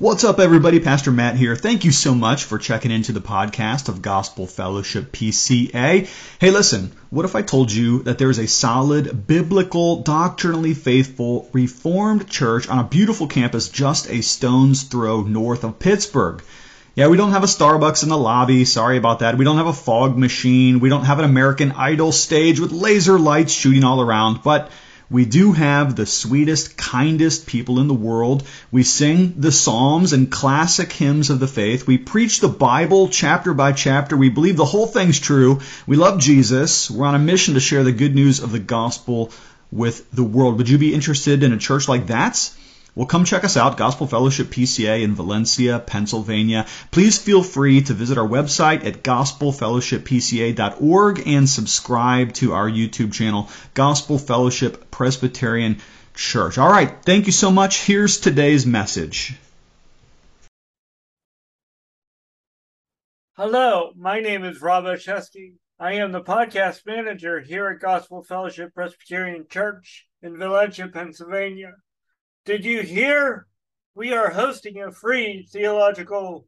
What's 0.00 0.24
up, 0.24 0.40
everybody? 0.40 0.80
Pastor 0.80 1.12
Matt 1.12 1.36
here. 1.36 1.54
Thank 1.54 1.84
you 1.84 1.92
so 1.92 2.16
much 2.16 2.42
for 2.42 2.58
checking 2.58 2.90
into 2.90 3.12
the 3.12 3.20
podcast 3.20 3.88
of 3.88 4.02
Gospel 4.02 4.44
Fellowship 4.48 5.12
PCA. 5.12 6.08
Hey, 6.40 6.50
listen, 6.50 6.90
what 7.10 7.24
if 7.24 7.36
I 7.36 7.42
told 7.42 7.70
you 7.70 8.02
that 8.02 8.18
there 8.18 8.28
is 8.28 8.40
a 8.40 8.48
solid, 8.48 9.28
biblical, 9.28 10.02
doctrinally 10.02 10.74
faithful, 10.74 11.48
reformed 11.52 12.28
church 12.28 12.68
on 12.68 12.80
a 12.80 12.88
beautiful 12.88 13.28
campus 13.28 13.68
just 13.68 14.10
a 14.10 14.20
stone's 14.20 14.82
throw 14.82 15.22
north 15.22 15.62
of 15.62 15.78
Pittsburgh? 15.78 16.42
Yeah, 16.96 17.06
we 17.06 17.16
don't 17.16 17.30
have 17.30 17.44
a 17.44 17.46
Starbucks 17.46 18.02
in 18.02 18.08
the 18.08 18.18
lobby. 18.18 18.64
Sorry 18.64 18.98
about 18.98 19.20
that. 19.20 19.38
We 19.38 19.44
don't 19.44 19.58
have 19.58 19.68
a 19.68 19.72
fog 19.72 20.18
machine. 20.18 20.80
We 20.80 20.88
don't 20.88 21.04
have 21.04 21.20
an 21.20 21.24
American 21.24 21.70
Idol 21.70 22.10
stage 22.10 22.58
with 22.58 22.72
laser 22.72 23.16
lights 23.16 23.52
shooting 23.52 23.84
all 23.84 24.00
around. 24.00 24.42
But 24.42 24.72
we 25.10 25.24
do 25.24 25.52
have 25.52 25.94
the 25.94 26.06
sweetest, 26.06 26.76
kindest 26.76 27.46
people 27.46 27.78
in 27.78 27.88
the 27.88 27.94
world. 27.94 28.44
We 28.70 28.82
sing 28.82 29.34
the 29.36 29.52
Psalms 29.52 30.12
and 30.12 30.30
classic 30.30 30.92
hymns 30.92 31.30
of 31.30 31.40
the 31.40 31.46
faith. 31.46 31.86
We 31.86 31.98
preach 31.98 32.40
the 32.40 32.48
Bible 32.48 33.08
chapter 33.08 33.54
by 33.54 33.72
chapter. 33.72 34.16
We 34.16 34.30
believe 34.30 34.56
the 34.56 34.64
whole 34.64 34.86
thing's 34.86 35.20
true. 35.20 35.60
We 35.86 35.96
love 35.96 36.20
Jesus. 36.20 36.90
We're 36.90 37.06
on 37.06 37.14
a 37.14 37.18
mission 37.18 37.54
to 37.54 37.60
share 37.60 37.84
the 37.84 37.92
good 37.92 38.14
news 38.14 38.40
of 38.40 38.52
the 38.52 38.58
gospel 38.58 39.30
with 39.70 40.10
the 40.10 40.24
world. 40.24 40.58
Would 40.58 40.68
you 40.68 40.78
be 40.78 40.94
interested 40.94 41.42
in 41.42 41.52
a 41.52 41.58
church 41.58 41.88
like 41.88 42.06
that? 42.06 42.50
Well, 42.96 43.06
come 43.06 43.24
check 43.24 43.42
us 43.42 43.56
out, 43.56 43.76
Gospel 43.76 44.06
Fellowship 44.06 44.46
PCA 44.46 45.02
in 45.02 45.16
Valencia, 45.16 45.80
Pennsylvania. 45.80 46.66
Please 46.92 47.18
feel 47.18 47.42
free 47.42 47.82
to 47.82 47.92
visit 47.92 48.18
our 48.18 48.28
website 48.28 48.86
at 48.86 49.02
gospelfellowshippca.org 49.02 51.26
and 51.26 51.48
subscribe 51.48 52.34
to 52.34 52.52
our 52.52 52.70
YouTube 52.70 53.12
channel, 53.12 53.48
Gospel 53.74 54.18
Fellowship 54.18 54.92
Presbyterian 54.92 55.78
Church. 56.14 56.56
All 56.56 56.70
right, 56.70 56.94
thank 57.04 57.26
you 57.26 57.32
so 57.32 57.50
much. 57.50 57.84
Here's 57.84 58.20
today's 58.20 58.64
message. 58.64 59.34
Hello, 63.36 63.90
my 63.96 64.20
name 64.20 64.44
is 64.44 64.62
Rob 64.62 64.84
Oshesky. 64.84 65.54
I 65.80 65.94
am 65.94 66.12
the 66.12 66.22
podcast 66.22 66.86
manager 66.86 67.40
here 67.40 67.70
at 67.70 67.80
Gospel 67.80 68.22
Fellowship 68.22 68.72
Presbyterian 68.72 69.46
Church 69.50 70.06
in 70.22 70.38
Valencia, 70.38 70.86
Pennsylvania. 70.86 71.72
Did 72.44 72.66
you 72.66 72.82
hear? 72.82 73.46
We 73.94 74.12
are 74.12 74.28
hosting 74.28 74.82
a 74.82 74.92
free 74.92 75.48
theological 75.50 76.46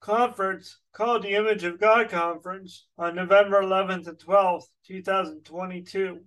conference 0.00 0.78
called 0.94 1.24
the 1.24 1.34
Image 1.34 1.62
of 1.62 1.78
God 1.78 2.08
Conference 2.08 2.86
on 2.96 3.16
November 3.16 3.60
11th 3.60 4.08
and 4.08 4.18
12th, 4.18 4.64
2022. 4.86 6.20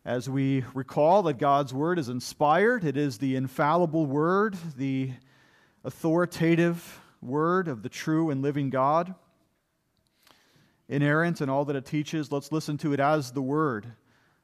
as 0.03 0.29
we 0.29 0.65
recall 0.73 1.23
that 1.23 1.37
God's 1.37 1.73
Word 1.73 1.99
is 1.99 2.09
inspired. 2.09 2.83
It 2.83 2.97
is 2.97 3.17
the 3.17 3.37
infallible 3.37 4.07
Word, 4.07 4.57
the 4.75 5.11
authoritative 5.85 6.99
Word 7.21 7.69
of 7.69 7.81
the 7.81 7.87
true 7.87 8.31
and 8.31 8.41
living 8.41 8.69
God. 8.69 9.15
Inerrant 10.89 11.39
in 11.39 11.49
all 11.49 11.63
that 11.63 11.77
it 11.77 11.85
teaches, 11.85 12.29
let's 12.29 12.51
listen 12.51 12.77
to 12.79 12.91
it 12.91 12.99
as 12.99 13.31
the 13.31 13.41
Word 13.41 13.85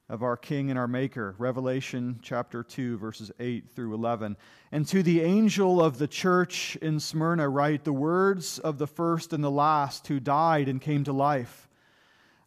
of 0.07 0.21
our 0.21 0.37
King 0.37 0.69
and 0.69 0.77
our 0.77 0.87
Maker. 0.87 1.35
Revelation 1.39 2.19
chapter 2.21 2.61
2, 2.61 2.97
verses 2.97 3.31
8 3.39 3.71
through 3.71 3.93
11. 3.95 4.37
And 4.71 4.87
to 4.87 5.01
the 5.01 5.21
angel 5.21 5.81
of 5.81 5.97
the 5.97 6.07
church 6.07 6.75
in 6.81 6.99
Smyrna, 6.99 7.49
write 7.49 7.83
the 7.83 7.93
words 7.93 8.59
of 8.59 8.77
the 8.77 8.87
first 8.87 9.33
and 9.33 9.43
the 9.43 9.49
last 9.49 10.07
who 10.07 10.19
died 10.19 10.67
and 10.67 10.79
came 10.79 11.03
to 11.05 11.13
life. 11.13 11.67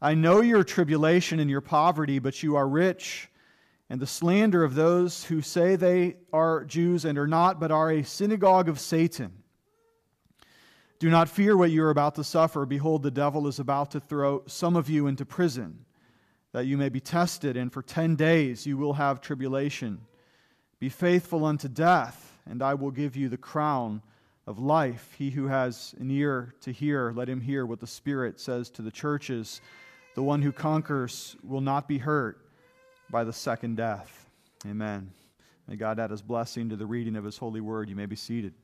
I 0.00 0.14
know 0.14 0.40
your 0.40 0.62
tribulation 0.62 1.40
and 1.40 1.50
your 1.50 1.60
poverty, 1.60 2.20
but 2.20 2.44
you 2.44 2.54
are 2.54 2.68
rich, 2.68 3.28
and 3.90 4.00
the 4.00 4.06
slander 4.06 4.62
of 4.62 4.76
those 4.76 5.24
who 5.24 5.42
say 5.42 5.74
they 5.74 6.16
are 6.32 6.64
Jews 6.64 7.04
and 7.04 7.18
are 7.18 7.26
not, 7.26 7.58
but 7.58 7.72
are 7.72 7.90
a 7.90 8.04
synagogue 8.04 8.68
of 8.68 8.78
Satan. 8.78 9.32
Do 11.00 11.10
not 11.10 11.28
fear 11.28 11.56
what 11.56 11.72
you 11.72 11.82
are 11.82 11.90
about 11.90 12.14
to 12.16 12.24
suffer. 12.24 12.66
Behold, 12.66 13.02
the 13.02 13.10
devil 13.10 13.48
is 13.48 13.58
about 13.58 13.90
to 13.92 14.00
throw 14.00 14.42
some 14.46 14.76
of 14.76 14.88
you 14.88 15.08
into 15.08 15.24
prison 15.24 15.86
that 16.52 16.66
you 16.66 16.76
may 16.76 16.88
be 16.88 17.00
tested, 17.00 17.56
and 17.56 17.72
for 17.72 17.82
ten 17.82 18.16
days 18.16 18.66
you 18.66 18.76
will 18.76 18.94
have 18.94 19.20
tribulation. 19.20 20.00
Be 20.80 20.88
faithful 20.88 21.44
unto 21.44 21.68
death, 21.68 22.38
and 22.48 22.62
I 22.62 22.74
will 22.74 22.90
give 22.90 23.16
you 23.16 23.28
the 23.28 23.36
crown 23.36 24.02
of 24.46 24.58
life. 24.58 25.14
He 25.18 25.30
who 25.30 25.46
has 25.48 25.94
an 26.00 26.10
ear 26.10 26.54
to 26.62 26.72
hear, 26.72 27.12
let 27.14 27.28
him 27.28 27.40
hear 27.40 27.66
what 27.66 27.80
the 27.80 27.86
Spirit 27.86 28.40
says 28.40 28.70
to 28.70 28.82
the 28.82 28.90
churches. 28.90 29.60
The 30.14 30.22
one 30.22 30.40
who 30.40 30.52
conquers 30.52 31.36
will 31.42 31.60
not 31.60 31.86
be 31.86 31.98
hurt 31.98 32.40
by 33.10 33.24
the 33.24 33.32
second 33.32 33.76
death. 33.76 34.26
Amen. 34.66 35.12
May 35.66 35.76
God 35.76 35.98
add 36.00 36.10
his 36.10 36.22
blessing 36.22 36.70
to 36.70 36.76
the 36.76 36.86
reading 36.86 37.14
of 37.14 37.24
his 37.24 37.36
holy 37.36 37.60
word. 37.60 37.90
You 37.90 37.96
may 37.96 38.06
be 38.06 38.16
seated. 38.16 38.54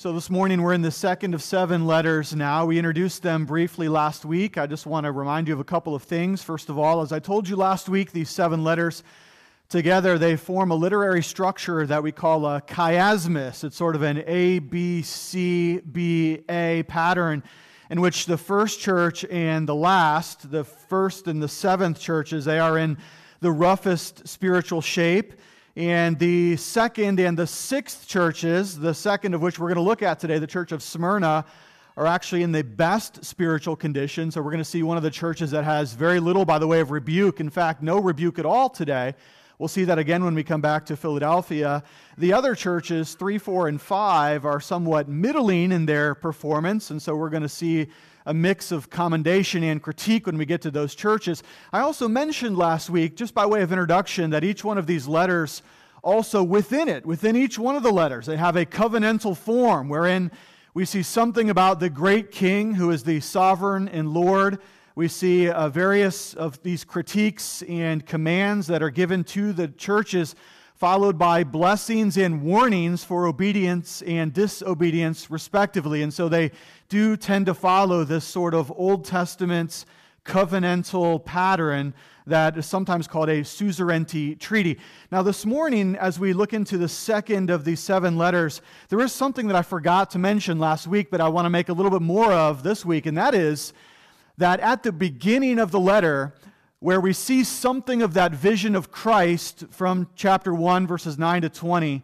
So, 0.00 0.14
this 0.14 0.30
morning 0.30 0.62
we're 0.62 0.72
in 0.72 0.80
the 0.80 0.90
second 0.90 1.34
of 1.34 1.42
seven 1.42 1.86
letters 1.86 2.34
now. 2.34 2.64
We 2.64 2.78
introduced 2.78 3.22
them 3.22 3.44
briefly 3.44 3.86
last 3.86 4.24
week. 4.24 4.56
I 4.56 4.66
just 4.66 4.86
want 4.86 5.04
to 5.04 5.12
remind 5.12 5.46
you 5.46 5.52
of 5.52 5.60
a 5.60 5.64
couple 5.64 5.94
of 5.94 6.02
things. 6.02 6.42
First 6.42 6.70
of 6.70 6.78
all, 6.78 7.02
as 7.02 7.12
I 7.12 7.18
told 7.18 7.46
you 7.46 7.54
last 7.54 7.86
week, 7.86 8.10
these 8.10 8.30
seven 8.30 8.64
letters 8.64 9.02
together 9.68 10.16
they 10.16 10.36
form 10.36 10.70
a 10.70 10.74
literary 10.74 11.22
structure 11.22 11.86
that 11.86 12.02
we 12.02 12.12
call 12.12 12.46
a 12.46 12.62
chiasmus. 12.62 13.62
It's 13.62 13.76
sort 13.76 13.94
of 13.94 14.00
an 14.00 14.24
A, 14.26 14.60
B, 14.60 15.02
C, 15.02 15.80
B, 15.80 16.44
A 16.48 16.82
pattern 16.84 17.42
in 17.90 18.00
which 18.00 18.24
the 18.24 18.38
first 18.38 18.80
church 18.80 19.26
and 19.26 19.68
the 19.68 19.74
last, 19.74 20.50
the 20.50 20.64
first 20.64 21.28
and 21.28 21.42
the 21.42 21.48
seventh 21.48 22.00
churches, 22.00 22.46
they 22.46 22.58
are 22.58 22.78
in 22.78 22.96
the 23.40 23.52
roughest 23.52 24.26
spiritual 24.26 24.80
shape. 24.80 25.34
And 25.76 26.18
the 26.18 26.56
second 26.56 27.20
and 27.20 27.38
the 27.38 27.46
sixth 27.46 28.08
churches, 28.08 28.76
the 28.76 28.92
second 28.92 29.34
of 29.34 29.42
which 29.42 29.58
we're 29.58 29.68
going 29.68 29.76
to 29.76 29.82
look 29.82 30.02
at 30.02 30.18
today, 30.18 30.38
the 30.38 30.46
church 30.46 30.72
of 30.72 30.82
Smyrna, 30.82 31.44
are 31.96 32.06
actually 32.06 32.42
in 32.42 32.50
the 32.50 32.64
best 32.64 33.24
spiritual 33.24 33.76
condition. 33.76 34.30
So 34.30 34.40
we're 34.42 34.50
going 34.50 34.58
to 34.58 34.64
see 34.64 34.82
one 34.82 34.96
of 34.96 35.04
the 35.04 35.10
churches 35.10 35.52
that 35.52 35.62
has 35.64 35.92
very 35.92 36.18
little 36.18 36.44
by 36.44 36.58
the 36.58 36.66
way 36.66 36.80
of 36.80 36.90
rebuke. 36.90 37.38
In 37.38 37.50
fact, 37.50 37.82
no 37.82 38.00
rebuke 38.00 38.40
at 38.40 38.46
all 38.46 38.68
today. 38.68 39.14
We'll 39.58 39.68
see 39.68 39.84
that 39.84 39.98
again 39.98 40.24
when 40.24 40.34
we 40.34 40.42
come 40.42 40.60
back 40.60 40.86
to 40.86 40.96
Philadelphia. 40.96 41.84
The 42.18 42.32
other 42.32 42.54
churches, 42.54 43.14
3, 43.14 43.38
4, 43.38 43.68
and 43.68 43.80
5, 43.80 44.46
are 44.46 44.60
somewhat 44.60 45.08
middling 45.08 45.70
in 45.70 45.86
their 45.86 46.14
performance. 46.14 46.90
And 46.90 47.00
so 47.00 47.14
we're 47.14 47.28
going 47.28 47.42
to 47.42 47.48
see 47.48 47.88
a 48.26 48.34
mix 48.34 48.70
of 48.72 48.90
commendation 48.90 49.62
and 49.62 49.82
critique 49.82 50.26
when 50.26 50.38
we 50.38 50.44
get 50.44 50.62
to 50.62 50.70
those 50.70 50.94
churches. 50.94 51.42
I 51.72 51.80
also 51.80 52.08
mentioned 52.08 52.56
last 52.58 52.90
week, 52.90 53.16
just 53.16 53.34
by 53.34 53.46
way 53.46 53.62
of 53.62 53.72
introduction, 53.72 54.30
that 54.30 54.44
each 54.44 54.64
one 54.64 54.78
of 54.78 54.86
these 54.86 55.08
letters 55.08 55.62
also 56.02 56.42
within 56.42 56.88
it, 56.88 57.04
within 57.04 57.36
each 57.36 57.58
one 57.58 57.76
of 57.76 57.82
the 57.82 57.92
letters, 57.92 58.26
they 58.26 58.36
have 58.36 58.56
a 58.56 58.64
covenantal 58.64 59.36
form 59.36 59.88
wherein 59.88 60.30
we 60.72 60.84
see 60.84 61.02
something 61.02 61.50
about 61.50 61.80
the 61.80 61.90
great 61.90 62.30
king 62.30 62.74
who 62.74 62.90
is 62.90 63.02
the 63.02 63.20
sovereign 63.20 63.88
and 63.88 64.12
Lord. 64.12 64.58
We 64.94 65.08
see 65.08 65.48
uh, 65.48 65.68
various 65.68 66.34
of 66.34 66.62
these 66.62 66.84
critiques 66.84 67.62
and 67.62 68.04
commands 68.06 68.66
that 68.68 68.82
are 68.82 68.90
given 68.90 69.24
to 69.24 69.52
the 69.52 69.68
churches 69.68 70.34
followed 70.80 71.18
by 71.18 71.44
blessings 71.44 72.16
and 72.16 72.40
warnings 72.40 73.04
for 73.04 73.26
obedience 73.26 74.00
and 74.00 74.32
disobedience, 74.32 75.30
respectively. 75.30 76.00
And 76.00 76.12
so 76.12 76.26
they 76.26 76.52
do 76.88 77.18
tend 77.18 77.44
to 77.46 77.54
follow 77.54 78.02
this 78.02 78.24
sort 78.24 78.54
of 78.54 78.72
Old 78.74 79.04
Testament 79.04 79.84
covenantal 80.24 81.22
pattern 81.22 81.92
that 82.26 82.56
is 82.56 82.64
sometimes 82.64 83.06
called 83.06 83.28
a 83.28 83.44
suzerainty 83.44 84.34
treaty. 84.36 84.78
Now, 85.12 85.20
this 85.20 85.44
morning, 85.44 85.96
as 85.96 86.18
we 86.18 86.32
look 86.32 86.54
into 86.54 86.78
the 86.78 86.88
second 86.88 87.50
of 87.50 87.66
these 87.66 87.80
seven 87.80 88.16
letters, 88.16 88.62
there 88.88 89.00
is 89.00 89.12
something 89.12 89.48
that 89.48 89.56
I 89.56 89.62
forgot 89.62 90.10
to 90.12 90.18
mention 90.18 90.58
last 90.58 90.86
week, 90.86 91.10
but 91.10 91.20
I 91.20 91.28
want 91.28 91.44
to 91.44 91.50
make 91.50 91.68
a 91.68 91.74
little 91.74 91.90
bit 91.90 92.00
more 92.00 92.32
of 92.32 92.62
this 92.62 92.86
week, 92.86 93.04
and 93.04 93.18
that 93.18 93.34
is 93.34 93.74
that 94.38 94.60
at 94.60 94.82
the 94.82 94.92
beginning 94.92 95.58
of 95.58 95.72
the 95.72 95.80
letter, 95.80 96.32
where 96.80 97.00
we 97.00 97.12
see 97.12 97.44
something 97.44 98.00
of 98.00 98.14
that 98.14 98.32
vision 98.32 98.74
of 98.74 98.90
Christ 98.90 99.64
from 99.70 100.08
chapter 100.16 100.54
1, 100.54 100.86
verses 100.86 101.18
9 101.18 101.42
to 101.42 101.50
20. 101.50 102.02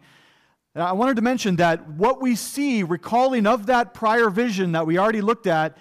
I 0.75 0.91
wanted 0.91 1.15
to 1.15 1.23
mention 1.23 1.55
that 1.55 1.89
what 1.89 2.21
we 2.21 2.35
see, 2.35 2.83
recalling 2.83 3.47
of 3.47 3.65
that 3.65 3.95
prior 3.95 4.29
vision 4.29 4.73
that 4.73 4.85
we 4.85 4.99
already 4.99 5.21
looked 5.21 5.47
at, 5.47 5.75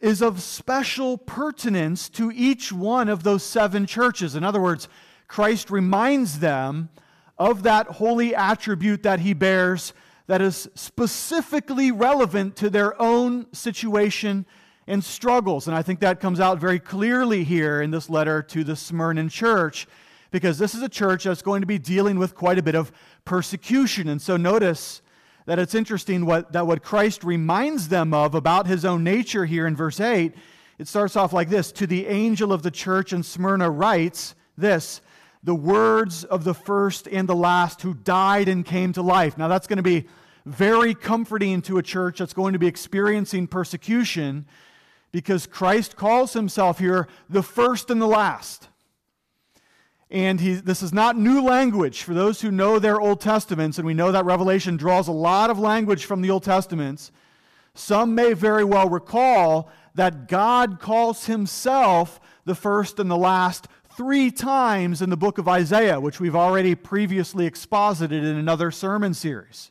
is 0.00 0.20
of 0.20 0.42
special 0.42 1.16
pertinence 1.16 2.08
to 2.10 2.32
each 2.34 2.72
one 2.72 3.08
of 3.08 3.22
those 3.22 3.44
seven 3.44 3.86
churches. 3.86 4.34
In 4.34 4.42
other 4.42 4.60
words, 4.60 4.88
Christ 5.28 5.70
reminds 5.70 6.40
them 6.40 6.88
of 7.38 7.62
that 7.62 7.86
holy 7.86 8.34
attribute 8.34 9.04
that 9.04 9.20
he 9.20 9.32
bears 9.32 9.92
that 10.26 10.42
is 10.42 10.68
specifically 10.74 11.92
relevant 11.92 12.56
to 12.56 12.68
their 12.68 13.00
own 13.00 13.46
situation 13.52 14.44
and 14.86 15.02
struggles. 15.02 15.66
And 15.66 15.76
I 15.76 15.82
think 15.82 16.00
that 16.00 16.20
comes 16.20 16.40
out 16.40 16.58
very 16.58 16.78
clearly 16.78 17.44
here 17.44 17.80
in 17.82 17.90
this 17.90 18.10
letter 18.10 18.42
to 18.42 18.64
the 18.64 18.76
Smyrna 18.76 19.28
church, 19.28 19.86
because 20.30 20.58
this 20.58 20.74
is 20.74 20.82
a 20.82 20.88
church 20.88 21.24
that's 21.24 21.42
going 21.42 21.62
to 21.62 21.66
be 21.66 21.78
dealing 21.78 22.18
with 22.18 22.34
quite 22.34 22.58
a 22.58 22.62
bit 22.62 22.74
of 22.74 22.92
persecution. 23.24 24.08
And 24.08 24.20
so 24.20 24.36
notice 24.36 25.00
that 25.46 25.58
it's 25.58 25.74
interesting 25.74 26.26
what, 26.26 26.52
that 26.52 26.66
what 26.66 26.82
Christ 26.82 27.22
reminds 27.24 27.88
them 27.88 28.12
of 28.14 28.34
about 28.34 28.66
his 28.66 28.84
own 28.84 29.04
nature 29.04 29.44
here 29.44 29.66
in 29.66 29.76
verse 29.76 30.00
8. 30.00 30.34
It 30.78 30.88
starts 30.88 31.16
off 31.16 31.32
like 31.32 31.48
this 31.48 31.70
To 31.72 31.86
the 31.86 32.06
angel 32.06 32.52
of 32.52 32.62
the 32.62 32.70
church 32.70 33.12
in 33.12 33.22
Smyrna 33.22 33.70
writes 33.70 34.34
this, 34.56 35.00
the 35.42 35.54
words 35.54 36.24
of 36.24 36.44
the 36.44 36.54
first 36.54 37.06
and 37.06 37.28
the 37.28 37.36
last 37.36 37.82
who 37.82 37.94
died 37.94 38.48
and 38.48 38.64
came 38.64 38.92
to 38.94 39.02
life. 39.02 39.36
Now, 39.36 39.48
that's 39.48 39.66
going 39.66 39.76
to 39.76 39.82
be 39.82 40.06
very 40.46 40.94
comforting 40.94 41.62
to 41.62 41.78
a 41.78 41.82
church 41.82 42.18
that's 42.18 42.32
going 42.32 42.54
to 42.54 42.58
be 42.58 42.66
experiencing 42.66 43.46
persecution 43.46 44.46
because 45.14 45.46
Christ 45.46 45.94
calls 45.94 46.32
himself 46.32 46.80
here 46.80 47.06
the 47.30 47.44
first 47.44 47.88
and 47.88 48.02
the 48.02 48.06
last. 48.06 48.66
And 50.10 50.40
he, 50.40 50.54
this 50.54 50.82
is 50.82 50.92
not 50.92 51.16
new 51.16 51.40
language 51.40 52.02
for 52.02 52.14
those 52.14 52.40
who 52.40 52.50
know 52.50 52.80
their 52.80 53.00
Old 53.00 53.20
Testaments, 53.20 53.78
and 53.78 53.86
we 53.86 53.94
know 53.94 54.10
that 54.10 54.24
Revelation 54.24 54.76
draws 54.76 55.06
a 55.06 55.12
lot 55.12 55.50
of 55.50 55.58
language 55.60 56.04
from 56.04 56.20
the 56.20 56.32
Old 56.32 56.42
Testaments. 56.42 57.12
Some 57.76 58.16
may 58.16 58.32
very 58.32 58.64
well 58.64 58.88
recall 58.88 59.70
that 59.94 60.26
God 60.26 60.80
calls 60.80 61.26
himself 61.26 62.20
the 62.44 62.56
first 62.56 62.98
and 62.98 63.08
the 63.08 63.16
last 63.16 63.68
three 63.96 64.32
times 64.32 65.00
in 65.00 65.10
the 65.10 65.16
book 65.16 65.38
of 65.38 65.46
Isaiah, 65.46 66.00
which 66.00 66.18
we've 66.18 66.34
already 66.34 66.74
previously 66.74 67.46
exposited 67.46 68.24
in 68.24 68.34
another 68.34 68.72
sermon 68.72 69.14
series. 69.14 69.70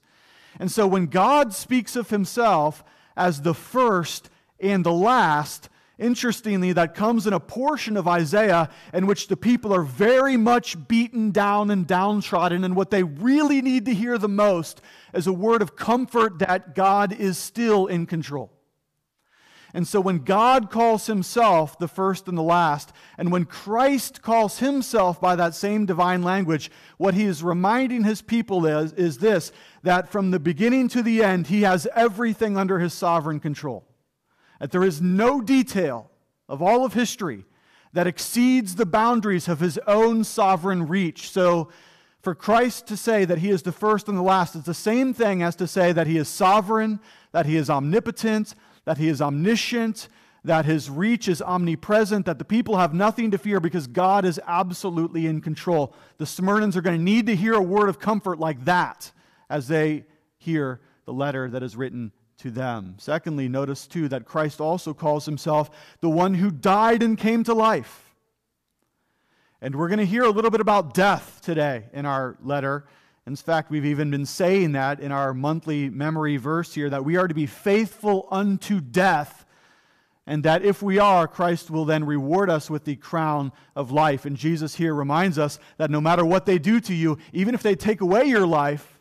And 0.57 0.71
so 0.71 0.87
when 0.87 1.07
God 1.07 1.53
speaks 1.53 1.97
of 1.97 2.11
himself 2.11 2.81
as 3.17 3.41
the 3.41 3.53
first 3.53 4.29
and 4.63 4.85
the 4.85 4.93
last, 4.93 5.69
interestingly, 5.99 6.71
that 6.73 6.95
comes 6.95 7.27
in 7.27 7.33
a 7.33 7.39
portion 7.39 7.97
of 7.97 8.07
Isaiah 8.07 8.69
in 8.93 9.05
which 9.05 9.27
the 9.27 9.37
people 9.37 9.73
are 9.73 9.83
very 9.83 10.37
much 10.37 10.87
beaten 10.87 11.31
down 11.31 11.69
and 11.69 11.85
downtrodden, 11.85 12.63
and 12.63 12.75
what 12.75 12.89
they 12.89 13.03
really 13.03 13.61
need 13.61 13.85
to 13.85 13.93
hear 13.93 14.17
the 14.17 14.29
most 14.29 14.81
is 15.13 15.27
a 15.27 15.33
word 15.33 15.61
of 15.61 15.75
comfort 15.75 16.39
that 16.39 16.75
God 16.75 17.11
is 17.11 17.37
still 17.37 17.87
in 17.87 18.05
control. 18.05 18.51
And 19.75 19.87
so 19.87 19.99
when 19.99 20.19
God 20.19 20.69
calls 20.69 21.07
himself 21.07 21.79
the 21.79 21.87
first 21.87 22.27
and 22.27 22.37
the 22.37 22.43
last, 22.43 22.93
and 23.17 23.31
when 23.31 23.45
Christ 23.45 24.21
calls 24.21 24.59
himself 24.59 25.19
by 25.19 25.35
that 25.35 25.55
same 25.55 25.87
divine 25.87 26.21
language, 26.21 26.69
what 26.97 27.15
he 27.15 27.23
is 27.23 27.41
reminding 27.41 28.03
his 28.03 28.21
people 28.21 28.67
is, 28.67 28.93
is 28.93 29.17
this 29.17 29.51
that 29.81 30.09
from 30.09 30.29
the 30.29 30.39
beginning 30.39 30.87
to 30.89 31.01
the 31.01 31.23
end, 31.23 31.47
he 31.47 31.63
has 31.63 31.87
everything 31.95 32.55
under 32.55 32.77
his 32.77 32.93
sovereign 32.93 33.39
control 33.39 33.83
that 34.59 34.71
there 34.71 34.83
is 34.83 35.01
no 35.01 35.41
detail 35.41 36.09
of 36.47 36.61
all 36.61 36.85
of 36.85 36.93
history 36.93 37.45
that 37.93 38.07
exceeds 38.07 38.75
the 38.75 38.85
boundaries 38.85 39.47
of 39.47 39.59
his 39.59 39.77
own 39.87 40.23
sovereign 40.23 40.87
reach. 40.87 41.29
So, 41.29 41.69
for 42.21 42.33
Christ 42.33 42.87
to 42.87 42.95
say 42.95 43.25
that 43.25 43.39
he 43.39 43.49
is 43.49 43.63
the 43.63 43.73
first 43.73 44.07
and 44.07 44.17
the 44.17 44.21
last 44.21 44.55
is 44.55 44.63
the 44.63 44.73
same 44.73 45.13
thing 45.13 45.43
as 45.43 45.57
to 45.57 45.67
say 45.67 45.91
that 45.91 46.07
he 46.07 46.15
is 46.15 46.29
sovereign, 46.29 47.01
that 47.33 47.45
he 47.45 47.57
is 47.57 47.69
omnipotent, 47.69 48.55
that 48.85 48.97
he 48.97 49.09
is 49.09 49.21
omniscient, 49.21 50.07
that 50.45 50.63
his 50.63 50.89
reach 50.89 51.27
is 51.27 51.41
omnipresent, 51.41 52.25
that 52.25 52.39
the 52.39 52.45
people 52.45 52.77
have 52.77 52.93
nothing 52.93 53.31
to 53.31 53.37
fear 53.37 53.59
because 53.59 53.87
God 53.87 54.23
is 54.23 54.39
absolutely 54.47 55.27
in 55.27 55.41
control. 55.41 55.93
The 56.17 56.25
Smyrnans 56.25 56.77
are 56.77 56.81
going 56.81 56.97
to 56.97 57.03
need 57.03 57.25
to 57.27 57.35
hear 57.35 57.55
a 57.55 57.61
word 57.61 57.89
of 57.89 57.99
comfort 57.99 58.39
like 58.39 58.63
that 58.65 59.11
as 59.49 59.67
they 59.67 60.05
hear 60.37 60.79
the 61.05 61.13
letter 61.13 61.49
that 61.49 61.61
is 61.61 61.75
written 61.75 62.13
to 62.43 62.51
them. 62.51 62.95
Secondly, 62.97 63.47
notice 63.47 63.87
too 63.87 64.09
that 64.09 64.25
Christ 64.25 64.59
also 64.59 64.93
calls 64.93 65.25
himself 65.25 65.71
the 66.01 66.09
one 66.09 66.33
who 66.33 66.51
died 66.51 67.01
and 67.01 67.17
came 67.17 67.43
to 67.45 67.53
life. 67.53 68.13
And 69.61 69.75
we're 69.75 69.87
going 69.87 69.99
to 69.99 70.05
hear 70.05 70.23
a 70.23 70.29
little 70.29 70.51
bit 70.51 70.59
about 70.59 70.93
death 70.93 71.39
today 71.41 71.85
in 71.93 72.05
our 72.05 72.37
letter. 72.43 72.85
In 73.25 73.37
fact, 73.37 73.71
we've 73.71 73.85
even 73.85 74.11
been 74.11 74.25
saying 74.25 74.73
that 74.73 74.99
in 74.99 75.13
our 75.13 75.33
monthly 75.33 75.89
memory 75.89 76.35
verse 76.35 76.73
here 76.73 76.89
that 76.89 77.05
we 77.05 77.15
are 77.15 77.29
to 77.29 77.33
be 77.33 77.45
faithful 77.45 78.27
unto 78.29 78.81
death, 78.81 79.45
and 80.27 80.43
that 80.43 80.65
if 80.65 80.81
we 80.81 80.99
are, 80.99 81.29
Christ 81.29 81.71
will 81.71 81.85
then 81.85 82.03
reward 82.03 82.49
us 82.49 82.69
with 82.69 82.83
the 82.83 82.97
crown 82.97 83.53
of 83.73 83.89
life. 83.89 84.25
And 84.25 84.35
Jesus 84.35 84.75
here 84.75 84.93
reminds 84.93 85.39
us 85.39 85.59
that 85.77 85.89
no 85.89 86.01
matter 86.01 86.25
what 86.25 86.45
they 86.45 86.59
do 86.59 86.81
to 86.81 86.93
you, 86.93 87.17
even 87.31 87.55
if 87.55 87.63
they 87.63 87.75
take 87.75 88.01
away 88.01 88.25
your 88.25 88.45
life 88.45 88.99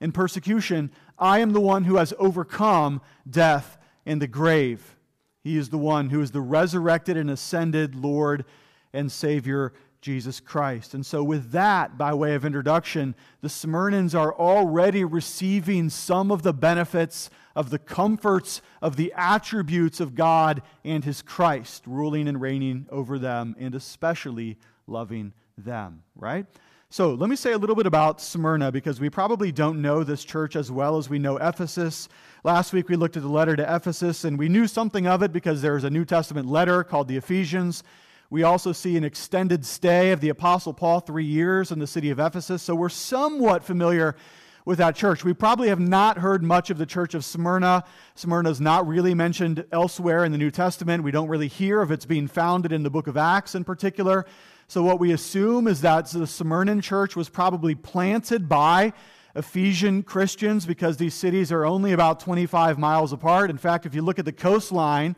in 0.00 0.12
persecution, 0.12 0.90
I 1.18 1.38
am 1.38 1.52
the 1.52 1.60
one 1.60 1.84
who 1.84 1.96
has 1.96 2.12
overcome 2.18 3.00
death 3.28 3.78
and 4.04 4.20
the 4.20 4.26
grave. 4.26 4.96
He 5.42 5.56
is 5.56 5.68
the 5.68 5.78
one 5.78 6.10
who 6.10 6.20
is 6.20 6.30
the 6.30 6.40
resurrected 6.40 7.16
and 7.16 7.30
ascended 7.30 7.94
Lord 7.94 8.44
and 8.92 9.10
Savior, 9.10 9.72
Jesus 10.00 10.40
Christ. 10.40 10.94
And 10.94 11.04
so, 11.04 11.22
with 11.24 11.50
that, 11.52 11.98
by 11.98 12.14
way 12.14 12.34
of 12.34 12.44
introduction, 12.44 13.14
the 13.40 13.48
Smyrnans 13.48 14.18
are 14.18 14.34
already 14.34 15.04
receiving 15.04 15.90
some 15.90 16.30
of 16.30 16.42
the 16.42 16.52
benefits 16.52 17.30
of 17.54 17.70
the 17.70 17.78
comforts 17.78 18.60
of 18.82 18.96
the 18.96 19.12
attributes 19.16 20.00
of 20.00 20.14
God 20.14 20.62
and 20.84 21.04
His 21.04 21.22
Christ, 21.22 21.84
ruling 21.86 22.28
and 22.28 22.40
reigning 22.40 22.86
over 22.90 23.18
them, 23.18 23.56
and 23.58 23.74
especially 23.74 24.58
loving 24.86 25.32
them, 25.56 26.02
right? 26.14 26.46
So 26.96 27.12
let 27.12 27.28
me 27.28 27.36
say 27.36 27.52
a 27.52 27.58
little 27.58 27.76
bit 27.76 27.84
about 27.84 28.22
Smyrna 28.22 28.72
because 28.72 29.00
we 29.00 29.10
probably 29.10 29.52
don't 29.52 29.82
know 29.82 30.02
this 30.02 30.24
church 30.24 30.56
as 30.56 30.72
well 30.72 30.96
as 30.96 31.10
we 31.10 31.18
know 31.18 31.36
Ephesus. 31.36 32.08
Last 32.42 32.72
week 32.72 32.88
we 32.88 32.96
looked 32.96 33.18
at 33.18 33.22
the 33.22 33.28
letter 33.28 33.54
to 33.54 33.76
Ephesus 33.76 34.24
and 34.24 34.38
we 34.38 34.48
knew 34.48 34.66
something 34.66 35.06
of 35.06 35.22
it 35.22 35.30
because 35.30 35.60
there's 35.60 35.84
a 35.84 35.90
New 35.90 36.06
Testament 36.06 36.48
letter 36.48 36.82
called 36.82 37.08
the 37.08 37.18
Ephesians. 37.18 37.82
We 38.30 38.44
also 38.44 38.72
see 38.72 38.96
an 38.96 39.04
extended 39.04 39.66
stay 39.66 40.10
of 40.10 40.22
the 40.22 40.30
Apostle 40.30 40.72
Paul, 40.72 41.00
three 41.00 41.26
years 41.26 41.70
in 41.70 41.80
the 41.80 41.86
city 41.86 42.08
of 42.08 42.18
Ephesus. 42.18 42.62
So 42.62 42.74
we're 42.74 42.88
somewhat 42.88 43.62
familiar 43.62 44.16
with 44.64 44.78
that 44.78 44.96
church. 44.96 45.22
We 45.22 45.34
probably 45.34 45.68
have 45.68 45.78
not 45.78 46.16
heard 46.16 46.42
much 46.42 46.70
of 46.70 46.78
the 46.78 46.86
church 46.86 47.12
of 47.12 47.26
Smyrna. 47.26 47.84
Smyrna 48.14 48.48
is 48.48 48.60
not 48.60 48.88
really 48.88 49.12
mentioned 49.12 49.66
elsewhere 49.70 50.24
in 50.24 50.32
the 50.32 50.38
New 50.38 50.50
Testament. 50.50 51.04
We 51.04 51.10
don't 51.10 51.28
really 51.28 51.48
hear 51.48 51.82
of 51.82 51.90
its 51.90 52.06
being 52.06 52.26
founded 52.26 52.72
in 52.72 52.84
the 52.84 52.90
book 52.90 53.06
of 53.06 53.18
Acts 53.18 53.54
in 53.54 53.64
particular. 53.64 54.24
So, 54.68 54.82
what 54.82 54.98
we 54.98 55.12
assume 55.12 55.68
is 55.68 55.80
that 55.82 56.06
the 56.06 56.26
Smyrna 56.26 56.82
church 56.82 57.14
was 57.14 57.28
probably 57.28 57.76
planted 57.76 58.48
by 58.48 58.92
Ephesian 59.36 60.02
Christians 60.02 60.66
because 60.66 60.96
these 60.96 61.14
cities 61.14 61.52
are 61.52 61.64
only 61.64 61.92
about 61.92 62.18
25 62.18 62.76
miles 62.76 63.12
apart. 63.12 63.48
In 63.48 63.58
fact, 63.58 63.86
if 63.86 63.94
you 63.94 64.02
look 64.02 64.18
at 64.18 64.24
the 64.24 64.32
coastline 64.32 65.14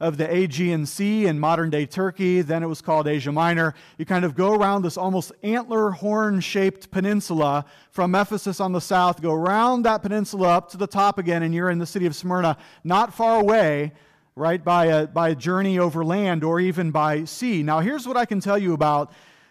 of 0.00 0.16
the 0.16 0.34
Aegean 0.34 0.86
Sea 0.86 1.26
in 1.26 1.38
modern 1.38 1.68
day 1.68 1.84
Turkey, 1.84 2.40
then 2.40 2.62
it 2.62 2.66
was 2.66 2.80
called 2.80 3.06
Asia 3.06 3.32
Minor, 3.32 3.74
you 3.98 4.06
kind 4.06 4.24
of 4.24 4.34
go 4.34 4.54
around 4.54 4.82
this 4.82 4.96
almost 4.96 5.32
antler 5.42 5.90
horn 5.90 6.40
shaped 6.40 6.90
peninsula 6.90 7.64
from 7.90 8.14
Ephesus 8.14 8.60
on 8.60 8.72
the 8.72 8.80
south, 8.80 9.20
go 9.20 9.32
around 9.32 9.82
that 9.82 10.02
peninsula 10.02 10.48
up 10.48 10.70
to 10.70 10.76
the 10.76 10.86
top 10.86 11.18
again, 11.18 11.42
and 11.42 11.54
you're 11.54 11.70
in 11.70 11.78
the 11.78 11.86
city 11.86 12.06
of 12.06 12.14
Smyrna, 12.14 12.56
not 12.84 13.12
far 13.12 13.40
away 13.40 13.92
right, 14.36 14.62
by 14.62 14.86
a, 14.86 15.06
by 15.06 15.30
a 15.30 15.34
journey 15.34 15.78
over 15.78 16.04
land 16.04 16.44
or 16.44 16.60
even 16.60 16.90
by 16.90 17.24
sea. 17.24 17.62
Now, 17.62 17.80
here's 17.80 18.06
what 18.06 18.18
I 18.18 18.26
can 18.26 18.38
tell 18.38 18.58
you 18.58 18.74
about 18.74 19.10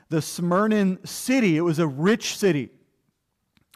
the 0.09 0.21
Smyrna 0.21 0.99
city 1.05 1.57
it 1.57 1.61
was 1.61 1.79
a 1.79 1.87
rich 1.87 2.37
city. 2.37 2.69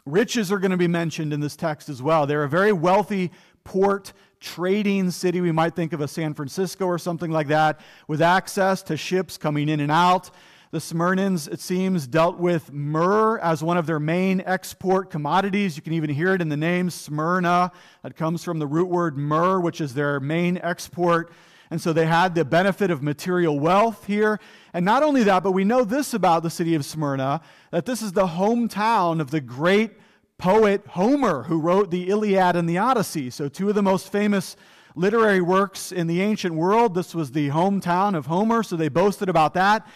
Riches 0.06 0.50
are 0.50 0.58
going 0.58 0.70
to 0.70 0.76
be 0.76 0.88
mentioned 0.88 1.32
in 1.32 1.40
this 1.40 1.56
text 1.56 1.88
as 1.88 2.00
well. 2.00 2.26
They're 2.26 2.44
a 2.44 2.48
very 2.48 2.72
wealthy 2.72 3.32
port 3.64 4.12
trading 4.38 5.10
city. 5.10 5.40
We 5.40 5.52
might 5.52 5.74
think 5.74 5.92
of 5.92 6.00
a 6.00 6.08
San 6.08 6.32
Francisco 6.32 6.86
or 6.86 6.98
something 6.98 7.30
like 7.30 7.48
that, 7.48 7.80
with 8.08 8.22
access 8.22 8.82
to 8.84 8.96
ships 8.96 9.36
coming 9.36 9.68
in 9.68 9.80
and 9.80 9.92
out. 9.92 10.30
The 10.72 10.78
Smyrnans, 10.78 11.52
it 11.52 11.58
seems, 11.58 12.06
dealt 12.06 12.38
with 12.38 12.72
myrrh 12.72 13.40
as 13.40 13.60
one 13.60 13.76
of 13.76 13.86
their 13.86 13.98
main 13.98 14.40
export 14.46 15.10
commodities. 15.10 15.74
You 15.74 15.82
can 15.82 15.94
even 15.94 16.10
hear 16.10 16.32
it 16.32 16.40
in 16.40 16.48
the 16.48 16.56
name 16.56 16.90
Smyrna. 16.90 17.72
That 18.04 18.14
comes 18.14 18.44
from 18.44 18.60
the 18.60 18.68
root 18.68 18.88
word 18.88 19.18
myrrh, 19.18 19.58
which 19.58 19.80
is 19.80 19.94
their 19.94 20.20
main 20.20 20.60
export. 20.62 21.32
And 21.72 21.80
so 21.80 21.92
they 21.92 22.06
had 22.06 22.36
the 22.36 22.44
benefit 22.44 22.92
of 22.92 23.02
material 23.02 23.58
wealth 23.58 24.04
here. 24.06 24.38
And 24.72 24.84
not 24.84 25.02
only 25.02 25.24
that, 25.24 25.42
but 25.42 25.50
we 25.50 25.64
know 25.64 25.82
this 25.82 26.14
about 26.14 26.44
the 26.44 26.50
city 26.50 26.76
of 26.76 26.84
Smyrna 26.84 27.40
that 27.72 27.84
this 27.84 28.00
is 28.00 28.12
the 28.12 28.28
hometown 28.28 29.20
of 29.20 29.32
the 29.32 29.40
great 29.40 29.94
poet 30.38 30.86
Homer, 30.90 31.42
who 31.42 31.58
wrote 31.58 31.90
the 31.90 32.08
Iliad 32.08 32.54
and 32.54 32.68
the 32.68 32.78
Odyssey. 32.78 33.30
So, 33.30 33.48
two 33.48 33.68
of 33.68 33.74
the 33.74 33.82
most 33.82 34.12
famous 34.12 34.56
literary 34.94 35.40
works 35.40 35.90
in 35.90 36.06
the 36.06 36.20
ancient 36.20 36.54
world. 36.54 36.94
This 36.94 37.12
was 37.12 37.32
the 37.32 37.48
hometown 37.48 38.16
of 38.16 38.26
Homer, 38.26 38.62
so 38.62 38.76
they 38.76 38.88
boasted 38.88 39.28
about 39.28 39.54
that. 39.54 39.86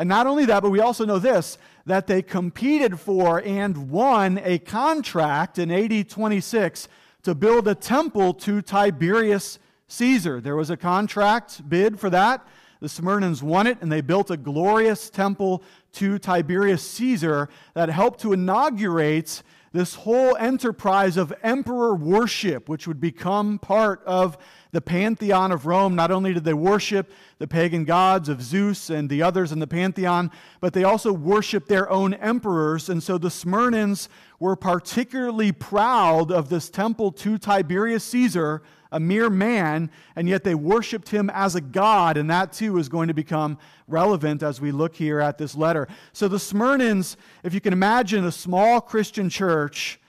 And 0.00 0.08
not 0.08 0.26
only 0.26 0.46
that, 0.46 0.62
but 0.62 0.70
we 0.70 0.80
also 0.80 1.04
know 1.04 1.18
this 1.18 1.58
that 1.84 2.06
they 2.06 2.22
competed 2.22 2.98
for 2.98 3.42
and 3.44 3.90
won 3.90 4.40
a 4.42 4.58
contract 4.58 5.58
in 5.58 5.70
AD 5.70 6.08
26 6.08 6.88
to 7.24 7.34
build 7.34 7.68
a 7.68 7.74
temple 7.74 8.32
to 8.32 8.62
Tiberius 8.62 9.58
Caesar. 9.88 10.40
There 10.40 10.56
was 10.56 10.70
a 10.70 10.76
contract 10.78 11.68
bid 11.68 12.00
for 12.00 12.08
that. 12.08 12.46
The 12.80 12.86
Smyrnans 12.86 13.42
won 13.42 13.66
it, 13.66 13.76
and 13.82 13.92
they 13.92 14.00
built 14.00 14.30
a 14.30 14.38
glorious 14.38 15.10
temple 15.10 15.62
to 15.92 16.18
Tiberius 16.18 16.82
Caesar 16.92 17.50
that 17.74 17.90
helped 17.90 18.20
to 18.20 18.32
inaugurate 18.32 19.42
this 19.72 19.96
whole 19.96 20.34
enterprise 20.36 21.18
of 21.18 21.30
emperor 21.42 21.94
worship, 21.94 22.70
which 22.70 22.88
would 22.88 23.02
become 23.02 23.58
part 23.58 24.02
of 24.06 24.38
the 24.72 24.80
pantheon 24.80 25.52
of 25.52 25.66
Rome. 25.66 25.94
Not 25.94 26.10
only 26.10 26.32
did 26.32 26.44
they 26.44 26.54
worship 26.54 27.10
the 27.38 27.46
pagan 27.46 27.84
gods 27.84 28.28
of 28.28 28.42
Zeus 28.42 28.90
and 28.90 29.08
the 29.08 29.22
others 29.22 29.52
in 29.52 29.58
the 29.58 29.66
pantheon, 29.66 30.30
but 30.60 30.72
they 30.72 30.84
also 30.84 31.12
worshiped 31.12 31.68
their 31.68 31.90
own 31.90 32.14
emperors. 32.14 32.88
And 32.88 33.02
so 33.02 33.18
the 33.18 33.28
Smyrnans 33.28 34.08
were 34.38 34.56
particularly 34.56 35.52
proud 35.52 36.30
of 36.30 36.48
this 36.48 36.70
temple 36.70 37.12
to 37.12 37.38
Tiberius 37.38 38.04
Caesar 38.04 38.62
a 38.92 39.00
mere 39.00 39.30
man, 39.30 39.90
and 40.16 40.28
yet 40.28 40.44
they 40.44 40.54
worshiped 40.54 41.10
him 41.10 41.30
as 41.30 41.54
a 41.54 41.60
god, 41.60 42.16
and 42.16 42.28
that 42.30 42.52
too 42.52 42.78
is 42.78 42.88
going 42.88 43.08
to 43.08 43.14
become 43.14 43.58
relevant 43.86 44.42
as 44.42 44.60
we 44.60 44.72
look 44.72 44.94
here 44.96 45.20
at 45.20 45.38
this 45.38 45.54
letter. 45.54 45.88
So 46.12 46.28
the 46.28 46.38
Smyrnans, 46.38 47.16
if 47.44 47.54
you 47.54 47.60
can 47.60 47.72
imagine 47.72 48.24
a 48.24 48.32
small 48.32 48.80
Christian 48.80 49.30
church 49.30 50.00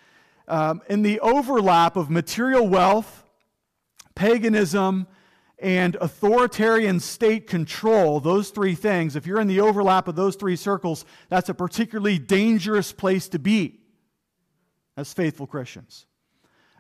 um, 0.47 0.81
in 0.89 1.01
the 1.01 1.19
overlap 1.19 1.95
of 1.95 2.09
material 2.09 2.67
wealth, 2.67 3.23
paganism, 4.21 5.07
and 5.57 5.95
authoritarian 5.95 6.99
state 6.99 7.47
control, 7.47 8.19
those 8.19 8.51
three 8.51 8.75
things, 8.75 9.15
if 9.15 9.25
you're 9.25 9.39
in 9.39 9.47
the 9.47 9.61
overlap 9.61 10.07
of 10.07 10.15
those 10.15 10.35
three 10.35 10.55
circles, 10.55 11.05
that's 11.29 11.49
a 11.49 11.55
particularly 11.55 12.19
dangerous 12.19 12.91
place 12.91 13.27
to 13.27 13.39
be 13.39 13.79
as 14.95 15.11
faithful 15.11 15.47
Christians. 15.47 16.05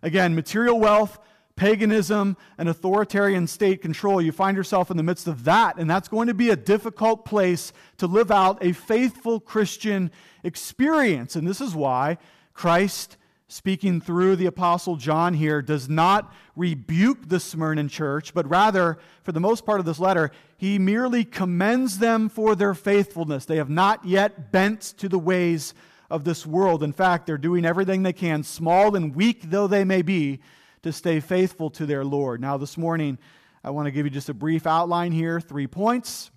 Again, 0.03 0.35
material 0.35 0.79
wealth, 0.79 1.17
paganism 1.55 2.37
and 2.59 2.69
authoritarian 2.69 3.47
state 3.47 3.81
control, 3.81 4.21
you 4.21 4.31
find 4.31 4.55
yourself 4.55 4.91
in 4.91 4.97
the 4.97 5.01
midst 5.01 5.27
of 5.27 5.43
that, 5.45 5.77
and 5.77 5.89
that's 5.89 6.09
going 6.09 6.27
to 6.27 6.35
be 6.35 6.51
a 6.51 6.55
difficult 6.55 7.25
place 7.25 7.73
to 7.97 8.05
live 8.05 8.29
out 8.29 8.63
a 8.63 8.71
faithful 8.71 9.39
Christian 9.39 10.11
experience. 10.43 11.35
And 11.35 11.47
this 11.47 11.59
is 11.59 11.73
why 11.73 12.19
Christ, 12.53 13.17
speaking 13.51 13.99
through 13.99 14.37
the 14.37 14.45
Apostle 14.45 14.95
John 14.95 15.33
here, 15.33 15.61
does 15.61 15.89
not 15.89 16.33
rebuke 16.55 17.27
the 17.27 17.39
Smyrna 17.39 17.89
church, 17.89 18.33
but 18.33 18.49
rather, 18.49 18.97
for 19.23 19.33
the 19.33 19.41
most 19.41 19.65
part 19.65 19.81
of 19.81 19.85
this 19.85 19.99
letter, 19.99 20.31
he 20.55 20.79
merely 20.79 21.25
commends 21.25 21.99
them 21.99 22.29
for 22.29 22.55
their 22.55 22.73
faithfulness. 22.73 23.43
They 23.43 23.57
have 23.57 23.69
not 23.69 24.05
yet 24.05 24.53
bent 24.53 24.81
to 24.99 25.09
the 25.09 25.19
ways 25.19 25.73
of 26.09 26.23
this 26.23 26.45
world. 26.45 26.81
In 26.81 26.93
fact, 26.93 27.27
they're 27.27 27.37
doing 27.37 27.65
everything 27.65 28.03
they 28.03 28.13
can, 28.13 28.43
small 28.43 28.95
and 28.95 29.13
weak 29.13 29.41
though 29.43 29.67
they 29.67 29.83
may 29.83 30.01
be, 30.01 30.39
to 30.83 30.93
stay 30.93 31.19
faithful 31.19 31.69
to 31.71 31.85
their 31.85 32.05
Lord. 32.05 32.39
Now, 32.39 32.55
this 32.57 32.77
morning, 32.77 33.17
I 33.65 33.71
want 33.71 33.85
to 33.87 33.91
give 33.91 34.05
you 34.05 34.11
just 34.11 34.29
a 34.29 34.33
brief 34.33 34.65
outline 34.65 35.11
here, 35.11 35.41
three 35.41 35.67
points. 35.67 36.31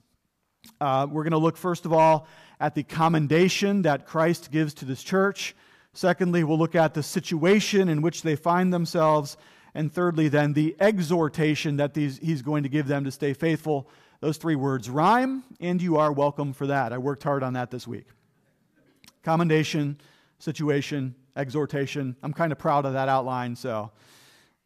Uh, 0.81 1.07
we're 1.09 1.23
going 1.23 1.31
to 1.31 1.39
look, 1.39 1.57
first 1.57 1.85
of 1.85 1.93
all, 1.93 2.27
at 2.59 2.75
the 2.75 2.83
commendation 2.83 3.83
that 3.83 4.05
Christ 4.05 4.51
gives 4.51 4.75
to 4.75 4.85
this 4.85 5.03
church. 5.03 5.55
Secondly, 5.95 6.45
we'll 6.45 6.59
look 6.59 6.75
at 6.75 6.93
the 6.93 7.03
situation 7.03 7.89
in 7.89 8.03
which 8.03 8.23
they 8.23 8.37
find 8.37 8.73
themselves. 8.75 9.37
And 9.75 9.93
thirdly, 9.93 10.29
then, 10.29 10.53
the 10.53 10.77
exhortation 10.79 11.79
that 11.79 11.95
these, 11.95 12.19
he's 12.19 12.43
going 12.43 12.65
to 12.65 12.69
give 12.69 12.87
them 12.87 13.05
to 13.05 13.11
stay 13.11 13.33
faithful. 13.33 13.89
Those 14.21 14.37
three 14.37 14.57
words 14.57 14.91
rhyme, 14.91 15.45
and 15.61 15.81
you 15.81 15.97
are 15.97 16.13
welcome 16.13 16.53
for 16.53 16.67
that. 16.67 16.93
I 16.93 16.99
worked 16.99 17.23
hard 17.23 17.43
on 17.43 17.55
that 17.55 17.71
this 17.71 17.87
week. 17.87 18.07
Commendation, 19.23 19.99
situation, 20.39 21.15
exhortation. 21.37 22.17
I'm 22.23 22.33
kind 22.33 22.53
of 22.53 22.59
proud 22.59 22.87
of 22.87 22.93
that 22.93 23.09
outline, 23.09 23.57
so 23.57 23.91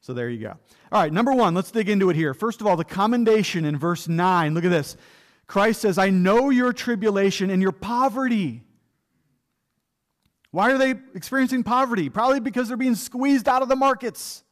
so 0.00 0.14
there 0.14 0.28
you 0.30 0.38
go. 0.38 0.54
All 0.92 1.02
right, 1.02 1.12
number 1.12 1.34
one, 1.34 1.54
let's 1.54 1.70
dig 1.70 1.88
into 1.88 2.08
it 2.10 2.16
here. 2.16 2.32
First 2.34 2.60
of 2.60 2.66
all, 2.66 2.76
the 2.76 2.84
commendation 2.84 3.64
in 3.64 3.76
verse 3.76 4.08
9. 4.08 4.54
Look 4.54 4.64
at 4.64 4.70
this. 4.70 4.96
Christ 5.46 5.80
says, 5.80 5.98
I 5.98 6.10
know 6.10 6.50
your 6.50 6.72
tribulation 6.72 7.50
and 7.50 7.60
your 7.60 7.72
poverty. 7.72 8.62
Why 10.50 10.72
are 10.72 10.78
they 10.78 10.94
experiencing 11.14 11.62
poverty? 11.62 12.08
Probably 12.08 12.40
because 12.40 12.68
they're 12.68 12.76
being 12.76 12.94
squeezed 12.94 13.48
out 13.48 13.62
of 13.62 13.68
the 13.68 13.76
markets. 13.76 14.44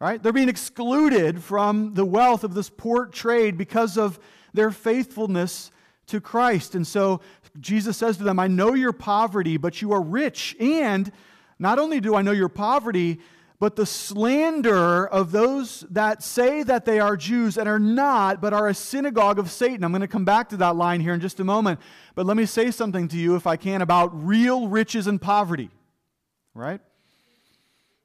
Right? 0.00 0.22
They're 0.22 0.32
being 0.32 0.48
excluded 0.48 1.42
from 1.42 1.94
the 1.94 2.04
wealth 2.04 2.44
of 2.44 2.54
this 2.54 2.70
port 2.70 3.12
trade 3.12 3.58
because 3.58 3.98
of 3.98 4.18
their 4.52 4.70
faithfulness 4.70 5.70
to 6.06 6.20
Christ. 6.20 6.74
And 6.74 6.86
so 6.86 7.20
Jesus 7.60 7.96
says 7.96 8.16
to 8.18 8.24
them, 8.24 8.38
I 8.38 8.46
know 8.46 8.74
your 8.74 8.92
poverty, 8.92 9.56
but 9.56 9.82
you 9.82 9.92
are 9.92 10.00
rich. 10.00 10.56
And 10.60 11.10
not 11.58 11.78
only 11.78 12.00
do 12.00 12.14
I 12.14 12.22
know 12.22 12.32
your 12.32 12.48
poverty, 12.48 13.18
but 13.60 13.74
the 13.74 13.86
slander 13.86 15.06
of 15.06 15.32
those 15.32 15.80
that 15.90 16.22
say 16.22 16.62
that 16.62 16.84
they 16.84 17.00
are 17.00 17.16
Jews 17.16 17.58
and 17.58 17.68
are 17.68 17.80
not, 17.80 18.40
but 18.40 18.52
are 18.52 18.68
a 18.68 18.74
synagogue 18.74 19.38
of 19.40 19.50
Satan. 19.50 19.82
I'm 19.82 19.90
going 19.90 20.00
to 20.00 20.08
come 20.08 20.24
back 20.24 20.50
to 20.50 20.56
that 20.58 20.76
line 20.76 21.00
here 21.00 21.12
in 21.12 21.20
just 21.20 21.40
a 21.40 21.44
moment. 21.44 21.80
But 22.14 22.24
let 22.24 22.36
me 22.36 22.46
say 22.46 22.70
something 22.70 23.08
to 23.08 23.16
you, 23.16 23.34
if 23.34 23.48
I 23.48 23.56
can, 23.56 23.82
about 23.82 24.10
real 24.26 24.68
riches 24.68 25.08
and 25.08 25.20
poverty. 25.20 25.70
Right? 26.54 26.80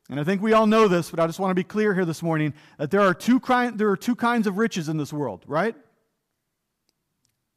And 0.10 0.20
I 0.20 0.24
think 0.24 0.42
we 0.42 0.54
all 0.54 0.66
know 0.66 0.88
this, 0.88 1.12
but 1.12 1.20
I 1.20 1.28
just 1.28 1.40
want 1.40 1.52
to 1.52 1.56
be 1.56 1.64
clear 1.64 1.94
here 1.94 2.06
this 2.06 2.24
morning 2.24 2.54
that 2.80 2.90
there 2.90 3.02
are 3.02 3.14
two, 3.14 3.40
there 3.76 3.90
are 3.90 3.98
two 3.98 4.16
kinds 4.16 4.48
of 4.48 4.58
riches 4.58 4.90
in 4.90 4.98
this 4.98 5.14
world, 5.14 5.44
right? 5.48 5.76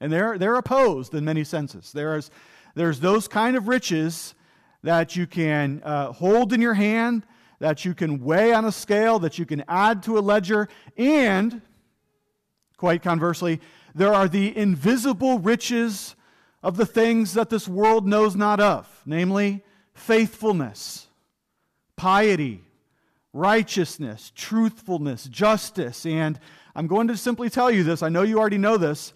And 0.02 0.12
they're, 0.12 0.36
they're 0.36 0.56
opposed 0.56 1.14
in 1.14 1.24
many 1.24 1.44
senses. 1.44 1.92
There's, 1.92 2.30
there's 2.74 3.00
those 3.00 3.26
kind 3.26 3.56
of 3.56 3.68
riches 3.68 4.34
that 4.82 5.16
you 5.16 5.26
can 5.26 5.82
uh, 5.82 6.12
hold 6.12 6.52
in 6.52 6.60
your 6.60 6.74
hand 6.74 7.26
that 7.58 7.84
you 7.84 7.94
can 7.94 8.22
weigh 8.22 8.52
on 8.52 8.64
a 8.64 8.72
scale, 8.72 9.18
that 9.20 9.38
you 9.38 9.46
can 9.46 9.64
add 9.68 10.02
to 10.04 10.18
a 10.18 10.20
ledger, 10.20 10.68
and, 10.96 11.62
quite 12.76 13.02
conversely, 13.02 13.60
there 13.94 14.12
are 14.12 14.28
the 14.28 14.56
invisible 14.56 15.38
riches 15.38 16.14
of 16.62 16.76
the 16.76 16.86
things 16.86 17.34
that 17.34 17.48
this 17.48 17.66
world 17.66 18.06
knows 18.06 18.36
not 18.36 18.60
of, 18.60 19.02
namely 19.06 19.64
faithfulness, 19.94 21.06
piety, 21.96 22.62
righteousness, 23.32 24.32
truthfulness, 24.34 25.24
justice. 25.24 26.04
And 26.04 26.38
I'm 26.74 26.86
going 26.86 27.08
to 27.08 27.16
simply 27.16 27.48
tell 27.48 27.70
you 27.70 27.84
this. 27.84 28.02
I 28.02 28.08
know 28.08 28.22
you 28.22 28.38
already 28.38 28.58
know 28.58 28.76
this 28.76 29.14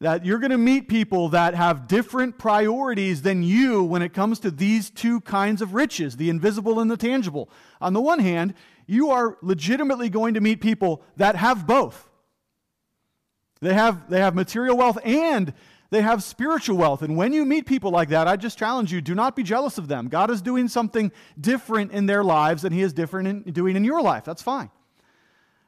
that 0.00 0.26
you're 0.26 0.38
going 0.38 0.50
to 0.50 0.58
meet 0.58 0.88
people 0.88 1.30
that 1.30 1.54
have 1.54 1.88
different 1.88 2.38
priorities 2.38 3.22
than 3.22 3.42
you 3.42 3.82
when 3.82 4.02
it 4.02 4.12
comes 4.12 4.38
to 4.40 4.50
these 4.50 4.90
two 4.90 5.20
kinds 5.22 5.62
of 5.62 5.74
riches, 5.74 6.16
the 6.16 6.28
invisible 6.28 6.80
and 6.80 6.90
the 6.90 6.96
tangible. 6.96 7.48
On 7.80 7.94
the 7.94 8.00
one 8.00 8.18
hand, 8.18 8.54
you 8.86 9.10
are 9.10 9.38
legitimately 9.40 10.10
going 10.10 10.34
to 10.34 10.40
meet 10.40 10.60
people 10.60 11.02
that 11.16 11.36
have 11.36 11.66
both. 11.66 12.08
They 13.60 13.72
have, 13.72 14.10
they 14.10 14.20
have 14.20 14.34
material 14.34 14.76
wealth 14.76 14.98
and 15.02 15.54
they 15.90 16.02
have 16.02 16.22
spiritual 16.22 16.76
wealth. 16.76 17.00
And 17.00 17.16
when 17.16 17.32
you 17.32 17.46
meet 17.46 17.64
people 17.64 17.90
like 17.90 18.10
that, 18.10 18.28
I 18.28 18.36
just 18.36 18.58
challenge 18.58 18.92
you 18.92 19.00
do 19.00 19.14
not 19.14 19.34
be 19.34 19.42
jealous 19.42 19.78
of 19.78 19.88
them. 19.88 20.08
God 20.08 20.30
is 20.30 20.42
doing 20.42 20.68
something 20.68 21.10
different 21.40 21.92
in 21.92 22.04
their 22.04 22.22
lives 22.22 22.62
than 22.62 22.72
He 22.72 22.82
is 22.82 22.92
different 22.92 23.28
in 23.46 23.52
doing 23.52 23.76
in 23.76 23.84
your 23.84 24.02
life. 24.02 24.24
That's 24.24 24.42
fine. 24.42 24.70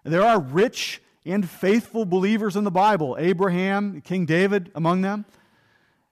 There 0.04 0.22
are 0.22 0.40
rich 0.40 1.00
and 1.28 1.48
faithful 1.48 2.04
believers 2.04 2.56
in 2.56 2.64
the 2.64 2.70
Bible 2.70 3.16
Abraham, 3.18 4.00
King 4.00 4.24
David 4.24 4.70
among 4.74 5.02
them. 5.02 5.26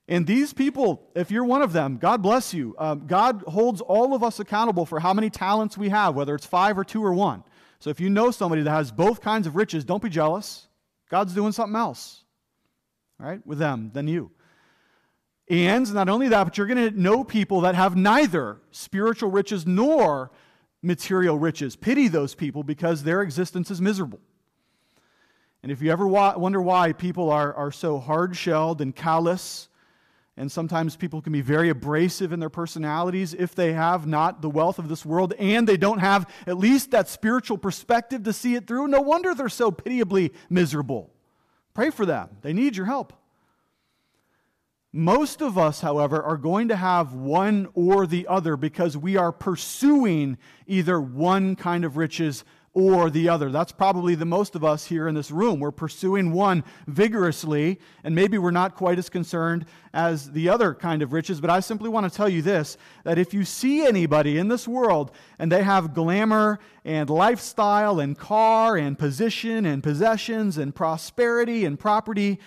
And 0.08 0.26
these 0.26 0.52
people, 0.52 1.10
if 1.16 1.32
you're 1.32 1.44
one 1.44 1.62
of 1.62 1.72
them, 1.72 1.96
God 1.96 2.22
bless 2.22 2.54
you. 2.54 2.76
Um, 2.78 3.06
God 3.08 3.42
holds 3.48 3.80
all 3.80 4.14
of 4.14 4.22
us 4.22 4.38
accountable 4.38 4.86
for 4.86 5.00
how 5.00 5.12
many 5.12 5.30
talents 5.30 5.76
we 5.76 5.88
have, 5.88 6.14
whether 6.14 6.34
it's 6.34 6.46
five 6.46 6.78
or 6.78 6.84
two 6.84 7.04
or 7.04 7.12
one. 7.12 7.42
So 7.80 7.90
if 7.90 7.98
you 7.98 8.08
know 8.08 8.30
somebody 8.30 8.62
that 8.62 8.70
has 8.70 8.92
both 8.92 9.20
kinds 9.20 9.48
of 9.48 9.56
riches, 9.56 9.84
don't 9.84 10.02
be 10.02 10.08
jealous. 10.08 10.68
God's 11.10 11.34
doing 11.34 11.52
something 11.52 11.76
else, 11.76 12.22
right, 13.18 13.44
with 13.44 13.58
them 13.58 13.90
than 13.92 14.06
you. 14.06 14.30
And 15.48 15.92
not 15.92 16.08
only 16.08 16.28
that, 16.28 16.44
but 16.44 16.58
you're 16.58 16.66
going 16.66 16.92
to 16.92 17.00
know 17.00 17.24
people 17.24 17.62
that 17.62 17.74
have 17.74 17.96
neither 17.96 18.58
spiritual 18.70 19.30
riches 19.30 19.66
nor 19.66 20.30
material 20.82 21.38
riches. 21.38 21.74
Pity 21.74 22.08
those 22.08 22.34
people 22.34 22.62
because 22.62 23.02
their 23.02 23.22
existence 23.22 23.70
is 23.70 23.80
miserable. 23.80 24.20
And 25.66 25.72
if 25.72 25.82
you 25.82 25.90
ever 25.90 26.06
wonder 26.06 26.62
why 26.62 26.92
people 26.92 27.28
are, 27.28 27.52
are 27.52 27.72
so 27.72 27.98
hard 27.98 28.36
shelled 28.36 28.80
and 28.80 28.94
callous 28.94 29.68
And 30.36 30.52
sometimes 30.52 30.94
people 30.94 31.20
can 31.20 31.32
be 31.32 31.40
very 31.40 31.70
abrasive 31.70 32.32
in 32.32 32.38
their 32.38 32.48
personalities 32.48 33.34
if 33.34 33.52
they 33.52 33.72
have 33.72 34.06
not 34.06 34.42
the 34.42 34.48
wealth 34.48 34.78
of 34.78 34.88
this 34.88 35.04
world 35.04 35.32
and 35.40 35.66
they 35.66 35.76
don't 35.76 35.98
have 35.98 36.30
at 36.46 36.56
least 36.56 36.92
that 36.92 37.08
spiritual 37.08 37.58
perspective 37.58 38.22
to 38.22 38.32
see 38.32 38.54
it 38.54 38.68
through. 38.68 38.86
No 38.86 39.00
wonder 39.00 39.34
they're 39.34 39.48
so 39.48 39.72
pitiably 39.72 40.32
miserable. 40.48 41.10
Pray 41.74 41.90
for 41.90 42.06
them, 42.06 42.28
they 42.42 42.52
need 42.52 42.76
your 42.76 42.86
help. 42.86 43.12
Most 44.92 45.42
of 45.42 45.58
us, 45.58 45.80
however, 45.80 46.22
are 46.22 46.36
going 46.36 46.68
to 46.68 46.76
have 46.76 47.12
one 47.12 47.68
or 47.74 48.06
the 48.06 48.28
other 48.28 48.56
because 48.56 48.96
we 48.96 49.16
are 49.16 49.32
pursuing 49.32 50.38
either 50.68 51.00
one 51.00 51.56
kind 51.56 51.84
of 51.84 51.96
riches 51.96 52.44
or 52.76 53.08
the 53.08 53.26
other. 53.26 53.50
That's 53.50 53.72
probably 53.72 54.14
the 54.14 54.26
most 54.26 54.54
of 54.54 54.62
us 54.62 54.84
here 54.84 55.08
in 55.08 55.14
this 55.14 55.30
room. 55.30 55.60
We're 55.60 55.70
pursuing 55.70 56.30
one 56.30 56.62
vigorously, 56.86 57.80
and 58.04 58.14
maybe 58.14 58.36
we're 58.36 58.50
not 58.50 58.74
quite 58.74 58.98
as 58.98 59.08
concerned 59.08 59.64
as 59.94 60.32
the 60.32 60.50
other 60.50 60.74
kind 60.74 61.00
of 61.00 61.14
riches. 61.14 61.40
But 61.40 61.48
I 61.48 61.60
simply 61.60 61.88
want 61.88 62.04
to 62.04 62.14
tell 62.14 62.28
you 62.28 62.42
this 62.42 62.76
that 63.04 63.18
if 63.18 63.32
you 63.32 63.46
see 63.46 63.86
anybody 63.86 64.36
in 64.36 64.48
this 64.48 64.68
world 64.68 65.10
and 65.38 65.50
they 65.50 65.62
have 65.62 65.94
glamour 65.94 66.60
and 66.84 67.08
lifestyle 67.08 67.98
and 67.98 68.18
car 68.18 68.76
and 68.76 68.98
position 68.98 69.64
and 69.64 69.82
possessions 69.82 70.58
and 70.58 70.74
prosperity 70.74 71.64
and 71.64 71.80
property, 71.80 72.38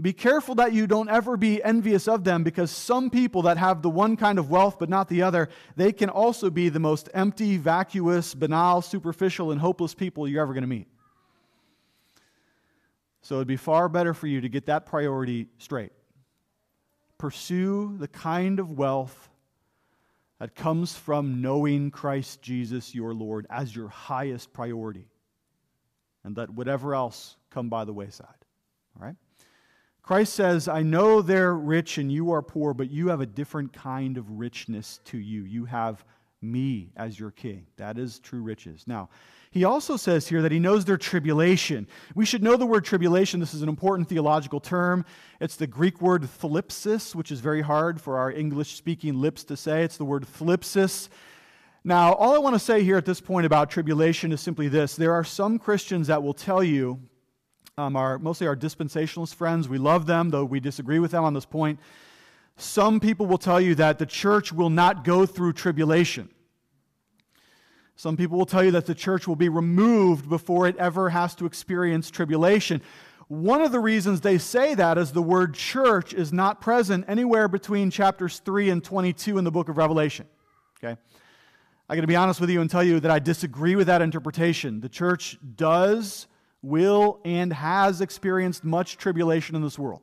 be 0.00 0.12
careful 0.12 0.54
that 0.56 0.74
you 0.74 0.86
don't 0.86 1.08
ever 1.08 1.36
be 1.36 1.62
envious 1.62 2.06
of 2.06 2.22
them 2.22 2.42
because 2.42 2.70
some 2.70 3.08
people 3.08 3.42
that 3.42 3.56
have 3.56 3.80
the 3.80 3.88
one 3.88 4.16
kind 4.16 4.38
of 4.38 4.50
wealth 4.50 4.78
but 4.78 4.90
not 4.90 5.08
the 5.08 5.22
other, 5.22 5.48
they 5.74 5.90
can 5.90 6.10
also 6.10 6.50
be 6.50 6.68
the 6.68 6.80
most 6.80 7.08
empty, 7.14 7.56
vacuous, 7.56 8.34
banal, 8.34 8.82
superficial, 8.82 9.52
and 9.52 9.60
hopeless 9.60 9.94
people 9.94 10.28
you're 10.28 10.42
ever 10.42 10.52
going 10.52 10.62
to 10.62 10.68
meet. 10.68 10.86
So 13.22 13.36
it'd 13.36 13.48
be 13.48 13.56
far 13.56 13.88
better 13.88 14.12
for 14.12 14.26
you 14.26 14.42
to 14.42 14.48
get 14.48 14.66
that 14.66 14.84
priority 14.86 15.48
straight. 15.58 15.92
Pursue 17.18 17.96
the 17.98 18.08
kind 18.08 18.60
of 18.60 18.72
wealth 18.72 19.30
that 20.38 20.54
comes 20.54 20.94
from 20.94 21.40
knowing 21.40 21.90
Christ 21.90 22.42
Jesus 22.42 22.94
your 22.94 23.14
Lord 23.14 23.46
as 23.48 23.74
your 23.74 23.88
highest 23.88 24.52
priority. 24.52 25.08
And 26.22 26.36
let 26.36 26.50
whatever 26.50 26.94
else 26.94 27.36
come 27.50 27.70
by 27.70 27.84
the 27.84 27.92
wayside. 27.94 28.26
All 28.94 29.06
right? 29.06 29.16
Christ 30.06 30.34
says, 30.34 30.68
I 30.68 30.82
know 30.82 31.20
they're 31.20 31.56
rich 31.56 31.98
and 31.98 32.12
you 32.12 32.30
are 32.30 32.40
poor, 32.40 32.72
but 32.72 32.90
you 32.90 33.08
have 33.08 33.20
a 33.20 33.26
different 33.26 33.72
kind 33.72 34.16
of 34.16 34.30
richness 34.30 35.00
to 35.06 35.18
you. 35.18 35.42
You 35.42 35.64
have 35.64 36.04
me 36.40 36.92
as 36.96 37.18
your 37.18 37.32
king. 37.32 37.66
That 37.76 37.98
is 37.98 38.20
true 38.20 38.40
riches. 38.40 38.84
Now, 38.86 39.08
he 39.50 39.64
also 39.64 39.96
says 39.96 40.28
here 40.28 40.42
that 40.42 40.52
he 40.52 40.60
knows 40.60 40.84
their 40.84 40.96
tribulation. 40.96 41.88
We 42.14 42.24
should 42.24 42.40
know 42.40 42.56
the 42.56 42.66
word 42.66 42.84
tribulation. 42.84 43.40
This 43.40 43.52
is 43.52 43.62
an 43.62 43.68
important 43.68 44.08
theological 44.08 44.60
term. 44.60 45.04
It's 45.40 45.56
the 45.56 45.66
Greek 45.66 46.00
word 46.00 46.22
thlipsis, 46.22 47.12
which 47.12 47.32
is 47.32 47.40
very 47.40 47.62
hard 47.62 48.00
for 48.00 48.16
our 48.16 48.30
English 48.30 48.76
speaking 48.76 49.20
lips 49.20 49.42
to 49.44 49.56
say. 49.56 49.82
It's 49.82 49.96
the 49.96 50.04
word 50.04 50.24
thlipsis. 50.38 51.08
Now, 51.82 52.12
all 52.12 52.32
I 52.32 52.38
want 52.38 52.54
to 52.54 52.60
say 52.60 52.84
here 52.84 52.96
at 52.96 53.06
this 53.06 53.20
point 53.20 53.44
about 53.44 53.70
tribulation 53.70 54.30
is 54.30 54.40
simply 54.40 54.68
this 54.68 54.94
there 54.94 55.14
are 55.14 55.24
some 55.24 55.58
Christians 55.58 56.06
that 56.06 56.22
will 56.22 56.34
tell 56.34 56.62
you 56.62 57.00
um, 57.78 57.94
our, 57.94 58.18
mostly 58.18 58.46
our 58.46 58.56
dispensationalist 58.56 59.34
friends. 59.34 59.68
We 59.68 59.76
love 59.76 60.06
them, 60.06 60.30
though 60.30 60.46
we 60.46 60.60
disagree 60.60 60.98
with 60.98 61.10
them 61.10 61.24
on 61.24 61.34
this 61.34 61.44
point. 61.44 61.78
Some 62.56 63.00
people 63.00 63.26
will 63.26 63.36
tell 63.36 63.60
you 63.60 63.74
that 63.74 63.98
the 63.98 64.06
church 64.06 64.50
will 64.50 64.70
not 64.70 65.04
go 65.04 65.26
through 65.26 65.52
tribulation. 65.52 66.30
Some 67.94 68.16
people 68.16 68.38
will 68.38 68.46
tell 68.46 68.64
you 68.64 68.70
that 68.70 68.86
the 68.86 68.94
church 68.94 69.28
will 69.28 69.36
be 69.36 69.50
removed 69.50 70.26
before 70.26 70.66
it 70.66 70.74
ever 70.78 71.10
has 71.10 71.34
to 71.34 71.44
experience 71.44 72.10
tribulation. 72.10 72.80
One 73.28 73.60
of 73.60 73.72
the 73.72 73.80
reasons 73.80 74.22
they 74.22 74.38
say 74.38 74.74
that 74.74 74.96
is 74.96 75.12
the 75.12 75.20
word 75.20 75.52
church 75.52 76.14
is 76.14 76.32
not 76.32 76.62
present 76.62 77.04
anywhere 77.08 77.46
between 77.46 77.90
chapters 77.90 78.38
3 78.38 78.70
and 78.70 78.82
22 78.82 79.36
in 79.36 79.44
the 79.44 79.50
book 79.50 79.68
of 79.68 79.76
Revelation. 79.76 80.26
Okay? 80.82 80.98
I 81.90 81.94
got 81.94 82.00
to 82.00 82.06
be 82.06 82.16
honest 82.16 82.40
with 82.40 82.48
you 82.48 82.62
and 82.62 82.70
tell 82.70 82.82
you 82.82 83.00
that 83.00 83.10
I 83.10 83.18
disagree 83.18 83.76
with 83.76 83.88
that 83.88 84.00
interpretation. 84.00 84.80
The 84.80 84.88
church 84.88 85.36
does 85.56 86.26
will, 86.62 87.20
and 87.24 87.52
has 87.52 88.00
experienced 88.00 88.64
much 88.64 88.96
tribulation 88.96 89.56
in 89.56 89.62
this 89.62 89.78
world. 89.78 90.02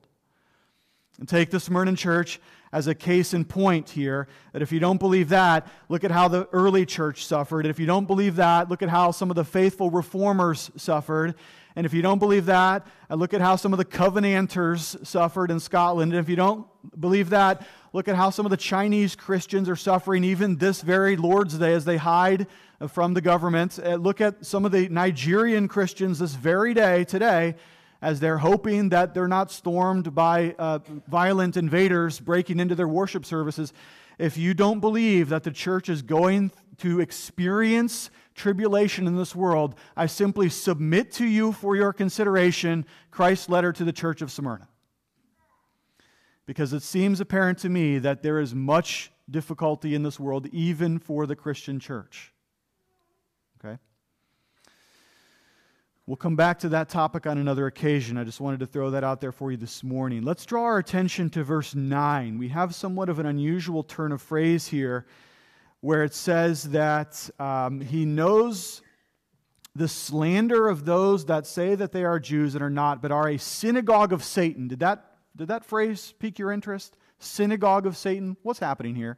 And 1.19 1.27
take 1.27 1.51
the 1.51 1.59
Smyrna 1.59 1.95
church 1.95 2.39
as 2.71 2.87
a 2.87 2.95
case 2.95 3.35
in 3.35 3.45
point 3.45 3.91
here 3.91 4.27
that 4.51 4.63
if 4.63 4.71
you 4.71 4.79
don't 4.79 4.97
believe 4.97 5.29
that, 5.29 5.67
look 5.89 6.03
at 6.03 6.09
how 6.09 6.27
the 6.27 6.49
early 6.51 6.85
church 6.85 7.25
suffered. 7.25 7.67
If 7.67 7.79
you 7.79 7.85
don't 7.85 8.07
believe 8.07 8.37
that, 8.37 8.67
look 8.67 8.81
at 8.81 8.89
how 8.89 9.11
some 9.11 9.29
of 9.29 9.35
the 9.35 9.43
faithful 9.43 9.91
reformers 9.91 10.71
suffered. 10.75 11.35
And 11.75 11.85
if 11.85 11.93
you 11.93 12.01
don't 12.01 12.19
believe 12.19 12.47
that, 12.47 12.85
uh, 13.09 13.15
look 13.15 13.33
at 13.33 13.41
how 13.41 13.55
some 13.55 13.73
of 13.73 13.77
the 13.77 13.85
Covenanters 13.85 14.95
suffered 15.07 15.51
in 15.51 15.59
Scotland. 15.59 16.13
And 16.13 16.19
if 16.19 16.29
you 16.29 16.35
don't 16.35 16.67
believe 16.99 17.29
that, 17.29 17.65
look 17.93 18.07
at 18.07 18.15
how 18.15 18.31
some 18.31 18.45
of 18.45 18.49
the 18.49 18.57
Chinese 18.57 19.15
Christians 19.15 19.69
are 19.69 19.75
suffering 19.75 20.23
even 20.23 20.57
this 20.57 20.81
very 20.81 21.15
Lord's 21.15 21.57
Day 21.57 21.73
as 21.73 21.85
they 21.85 21.97
hide 21.97 22.47
from 22.87 23.13
the 23.13 23.21
government. 23.21 23.79
Uh, 23.83 23.95
look 23.95 24.21
at 24.21 24.45
some 24.45 24.65
of 24.65 24.71
the 24.71 24.89
Nigerian 24.89 25.67
Christians 25.67 26.19
this 26.19 26.33
very 26.33 26.73
day, 26.73 27.03
today, 27.03 27.55
as 28.01 28.19
they're 28.19 28.39
hoping 28.39 28.89
that 28.89 29.13
they're 29.13 29.27
not 29.27 29.51
stormed 29.51 30.13
by 30.13 30.55
uh, 30.59 30.79
violent 31.07 31.55
invaders 31.55 32.19
breaking 32.19 32.59
into 32.59 32.75
their 32.75 32.87
worship 32.87 33.25
services. 33.25 33.73
If 34.17 34.37
you 34.37 34.53
don't 34.53 34.79
believe 34.79 35.29
that 35.29 35.43
the 35.43 35.51
church 35.51 35.89
is 35.89 36.01
going 36.01 36.51
to 36.77 36.99
experience 36.99 38.09
tribulation 38.35 39.07
in 39.07 39.15
this 39.15 39.35
world, 39.35 39.75
I 39.95 40.07
simply 40.07 40.49
submit 40.49 41.11
to 41.13 41.25
you 41.25 41.51
for 41.51 41.75
your 41.75 41.93
consideration 41.93 42.85
Christ's 43.11 43.49
letter 43.49 43.71
to 43.71 43.83
the 43.83 43.93
church 43.93 44.21
of 44.21 44.31
Smyrna. 44.31 44.67
Because 46.45 46.73
it 46.73 46.83
seems 46.83 47.21
apparent 47.21 47.59
to 47.59 47.69
me 47.69 47.99
that 47.99 48.21
there 48.21 48.39
is 48.39 48.53
much 48.53 49.11
difficulty 49.29 49.95
in 49.95 50.03
this 50.03 50.19
world, 50.19 50.47
even 50.51 50.99
for 50.99 51.25
the 51.25 51.35
Christian 51.35 51.79
church. 51.79 52.33
Okay? 53.63 53.77
We'll 56.05 56.17
come 56.17 56.35
back 56.35 56.59
to 56.59 56.69
that 56.69 56.89
topic 56.89 57.25
on 57.25 57.37
another 57.37 57.65
occasion. 57.67 58.17
I 58.17 58.25
just 58.25 58.41
wanted 58.41 58.59
to 58.59 58.65
throw 58.65 58.89
that 58.89 59.05
out 59.05 59.21
there 59.21 59.31
for 59.31 59.51
you 59.51 59.57
this 59.57 59.83
morning. 59.83 60.23
Let's 60.23 60.45
draw 60.45 60.63
our 60.63 60.77
attention 60.77 61.29
to 61.31 61.43
verse 61.43 61.73
9. 61.73 62.37
We 62.37 62.49
have 62.49 62.75
somewhat 62.75 63.07
of 63.07 63.19
an 63.19 63.25
unusual 63.25 63.83
turn 63.83 64.11
of 64.11 64.21
phrase 64.21 64.67
here 64.67 65.05
where 65.79 66.03
it 66.03 66.13
says 66.13 66.63
that 66.71 67.29
um, 67.39 67.79
he 67.79 68.05
knows 68.05 68.81
the 69.75 69.87
slander 69.87 70.67
of 70.67 70.85
those 70.85 71.25
that 71.25 71.47
say 71.47 71.75
that 71.75 71.93
they 71.93 72.03
are 72.03 72.19
Jews 72.19 72.55
and 72.55 72.63
are 72.63 72.69
not, 72.69 73.01
but 73.01 73.11
are 73.11 73.29
a 73.29 73.37
synagogue 73.37 74.11
of 74.11 74.23
Satan. 74.23 74.67
Did 74.67 74.79
that, 74.79 75.17
did 75.35 75.47
that 75.47 75.63
phrase 75.65 76.13
pique 76.19 76.37
your 76.37 76.51
interest? 76.51 76.97
Synagogue 77.19 77.85
of 77.85 77.95
Satan? 77.95 78.35
What's 78.43 78.59
happening 78.59 78.95
here? 78.95 79.17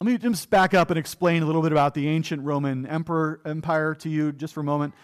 Let 0.00 0.06
me 0.06 0.16
just 0.16 0.48
back 0.48 0.74
up 0.74 0.90
and 0.90 0.98
explain 0.98 1.42
a 1.42 1.46
little 1.46 1.60
bit 1.60 1.72
about 1.72 1.92
the 1.92 2.06
ancient 2.06 2.44
Roman 2.44 2.86
emperor, 2.86 3.40
empire 3.44 3.96
to 3.96 4.08
you 4.08 4.30
just 4.30 4.54
for 4.54 4.60
a 4.60 4.64
moment. 4.64 4.94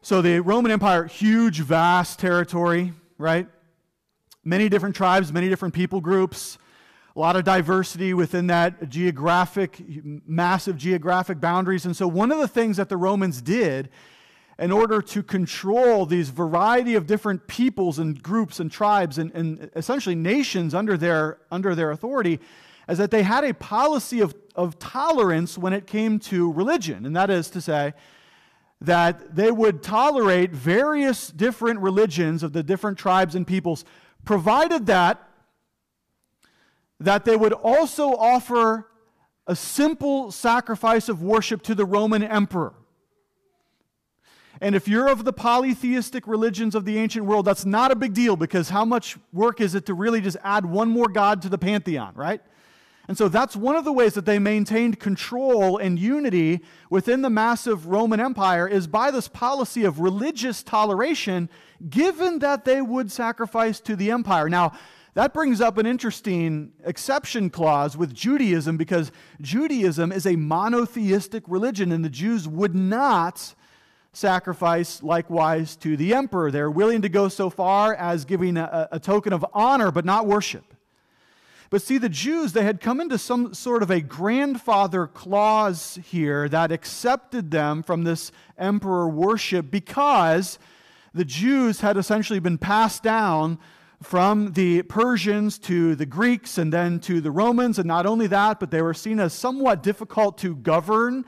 So, 0.00 0.22
the 0.22 0.40
Roman 0.40 0.72
Empire, 0.72 1.04
huge, 1.04 1.60
vast 1.60 2.20
territory, 2.20 2.94
right? 3.18 3.46
Many 4.42 4.70
different 4.70 4.96
tribes, 4.96 5.30
many 5.30 5.50
different 5.50 5.74
people 5.74 6.00
groups, 6.00 6.56
a 7.14 7.20
lot 7.20 7.36
of 7.36 7.44
diversity 7.44 8.14
within 8.14 8.46
that 8.46 8.88
geographic, 8.88 9.82
massive 10.26 10.78
geographic 10.78 11.38
boundaries. 11.38 11.84
And 11.84 11.94
so, 11.94 12.08
one 12.08 12.32
of 12.32 12.38
the 12.38 12.48
things 12.48 12.78
that 12.78 12.88
the 12.88 12.96
Romans 12.96 13.42
did 13.42 13.90
in 14.58 14.72
order 14.72 15.02
to 15.02 15.22
control 15.22 16.06
these 16.06 16.30
variety 16.30 16.94
of 16.94 17.06
different 17.06 17.46
peoples 17.46 17.98
and 17.98 18.22
groups 18.22 18.58
and 18.58 18.72
tribes 18.72 19.18
and, 19.18 19.30
and 19.32 19.70
essentially 19.76 20.14
nations 20.14 20.72
under 20.72 20.96
their, 20.96 21.40
under 21.50 21.74
their 21.74 21.90
authority 21.90 22.40
is 22.88 22.98
that 22.98 23.10
they 23.10 23.22
had 23.22 23.44
a 23.44 23.54
policy 23.54 24.20
of, 24.20 24.34
of 24.54 24.78
tolerance 24.78 25.56
when 25.56 25.72
it 25.72 25.86
came 25.86 26.18
to 26.18 26.52
religion. 26.52 27.06
And 27.06 27.16
that 27.16 27.30
is 27.30 27.50
to 27.50 27.60
say, 27.60 27.94
that 28.80 29.34
they 29.34 29.50
would 29.50 29.82
tolerate 29.82 30.50
various 30.50 31.28
different 31.28 31.80
religions 31.80 32.42
of 32.42 32.52
the 32.52 32.62
different 32.62 32.98
tribes 32.98 33.34
and 33.34 33.46
peoples, 33.46 33.84
provided 34.24 34.86
that, 34.86 35.26
that 37.00 37.24
they 37.24 37.36
would 37.36 37.52
also 37.52 38.10
offer 38.14 38.86
a 39.46 39.56
simple 39.56 40.30
sacrifice 40.30 41.08
of 41.08 41.22
worship 41.22 41.62
to 41.62 41.74
the 41.74 41.84
Roman 41.84 42.22
emperor. 42.22 42.74
And 44.60 44.74
if 44.74 44.88
you're 44.88 45.08
of 45.08 45.24
the 45.24 45.32
polytheistic 45.32 46.26
religions 46.26 46.74
of 46.74 46.84
the 46.84 46.96
ancient 46.96 47.26
world, 47.26 47.44
that's 47.44 47.66
not 47.66 47.90
a 47.90 47.96
big 47.96 48.14
deal 48.14 48.36
because 48.36 48.70
how 48.70 48.84
much 48.84 49.18
work 49.32 49.60
is 49.60 49.74
it 49.74 49.86
to 49.86 49.94
really 49.94 50.20
just 50.20 50.36
add 50.42 50.64
one 50.64 50.88
more 50.88 51.08
god 51.08 51.42
to 51.42 51.48
the 51.48 51.58
pantheon, 51.58 52.14
right? 52.14 52.40
And 53.06 53.18
so 53.18 53.28
that's 53.28 53.54
one 53.54 53.76
of 53.76 53.84
the 53.84 53.92
ways 53.92 54.14
that 54.14 54.24
they 54.24 54.38
maintained 54.38 54.98
control 54.98 55.76
and 55.76 55.98
unity 55.98 56.60
within 56.88 57.20
the 57.20 57.28
massive 57.28 57.86
Roman 57.86 58.18
Empire 58.18 58.66
is 58.66 58.86
by 58.86 59.10
this 59.10 59.28
policy 59.28 59.84
of 59.84 60.00
religious 60.00 60.62
toleration, 60.62 61.50
given 61.90 62.38
that 62.38 62.64
they 62.64 62.80
would 62.80 63.12
sacrifice 63.12 63.78
to 63.80 63.94
the 63.94 64.10
empire. 64.10 64.48
Now, 64.48 64.72
that 65.14 65.32
brings 65.32 65.60
up 65.60 65.78
an 65.78 65.86
interesting 65.86 66.72
exception 66.84 67.50
clause 67.50 67.96
with 67.96 68.12
Judaism 68.12 68.76
because 68.76 69.12
Judaism 69.40 70.10
is 70.10 70.26
a 70.26 70.34
monotheistic 70.34 71.44
religion 71.46 71.92
and 71.92 72.04
the 72.04 72.10
Jews 72.10 72.48
would 72.48 72.74
not 72.74 73.54
sacrifice 74.12 75.02
likewise 75.02 75.76
to 75.76 75.96
the 75.96 76.14
emperor. 76.14 76.50
They're 76.50 76.70
willing 76.70 77.02
to 77.02 77.08
go 77.08 77.28
so 77.28 77.48
far 77.50 77.94
as 77.94 78.24
giving 78.24 78.56
a, 78.56 78.88
a, 78.90 78.98
token 78.98 79.32
of 79.32 79.44
honor, 79.52 79.90
but 79.90 80.04
not 80.04 80.26
worship. 80.26 80.73
But 81.74 81.82
see, 81.82 81.98
the 81.98 82.08
Jews, 82.08 82.52
they 82.52 82.62
had 82.62 82.80
come 82.80 83.00
into 83.00 83.18
some 83.18 83.52
sort 83.52 83.82
of 83.82 83.90
a 83.90 84.00
grandfather 84.00 85.08
clause 85.08 85.98
here 86.04 86.48
that 86.50 86.70
accepted 86.70 87.50
them 87.50 87.82
from 87.82 88.04
this 88.04 88.30
emperor 88.56 89.08
worship 89.08 89.72
because 89.72 90.60
the 91.14 91.24
Jews 91.24 91.80
had 91.80 91.96
essentially 91.96 92.38
been 92.38 92.58
passed 92.58 93.02
down 93.02 93.58
from 94.00 94.52
the 94.52 94.82
Persians 94.82 95.58
to 95.58 95.96
the 95.96 96.06
Greeks 96.06 96.58
and 96.58 96.72
then 96.72 97.00
to 97.00 97.20
the 97.20 97.32
Romans. 97.32 97.80
And 97.80 97.88
not 97.88 98.06
only 98.06 98.28
that, 98.28 98.60
but 98.60 98.70
they 98.70 98.80
were 98.80 98.94
seen 98.94 99.18
as 99.18 99.32
somewhat 99.32 99.82
difficult 99.82 100.38
to 100.38 100.54
govern 100.54 101.24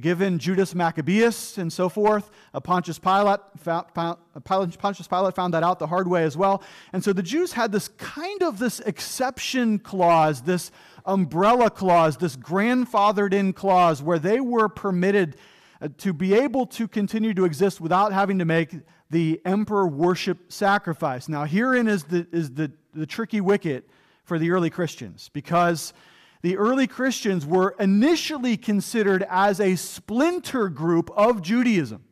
given 0.00 0.38
Judas 0.38 0.74
Maccabeus 0.74 1.58
and 1.58 1.72
so 1.72 1.88
forth. 1.88 2.30
Pontius 2.62 2.98
Pilate, 2.98 3.40
Pontius 3.64 5.06
Pilate 5.08 5.34
found 5.34 5.54
that 5.54 5.62
out 5.62 5.78
the 5.78 5.86
hard 5.86 6.08
way 6.08 6.24
as 6.24 6.36
well. 6.36 6.62
And 6.92 7.02
so 7.02 7.12
the 7.12 7.22
Jews 7.22 7.52
had 7.52 7.72
this 7.72 7.88
kind 7.88 8.42
of 8.42 8.58
this 8.58 8.80
exception 8.80 9.78
clause, 9.78 10.42
this 10.42 10.70
umbrella 11.06 11.70
clause, 11.70 12.16
this 12.16 12.36
grandfathered 12.36 13.32
in 13.32 13.52
clause 13.52 14.02
where 14.02 14.18
they 14.18 14.40
were 14.40 14.68
permitted 14.68 15.36
uh, 15.80 15.88
to 15.98 16.12
be 16.12 16.34
able 16.34 16.66
to 16.66 16.88
continue 16.88 17.34
to 17.34 17.44
exist 17.44 17.80
without 17.80 18.12
having 18.12 18.38
to 18.38 18.44
make 18.44 18.70
the 19.10 19.40
emperor 19.44 19.86
worship 19.86 20.50
sacrifice. 20.50 21.28
Now, 21.28 21.44
herein 21.44 21.88
is 21.88 22.04
the, 22.04 22.26
is 22.32 22.52
the, 22.52 22.72
the 22.94 23.06
tricky 23.06 23.40
wicket 23.40 23.88
for 24.24 24.38
the 24.38 24.50
early 24.50 24.70
Christians 24.70 25.30
because 25.32 25.92
the 26.44 26.58
early 26.58 26.86
Christians 26.86 27.46
were 27.46 27.74
initially 27.80 28.58
considered 28.58 29.24
as 29.30 29.60
a 29.60 29.76
splinter 29.76 30.68
group 30.68 31.10
of 31.16 31.40
Judaism. 31.40 32.04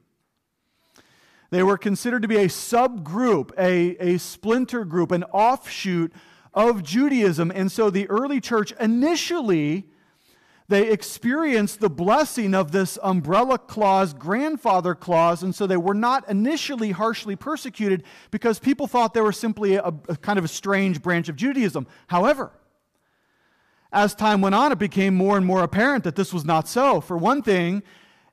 They 1.51 1.63
were 1.63 1.77
considered 1.77 2.23
to 2.23 2.29
be 2.29 2.39
a 2.39 2.47
subgroup, 2.47 3.51
a, 3.59 3.95
a 3.99 4.19
splinter 4.19 4.87
group, 4.87 5.13
an 5.13 5.25
offshoot 5.25 6.15
of 6.55 6.83
Judaism. 6.83 7.53
And 7.55 7.71
so 7.71 7.91
the 7.91 8.09
early 8.09 8.41
church 8.41 8.73
initially 8.81 9.91
they 10.69 10.91
experienced 10.91 11.81
the 11.81 11.91
blessing 11.91 12.55
of 12.55 12.73
this 12.73 12.99
umbrella 13.03 13.59
clause, 13.59 14.15
grandfather 14.15 14.95
clause, 14.95 15.43
and 15.43 15.55
so 15.55 15.67
they 15.67 15.77
were 15.77 15.93
not 15.93 16.27
initially 16.31 16.93
harshly 16.93 17.37
persecuted 17.37 18.05
because 18.31 18.59
people 18.59 18.87
thought 18.87 19.13
they 19.13 19.21
were 19.21 19.33
simply 19.33 19.75
a, 19.75 19.93
a 20.09 20.17
kind 20.17 20.39
of 20.39 20.47
a 20.47 20.49
strange 20.49 21.03
branch 21.03 21.29
of 21.29 21.37
Judaism. 21.37 21.87
However, 22.07 22.53
as 23.93 24.15
time 24.15 24.41
went 24.41 24.55
on, 24.55 24.73
it 24.73 24.79
became 24.79 25.15
more 25.15 25.37
and 25.37 25.45
more 25.45 25.63
apparent 25.63 26.05
that 26.05 26.17
this 26.17 26.33
was 26.33 26.45
not 26.45 26.67
so. 26.67 27.01
For 27.01 27.17
one 27.17 27.43
thing, 27.43 27.83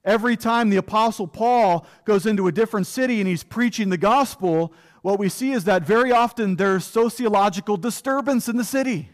every 0.05 0.37
time 0.37 0.69
the 0.69 0.77
Apostle 0.77 1.27
Paul 1.27 1.85
goes 2.05 2.25
into 2.25 2.47
a 2.47 2.51
different 2.51 2.87
city 2.87 3.19
and 3.19 3.27
he's 3.27 3.43
preaching 3.43 3.89
the 3.89 3.97
gospel, 3.97 4.73
what 5.01 5.19
we 5.19 5.27
see 5.27 5.51
is 5.51 5.65
that 5.65 5.83
very 5.83 6.11
often 6.11 6.55
there's 6.55 6.85
sociological 6.85 7.77
disturbance 7.77 8.47
in 8.47 8.57
the 8.57 8.63
city. 8.63 9.09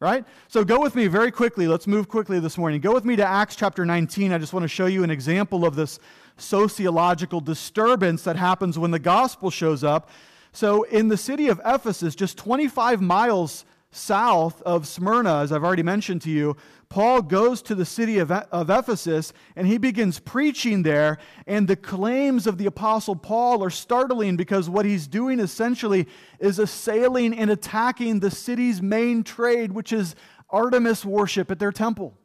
Right? 0.00 0.24
So 0.48 0.64
go 0.64 0.80
with 0.80 0.96
me 0.96 1.06
very 1.06 1.30
quickly. 1.30 1.68
Let's 1.68 1.86
move 1.86 2.08
quickly 2.08 2.40
this 2.40 2.58
morning. 2.58 2.80
Go 2.80 2.92
with 2.92 3.04
me 3.04 3.14
to 3.14 3.24
Acts 3.24 3.54
chapter 3.54 3.86
19. 3.86 4.32
I 4.32 4.38
just 4.38 4.52
want 4.52 4.64
to 4.64 4.68
show 4.68 4.86
you 4.86 5.04
an 5.04 5.10
example 5.12 5.64
of 5.64 5.76
this 5.76 6.00
sociological 6.36 7.40
disturbance 7.40 8.24
that 8.24 8.34
happens 8.34 8.76
when 8.76 8.90
the 8.90 8.98
gospel 8.98 9.48
shows 9.48 9.84
up. 9.84 10.10
So, 10.50 10.82
in 10.82 11.06
the 11.06 11.16
city 11.16 11.46
of 11.48 11.60
Ephesus, 11.64 12.16
just 12.16 12.36
25 12.36 13.00
miles 13.00 13.64
south 13.92 14.60
of 14.62 14.88
Smyrna, 14.88 15.40
as 15.42 15.52
I've 15.52 15.62
already 15.62 15.82
mentioned 15.82 16.22
to 16.22 16.30
you, 16.30 16.56
Paul 16.88 17.22
goes 17.22 17.62
to 17.62 17.74
the 17.74 17.84
city 17.84 18.18
of, 18.18 18.30
of 18.30 18.68
Ephesus 18.68 19.32
and 19.54 19.66
he 19.66 19.78
begins 19.78 20.18
preaching 20.18 20.82
there. 20.82 21.18
And 21.46 21.68
the 21.68 21.76
claims 21.76 22.46
of 22.46 22.58
the 22.58 22.66
Apostle 22.66 23.16
Paul 23.16 23.62
are 23.62 23.70
startling 23.70 24.36
because 24.36 24.68
what 24.68 24.84
he's 24.84 25.06
doing 25.06 25.38
essentially 25.38 26.08
is 26.38 26.58
assailing 26.58 27.38
and 27.38 27.50
attacking 27.50 28.20
the 28.20 28.30
city's 28.30 28.82
main 28.82 29.22
trade, 29.22 29.72
which 29.72 29.92
is 29.92 30.14
Artemis 30.50 31.04
worship 31.04 31.50
at 31.50 31.58
their 31.58 31.72
temple. 31.72 32.18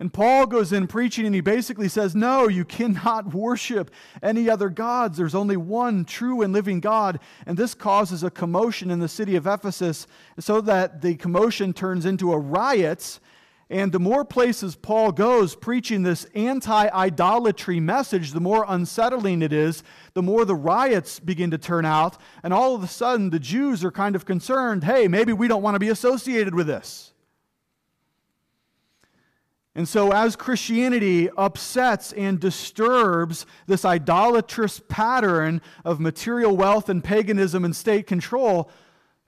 And 0.00 0.10
Paul 0.10 0.46
goes 0.46 0.72
in 0.72 0.86
preaching 0.86 1.26
and 1.26 1.34
he 1.34 1.42
basically 1.42 1.88
says, 1.88 2.16
No, 2.16 2.48
you 2.48 2.64
cannot 2.64 3.34
worship 3.34 3.90
any 4.22 4.48
other 4.48 4.70
gods. 4.70 5.18
There's 5.18 5.34
only 5.34 5.58
one 5.58 6.06
true 6.06 6.40
and 6.40 6.54
living 6.54 6.80
God. 6.80 7.20
And 7.46 7.58
this 7.58 7.74
causes 7.74 8.24
a 8.24 8.30
commotion 8.30 8.90
in 8.90 8.98
the 8.98 9.08
city 9.08 9.36
of 9.36 9.46
Ephesus 9.46 10.06
so 10.38 10.62
that 10.62 11.02
the 11.02 11.16
commotion 11.16 11.74
turns 11.74 12.06
into 12.06 12.32
a 12.32 12.38
riot. 12.38 13.20
And 13.68 13.92
the 13.92 14.00
more 14.00 14.24
places 14.24 14.74
Paul 14.74 15.12
goes 15.12 15.54
preaching 15.54 16.02
this 16.02 16.24
anti 16.34 16.88
idolatry 16.88 17.78
message, 17.78 18.32
the 18.32 18.40
more 18.40 18.64
unsettling 18.66 19.42
it 19.42 19.52
is, 19.52 19.84
the 20.14 20.22
more 20.22 20.46
the 20.46 20.56
riots 20.56 21.20
begin 21.20 21.50
to 21.50 21.58
turn 21.58 21.84
out. 21.84 22.16
And 22.42 22.54
all 22.54 22.74
of 22.74 22.82
a 22.82 22.88
sudden, 22.88 23.28
the 23.28 23.38
Jews 23.38 23.84
are 23.84 23.92
kind 23.92 24.16
of 24.16 24.24
concerned 24.24 24.82
hey, 24.82 25.08
maybe 25.08 25.34
we 25.34 25.46
don't 25.46 25.62
want 25.62 25.74
to 25.74 25.78
be 25.78 25.90
associated 25.90 26.54
with 26.54 26.68
this. 26.68 27.09
And 29.74 29.88
so, 29.88 30.10
as 30.10 30.34
Christianity 30.34 31.30
upsets 31.36 32.12
and 32.12 32.40
disturbs 32.40 33.46
this 33.66 33.84
idolatrous 33.84 34.80
pattern 34.88 35.62
of 35.84 36.00
material 36.00 36.56
wealth 36.56 36.88
and 36.88 37.04
paganism 37.04 37.64
and 37.64 37.74
state 37.74 38.06
control, 38.08 38.68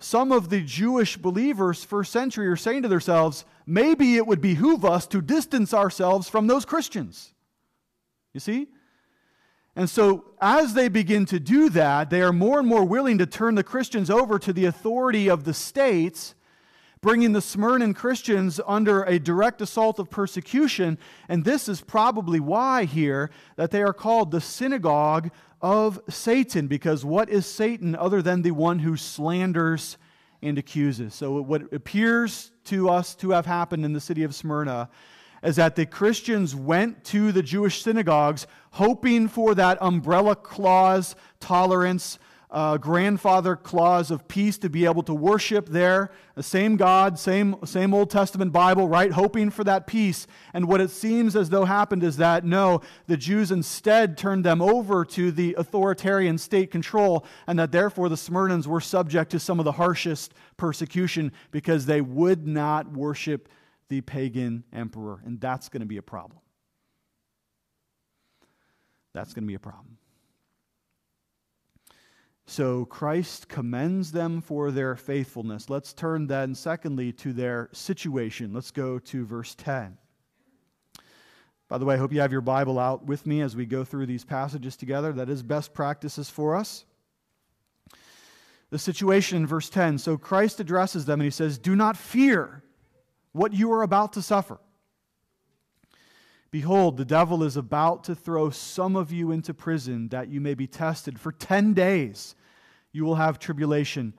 some 0.00 0.32
of 0.32 0.50
the 0.50 0.60
Jewish 0.60 1.16
believers, 1.16 1.84
first 1.84 2.10
century, 2.10 2.48
are 2.48 2.56
saying 2.56 2.82
to 2.82 2.88
themselves, 2.88 3.44
maybe 3.66 4.16
it 4.16 4.26
would 4.26 4.40
behoove 4.40 4.84
us 4.84 5.06
to 5.08 5.22
distance 5.22 5.72
ourselves 5.72 6.28
from 6.28 6.48
those 6.48 6.64
Christians. 6.64 7.32
You 8.34 8.40
see? 8.40 8.66
And 9.76 9.88
so, 9.88 10.24
as 10.40 10.74
they 10.74 10.88
begin 10.88 11.24
to 11.26 11.38
do 11.38 11.70
that, 11.70 12.10
they 12.10 12.20
are 12.20 12.32
more 12.32 12.58
and 12.58 12.66
more 12.66 12.84
willing 12.84 13.18
to 13.18 13.26
turn 13.26 13.54
the 13.54 13.62
Christians 13.62 14.10
over 14.10 14.40
to 14.40 14.52
the 14.52 14.64
authority 14.64 15.28
of 15.28 15.44
the 15.44 15.54
states 15.54 16.34
bringing 17.02 17.32
the 17.32 17.40
Smyrnan 17.40 17.96
Christians 17.96 18.60
under 18.64 19.02
a 19.02 19.18
direct 19.18 19.60
assault 19.60 19.98
of 19.98 20.08
persecution. 20.08 20.96
And 21.28 21.44
this 21.44 21.68
is 21.68 21.80
probably 21.80 22.38
why 22.38 22.84
here 22.84 23.30
that 23.56 23.72
they 23.72 23.82
are 23.82 23.92
called 23.92 24.30
the 24.30 24.40
synagogue 24.40 25.30
of 25.60 26.00
Satan, 26.08 26.68
because 26.68 27.04
what 27.04 27.28
is 27.28 27.44
Satan 27.44 27.96
other 27.96 28.22
than 28.22 28.42
the 28.42 28.52
one 28.52 28.78
who 28.78 28.96
slanders 28.96 29.98
and 30.40 30.56
accuses? 30.56 31.14
So, 31.14 31.42
what 31.42 31.72
appears 31.72 32.52
to 32.64 32.88
us 32.88 33.16
to 33.16 33.30
have 33.30 33.46
happened 33.46 33.84
in 33.84 33.92
the 33.92 34.00
city 34.00 34.22
of 34.22 34.34
Smyrna 34.34 34.88
is 35.42 35.56
that 35.56 35.74
the 35.74 35.86
Christians 35.86 36.54
went 36.54 37.02
to 37.06 37.32
the 37.32 37.42
Jewish 37.42 37.82
synagogues 37.82 38.46
hoping 38.70 39.26
for 39.26 39.56
that 39.56 39.78
umbrella 39.80 40.36
clause 40.36 41.16
tolerance 41.40 42.18
uh, 42.52 42.76
grandfather 42.76 43.56
clause 43.56 44.10
of 44.10 44.28
peace 44.28 44.58
to 44.58 44.68
be 44.68 44.84
able 44.84 45.02
to 45.02 45.14
worship 45.14 45.70
there, 45.70 46.12
the 46.34 46.42
same 46.42 46.76
God, 46.76 47.18
same, 47.18 47.56
same 47.64 47.94
Old 47.94 48.10
Testament 48.10 48.52
Bible, 48.52 48.86
right? 48.86 49.10
Hoping 49.10 49.48
for 49.48 49.64
that 49.64 49.86
peace. 49.86 50.26
And 50.52 50.68
what 50.68 50.82
it 50.82 50.90
seems 50.90 51.34
as 51.34 51.48
though 51.48 51.64
happened 51.64 52.04
is 52.04 52.18
that 52.18 52.44
no, 52.44 52.82
the 53.06 53.16
Jews 53.16 53.50
instead 53.50 54.18
turned 54.18 54.44
them 54.44 54.60
over 54.60 55.02
to 55.06 55.32
the 55.32 55.54
authoritarian 55.58 56.36
state 56.36 56.70
control, 56.70 57.24
and 57.46 57.58
that 57.58 57.72
therefore 57.72 58.10
the 58.10 58.16
Smyrnans 58.16 58.66
were 58.66 58.82
subject 58.82 59.30
to 59.30 59.40
some 59.40 59.58
of 59.58 59.64
the 59.64 59.72
harshest 59.72 60.34
persecution 60.58 61.32
because 61.50 61.86
they 61.86 62.02
would 62.02 62.46
not 62.46 62.92
worship 62.92 63.48
the 63.88 64.02
pagan 64.02 64.64
emperor. 64.74 65.22
And 65.24 65.40
that's 65.40 65.70
going 65.70 65.80
to 65.80 65.86
be 65.86 65.96
a 65.96 66.02
problem. 66.02 66.38
That's 69.14 69.32
going 69.32 69.44
to 69.44 69.48
be 69.48 69.54
a 69.54 69.58
problem. 69.58 69.96
So 72.52 72.84
Christ 72.84 73.48
commends 73.48 74.12
them 74.12 74.42
for 74.42 74.70
their 74.70 74.94
faithfulness. 74.94 75.70
Let's 75.70 75.94
turn 75.94 76.26
then, 76.26 76.54
secondly, 76.54 77.10
to 77.14 77.32
their 77.32 77.70
situation. 77.72 78.52
Let's 78.52 78.70
go 78.70 78.98
to 78.98 79.24
verse 79.24 79.54
10. 79.54 79.96
By 81.70 81.78
the 81.78 81.86
way, 81.86 81.94
I 81.94 81.96
hope 81.96 82.12
you 82.12 82.20
have 82.20 82.30
your 82.30 82.42
Bible 82.42 82.78
out 82.78 83.06
with 83.06 83.24
me 83.24 83.40
as 83.40 83.56
we 83.56 83.64
go 83.64 83.84
through 83.84 84.04
these 84.04 84.26
passages 84.26 84.76
together. 84.76 85.14
That 85.14 85.30
is 85.30 85.42
best 85.42 85.72
practices 85.72 86.28
for 86.28 86.54
us. 86.54 86.84
The 88.68 88.78
situation 88.78 89.38
in 89.38 89.46
verse 89.46 89.70
10. 89.70 89.96
So 89.96 90.18
Christ 90.18 90.60
addresses 90.60 91.06
them 91.06 91.20
and 91.20 91.26
he 91.26 91.30
says, 91.30 91.56
Do 91.56 91.74
not 91.74 91.96
fear 91.96 92.62
what 93.32 93.54
you 93.54 93.72
are 93.72 93.82
about 93.82 94.12
to 94.12 94.20
suffer. 94.20 94.60
Behold, 96.50 96.98
the 96.98 97.06
devil 97.06 97.44
is 97.44 97.56
about 97.56 98.04
to 98.04 98.14
throw 98.14 98.50
some 98.50 98.94
of 98.94 99.10
you 99.10 99.30
into 99.30 99.54
prison 99.54 100.08
that 100.08 100.28
you 100.28 100.38
may 100.38 100.52
be 100.52 100.66
tested. 100.66 101.18
For 101.18 101.32
10 101.32 101.72
days 101.72 102.34
you 102.92 103.04
will 103.04 103.14
have 103.14 103.38
tribulation. 103.38 104.14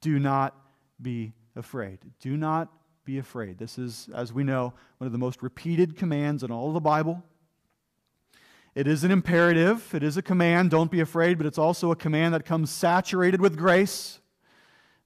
Do 0.00 0.18
not 0.18 0.56
be 1.00 1.32
afraid. 1.54 1.98
Do 2.20 2.36
not 2.36 2.72
be 3.04 3.18
afraid. 3.18 3.58
This 3.58 3.78
is, 3.78 4.08
as 4.14 4.32
we 4.32 4.44
know, 4.44 4.74
one 4.98 5.06
of 5.06 5.12
the 5.12 5.18
most 5.18 5.42
repeated 5.42 5.96
commands 5.96 6.42
in 6.42 6.50
all 6.50 6.68
of 6.68 6.74
the 6.74 6.80
Bible. 6.80 7.22
It 8.74 8.86
is 8.86 9.04
an 9.04 9.10
imperative, 9.10 9.94
it 9.94 10.02
is 10.02 10.18
a 10.18 10.22
command, 10.22 10.70
don't 10.70 10.90
be 10.90 11.00
afraid, 11.00 11.38
but 11.38 11.46
it's 11.46 11.56
also 11.56 11.90
a 11.92 11.96
command 11.96 12.34
that 12.34 12.44
comes 12.44 12.70
saturated 12.70 13.40
with 13.40 13.56
grace. 13.56 14.20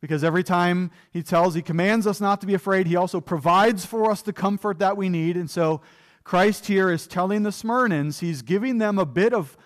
Because 0.00 0.24
every 0.24 0.42
time 0.42 0.90
he 1.12 1.22
tells, 1.22 1.54
he 1.54 1.62
commands 1.62 2.04
us 2.04 2.20
not 2.20 2.40
to 2.40 2.48
be 2.48 2.54
afraid, 2.54 2.88
he 2.88 2.96
also 2.96 3.20
provides 3.20 3.86
for 3.86 4.10
us 4.10 4.22
the 4.22 4.32
comfort 4.32 4.80
that 4.80 4.96
we 4.96 5.08
need. 5.08 5.36
And 5.36 5.48
so 5.48 5.82
Christ 6.24 6.66
here 6.66 6.90
is 6.90 7.06
telling 7.06 7.44
the 7.44 7.50
Smyrnans, 7.50 8.18
he's 8.20 8.42
giving 8.42 8.78
them 8.78 8.98
a 8.98 9.06
bit 9.06 9.32
of, 9.32 9.56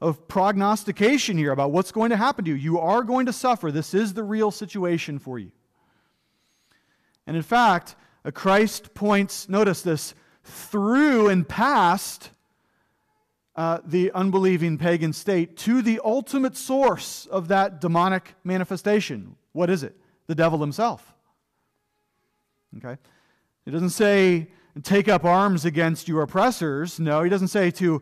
of 0.00 0.28
prognostication 0.28 1.36
here 1.36 1.52
about 1.52 1.72
what's 1.72 1.92
going 1.92 2.10
to 2.10 2.16
happen 2.16 2.44
to 2.44 2.50
you. 2.50 2.56
You 2.56 2.78
are 2.78 3.02
going 3.02 3.26
to 3.26 3.32
suffer. 3.32 3.72
This 3.72 3.94
is 3.94 4.14
the 4.14 4.22
real 4.22 4.50
situation 4.50 5.18
for 5.18 5.38
you. 5.38 5.50
And 7.26 7.36
in 7.36 7.42
fact, 7.42 7.96
Christ 8.32 8.94
points, 8.94 9.48
notice 9.48 9.82
this, 9.82 10.14
through 10.44 11.28
and 11.28 11.46
past 11.48 12.30
uh, 13.56 13.80
the 13.84 14.12
unbelieving 14.12 14.78
pagan 14.78 15.12
state 15.12 15.56
to 15.56 15.82
the 15.82 16.00
ultimate 16.04 16.56
source 16.56 17.26
of 17.26 17.48
that 17.48 17.80
demonic 17.80 18.34
manifestation. 18.44 19.34
What 19.52 19.68
is 19.68 19.82
it? 19.82 19.96
The 20.28 20.34
devil 20.34 20.60
himself. 20.60 21.12
Okay? 22.76 22.96
It 23.66 23.70
doesn't 23.72 23.90
say 23.90 24.48
take 24.82 25.08
up 25.08 25.24
arms 25.24 25.64
against 25.64 26.06
your 26.06 26.22
oppressors. 26.22 27.00
No, 27.00 27.22
he 27.22 27.30
doesn't 27.30 27.48
say 27.48 27.70
to, 27.72 28.00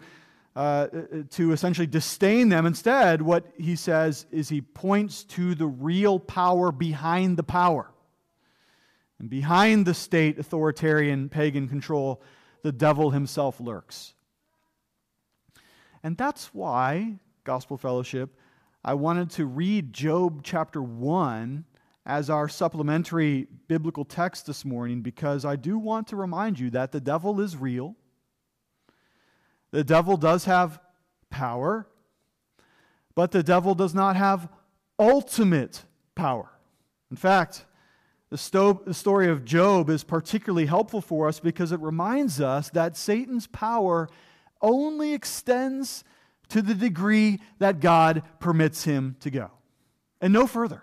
uh, 0.57 0.87
to 1.31 1.53
essentially 1.53 1.87
disdain 1.87 2.49
them. 2.49 2.65
Instead, 2.65 3.21
what 3.21 3.45
he 3.59 3.77
says 3.77 4.25
is 4.31 4.49
he 4.49 4.63
points 4.63 5.23
to 5.23 5.55
the 5.55 5.67
real 5.67 6.19
power 6.19 6.73
behind 6.73 7.37
the 7.37 7.43
power. 7.43 7.93
And 9.19 9.29
behind 9.29 9.85
the 9.85 9.93
state 9.93 10.39
authoritarian 10.39 11.29
pagan 11.29 11.69
control, 11.69 12.23
the 12.63 12.73
devil 12.73 13.11
himself 13.11 13.61
lurks. 13.61 14.15
And 16.03 16.17
that's 16.17 16.55
why, 16.55 17.19
Gospel 17.45 17.77
Fellowship, 17.77 18.35
I 18.83 18.95
wanted 18.95 19.31
to 19.33 19.45
read 19.45 19.93
Job 19.93 20.41
chapter 20.43 20.83
1 20.83 21.67
as 22.07 22.31
our 22.31 22.49
supplementary 22.49 23.47
biblical 23.69 24.07
text 24.07 24.47
this 24.47 24.65
morning 24.65 25.03
because 25.03 25.45
I 25.45 25.57
do 25.57 25.77
want 25.79 26.07
to 26.09 26.17
remind 26.17 26.59
you 26.59 26.71
that 26.71 26.93
the 26.93 27.01
devil 27.01 27.41
is 27.43 27.57
real. 27.57 27.95
The 29.71 29.85
devil 29.85 30.17
does 30.17 30.45
have 30.45 30.81
power, 31.31 31.87
but 33.15 33.33
the 33.33 33.43
devil 33.43 33.75
does 33.75 33.95
not 33.95 34.17
have 34.17 34.49
ultimate 34.99 35.85
power. 36.15 36.51
In 37.11 37.17
fact, 37.17 37.67
the, 38.31 38.39
sto- 38.39 38.83
the 38.85 38.95
story 38.95 39.29
of 39.29 39.45
Job 39.45 39.89
is 39.91 40.03
particularly 40.03 40.67
helpful 40.67 41.01
for 41.01 41.29
us 41.29 41.39
because 41.39 41.73
it 41.73 41.81
reminds 41.81 42.41
us 42.41 42.71
that 42.71 42.97
Satan's 42.97 43.47
power 43.47 44.09
only 44.61 45.13
extends 45.13 46.05
to 46.49 46.63
the 46.63 46.75
degree 46.75 47.41
that 47.59 47.81
God 47.81 48.23
permits 48.41 48.85
him 48.85 49.17
to 49.21 49.31
go, 49.31 49.51
and 50.21 50.33
no 50.33 50.47
further. 50.47 50.83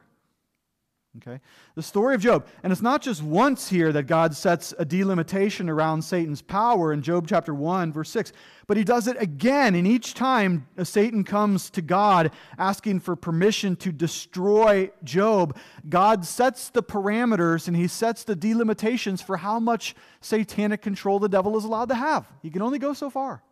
Okay? 1.18 1.40
The 1.76 1.84
story 1.84 2.16
of 2.16 2.22
Job. 2.22 2.48
And 2.64 2.74
it's 2.74 2.82
not 2.82 3.04
just 3.04 3.22
once 3.22 3.70
here 3.70 3.92
that 3.92 4.04
God 4.04 4.36
sets 4.36 4.74
a 4.80 4.86
delimitation 4.86 5.70
around 5.70 6.02
Satan's 6.02 6.42
power 6.42 6.92
in 6.92 7.04
Job 7.04 7.28
chapter 7.28 7.54
1, 7.54 7.94
verse 7.94 8.10
6, 8.10 8.34
but 8.66 8.78
he 8.78 8.84
does 8.84 9.08
it 9.08 9.22
again. 9.22 9.76
And 9.76 9.86
each 9.86 10.16
time 10.16 10.68
uh, 10.76 10.84
Satan 10.84 11.24
comes 11.24 11.70
to 11.72 11.84
God 11.84 12.32
asking 12.58 13.02
for 13.02 13.16
permission 13.16 13.76
to 13.78 13.92
destroy 13.92 14.90
Job, 15.04 15.56
God 15.88 16.26
sets 16.26 16.70
the 16.70 16.82
parameters 16.82 17.68
and 17.68 17.78
he 17.78 17.88
sets 17.88 18.24
the 18.24 18.36
delimitations 18.36 19.22
for 19.22 19.38
how 19.38 19.60
much 19.60 19.96
satanic 20.20 20.82
control 20.82 21.20
the 21.20 21.30
devil 21.30 21.56
is 21.58 21.64
allowed 21.64 21.90
to 21.90 21.96
have. 21.96 22.28
He 22.42 22.50
can 22.50 22.64
only 22.64 22.80
go 22.80 22.94
so 22.94 23.12
far. 23.12 23.44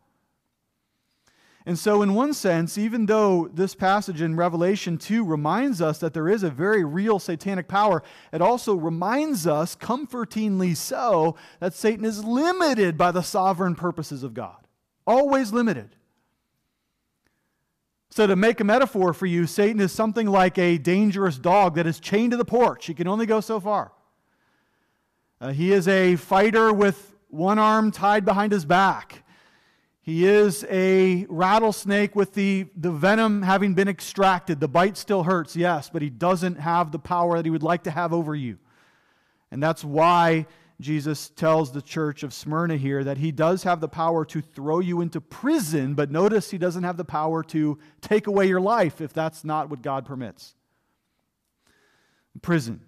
And 1.65 1.77
so, 1.77 2.01
in 2.01 2.15
one 2.15 2.33
sense, 2.33 2.77
even 2.77 3.05
though 3.05 3.47
this 3.53 3.75
passage 3.75 4.19
in 4.19 4.35
Revelation 4.35 4.97
2 4.97 5.23
reminds 5.23 5.79
us 5.79 5.99
that 5.99 6.13
there 6.13 6.27
is 6.27 6.41
a 6.41 6.49
very 6.49 6.83
real 6.83 7.19
satanic 7.19 7.67
power, 7.67 8.01
it 8.33 8.41
also 8.41 8.73
reminds 8.73 9.45
us, 9.45 9.75
comfortingly 9.75 10.73
so, 10.73 11.35
that 11.59 11.75
Satan 11.75 12.03
is 12.03 12.23
limited 12.23 12.97
by 12.97 13.11
the 13.11 13.21
sovereign 13.21 13.75
purposes 13.75 14.23
of 14.23 14.33
God. 14.33 14.57
Always 15.05 15.53
limited. 15.53 15.95
So, 18.09 18.25
to 18.25 18.35
make 18.35 18.59
a 18.59 18.63
metaphor 18.63 19.13
for 19.13 19.27
you, 19.27 19.45
Satan 19.45 19.79
is 19.79 19.91
something 19.91 20.25
like 20.25 20.57
a 20.57 20.79
dangerous 20.79 21.37
dog 21.37 21.75
that 21.75 21.85
is 21.85 21.99
chained 21.99 22.31
to 22.31 22.37
the 22.37 22.45
porch. 22.45 22.87
He 22.87 22.95
can 22.95 23.07
only 23.07 23.27
go 23.27 23.39
so 23.39 23.59
far. 23.59 23.91
Uh, 25.39 25.51
he 25.51 25.71
is 25.71 25.87
a 25.87 26.15
fighter 26.15 26.73
with 26.73 27.15
one 27.29 27.59
arm 27.59 27.91
tied 27.91 28.25
behind 28.25 28.51
his 28.51 28.65
back. 28.65 29.23
He 30.03 30.25
is 30.25 30.65
a 30.69 31.27
rattlesnake 31.29 32.15
with 32.15 32.33
the, 32.33 32.67
the 32.75 32.91
venom 32.91 33.43
having 33.43 33.75
been 33.75 33.87
extracted. 33.87 34.59
The 34.59 34.67
bite 34.67 34.97
still 34.97 35.23
hurts, 35.23 35.55
yes, 35.55 35.91
but 35.91 36.01
he 36.01 36.09
doesn't 36.09 36.55
have 36.55 36.91
the 36.91 36.99
power 36.99 37.37
that 37.37 37.45
he 37.45 37.51
would 37.51 37.61
like 37.61 37.83
to 37.83 37.91
have 37.91 38.11
over 38.11 38.35
you. 38.35 38.57
And 39.51 39.61
that's 39.61 39.83
why 39.83 40.47
Jesus 40.79 41.29
tells 41.29 41.71
the 41.71 41.83
church 41.83 42.23
of 42.23 42.33
Smyrna 42.33 42.77
here 42.77 43.03
that 43.03 43.19
he 43.19 43.31
does 43.31 43.61
have 43.63 43.79
the 43.79 43.87
power 43.87 44.25
to 44.25 44.41
throw 44.41 44.79
you 44.79 45.01
into 45.01 45.21
prison, 45.21 45.93
but 45.93 46.09
notice 46.09 46.49
he 46.49 46.57
doesn't 46.57 46.83
have 46.83 46.97
the 46.97 47.05
power 47.05 47.43
to 47.43 47.77
take 48.01 48.25
away 48.25 48.47
your 48.47 48.61
life 48.61 49.01
if 49.01 49.13
that's 49.13 49.43
not 49.43 49.69
what 49.69 49.83
God 49.83 50.05
permits. 50.05 50.55
Prison. 52.41 52.81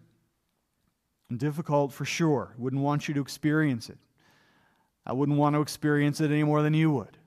Difficult 1.36 1.93
for 1.93 2.06
sure. 2.06 2.56
Wouldn't 2.58 2.82
want 2.82 3.08
you 3.08 3.13
to 3.13 3.21
experience 3.21 3.89
it. 3.89 3.97
I 5.05 5.13
wouldn't 5.13 5.37
want 5.37 5.55
to 5.55 5.61
experience 5.61 6.21
it 6.21 6.31
any 6.31 6.43
more 6.43 6.61
than 6.61 6.73
you 6.73 6.91
would. 6.91 7.17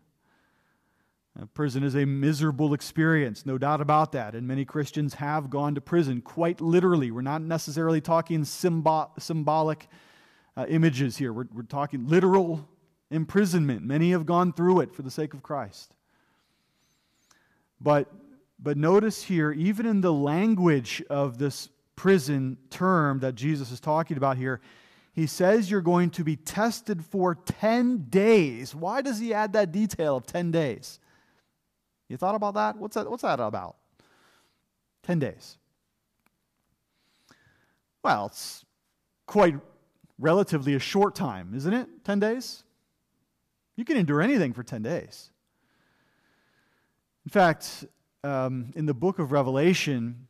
Prison 1.52 1.82
is 1.82 1.94
a 1.94 2.06
miserable 2.06 2.72
experience, 2.72 3.44
no 3.44 3.58
doubt 3.58 3.82
about 3.82 4.12
that. 4.12 4.34
And 4.34 4.48
many 4.48 4.64
Christians 4.64 5.14
have 5.14 5.50
gone 5.50 5.74
to 5.74 5.82
prison, 5.82 6.22
quite 6.22 6.62
literally. 6.62 7.10
We're 7.10 7.20
not 7.20 7.42
necessarily 7.42 8.00
talking 8.00 8.42
symbol, 8.44 9.12
symbolic 9.18 9.86
uh, 10.56 10.64
images 10.70 11.18
here, 11.18 11.34
we're, 11.34 11.46
we're 11.52 11.62
talking 11.62 12.08
literal 12.08 12.66
imprisonment. 13.10 13.82
Many 13.82 14.12
have 14.12 14.24
gone 14.24 14.54
through 14.54 14.80
it 14.80 14.94
for 14.94 15.02
the 15.02 15.10
sake 15.10 15.34
of 15.34 15.42
Christ. 15.42 15.94
But, 17.78 18.10
but 18.58 18.78
notice 18.78 19.22
here, 19.22 19.52
even 19.52 19.84
in 19.84 20.00
the 20.00 20.12
language 20.12 21.02
of 21.10 21.36
this 21.36 21.68
prison 21.94 22.56
term 22.70 23.20
that 23.20 23.34
Jesus 23.34 23.70
is 23.70 23.80
talking 23.80 24.16
about 24.16 24.38
here, 24.38 24.62
he 25.16 25.26
says 25.26 25.70
you're 25.70 25.80
going 25.80 26.10
to 26.10 26.22
be 26.22 26.36
tested 26.36 27.02
for 27.02 27.34
10 27.34 28.08
days. 28.10 28.74
Why 28.74 29.00
does 29.00 29.18
he 29.18 29.32
add 29.32 29.54
that 29.54 29.72
detail 29.72 30.14
of 30.14 30.26
10 30.26 30.50
days? 30.50 31.00
You 32.06 32.18
thought 32.18 32.34
about 32.34 32.52
that? 32.52 32.76
What's 32.76 32.96
that, 32.96 33.10
what's 33.10 33.22
that 33.22 33.40
about? 33.40 33.76
10 35.04 35.18
days. 35.18 35.56
Well, 38.04 38.26
it's 38.26 38.66
quite 39.24 39.54
relatively 40.18 40.74
a 40.74 40.78
short 40.78 41.14
time, 41.14 41.54
isn't 41.56 41.72
it? 41.72 41.88
10 42.04 42.20
days? 42.20 42.62
You 43.74 43.86
can 43.86 43.96
endure 43.96 44.20
anything 44.20 44.52
for 44.52 44.62
10 44.62 44.82
days. 44.82 45.30
In 47.24 47.30
fact, 47.30 47.86
um, 48.22 48.70
in 48.76 48.84
the 48.84 48.94
book 48.94 49.18
of 49.18 49.32
Revelation, 49.32 50.26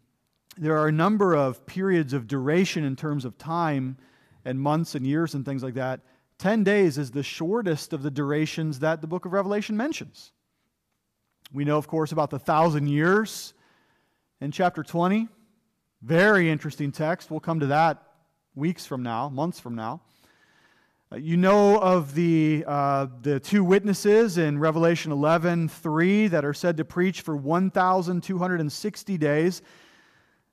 there 0.57 0.79
are 0.79 0.87
a 0.87 0.93
number 0.93 1.35
of 1.35 1.67
periods 1.67 2.13
of 2.13 2.29
duration 2.29 2.85
in 2.85 2.95
terms 2.95 3.25
of 3.25 3.37
time 3.37 3.97
and 4.47 4.59
months 4.59 4.95
and 4.95 5.07
years 5.07 5.35
and 5.35 5.45
things 5.45 5.63
like 5.63 5.75
that, 5.75 6.01
10 6.39 6.65
days 6.65 6.97
is 6.97 7.11
the 7.11 7.23
shortest 7.23 7.93
of 7.93 8.03
the 8.03 8.11
durations 8.11 8.79
that 8.79 9.01
the 9.01 9.07
book 9.07 9.27
of 9.27 9.33
Revelation 9.33 9.77
mentions. 9.77 10.33
We 11.53 11.65
know, 11.65 11.77
of 11.77 11.89
course, 11.89 12.13
about 12.13 12.31
the 12.31 12.39
thousand 12.39 12.89
years 12.89 13.55
in 14.41 14.53
chapter 14.53 14.83
20. 14.83 15.29
Very 16.03 16.51
interesting 16.51 16.93
text. 16.93 17.31
We'll 17.31 17.41
come 17.41 17.61
to 17.61 17.67
that 17.67 18.03
weeks 18.55 18.87
from 18.87 19.03
now, 19.03 19.29
months 19.29 19.59
from 19.59 19.75
now. 19.75 20.01
Uh, 21.11 21.17
you 21.17 21.37
know 21.37 21.79
of 21.81 22.15
the, 22.15 22.65
uh, 22.67 23.07
the 23.23 23.41
two 23.41 23.65
witnesses 23.65 24.39
in 24.39 24.59
Revelation 24.59 25.13
11 25.13 25.69
3 25.69 26.29
that 26.29 26.45
are 26.45 26.55
said 26.55 26.77
to 26.77 26.85
preach 26.85 27.21
for 27.23 27.37
1,260 27.37 29.19
days. 29.19 29.63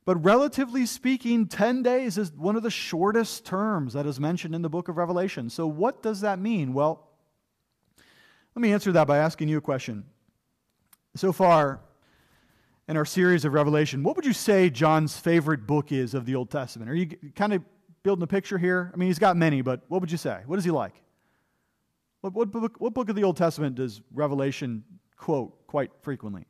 But 0.05 0.23
relatively 0.23 0.85
speaking, 0.85 1.47
10 1.47 1.81
days 1.81 2.17
is 2.17 2.31
one 2.33 2.55
of 2.55 2.63
the 2.63 2.69
shortest 2.69 3.45
terms 3.45 3.93
that 3.93 4.05
is 4.05 4.19
mentioned 4.19 4.53
in 4.53 4.61
the 4.61 4.69
book 4.69 4.89
of 4.89 4.97
Revelation. 4.97 5.49
So, 5.49 5.65
what 5.65 6.03
does 6.03 6.21
that 6.21 6.39
mean? 6.39 6.73
Well, 6.73 7.07
let 8.55 8.61
me 8.61 8.73
answer 8.73 8.91
that 8.91 9.07
by 9.07 9.17
asking 9.17 9.47
you 9.47 9.57
a 9.57 9.61
question. 9.61 10.05
So 11.15 11.31
far 11.31 11.79
in 12.87 12.97
our 12.97 13.05
series 13.05 13.45
of 13.45 13.53
Revelation, 13.53 14.03
what 14.03 14.15
would 14.15 14.25
you 14.25 14.33
say 14.33 14.69
John's 14.69 15.17
favorite 15.17 15.65
book 15.65 15.91
is 15.91 16.13
of 16.13 16.25
the 16.25 16.35
Old 16.35 16.51
Testament? 16.51 16.91
Are 16.91 16.95
you 16.95 17.07
kind 17.35 17.53
of 17.53 17.63
building 18.03 18.23
a 18.23 18.27
picture 18.27 18.57
here? 18.57 18.91
I 18.93 18.97
mean, 18.97 19.07
he's 19.07 19.19
got 19.19 19.37
many, 19.37 19.61
but 19.61 19.81
what 19.87 20.01
would 20.01 20.11
you 20.11 20.17
say? 20.17 20.41
What 20.45 20.57
does 20.57 20.65
he 20.65 20.71
like? 20.71 20.93
What, 22.21 22.33
what, 22.33 22.51
book, 22.51 22.75
what 22.79 22.93
book 22.93 23.09
of 23.09 23.15
the 23.15 23.23
Old 23.23 23.37
Testament 23.37 23.75
does 23.75 24.01
Revelation 24.13 24.83
quote 25.17 25.67
quite 25.67 25.91
frequently? 26.01 26.45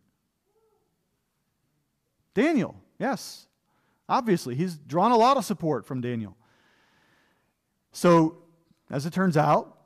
Daniel. 2.34 2.76
Yes, 3.04 3.48
obviously, 4.08 4.56
he's 4.56 4.78
drawn 4.78 5.12
a 5.12 5.18
lot 5.18 5.36
of 5.36 5.44
support 5.44 5.86
from 5.86 6.00
Daniel. 6.00 6.38
So, 7.92 8.38
as 8.90 9.06
it 9.06 9.12
turns 9.12 9.36
out, 9.36 9.78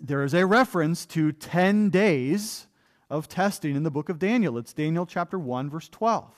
there 0.00 0.24
is 0.24 0.32
a 0.32 0.46
reference 0.46 1.04
to 1.06 1.32
10 1.32 1.90
days 1.90 2.68
of 3.10 3.28
testing 3.28 3.76
in 3.76 3.82
the 3.82 3.90
book 3.90 4.08
of 4.08 4.18
Daniel. 4.18 4.56
It's 4.56 4.72
Daniel 4.72 5.04
chapter 5.04 5.38
1, 5.38 5.68
verse 5.68 5.90
12. 5.90 6.32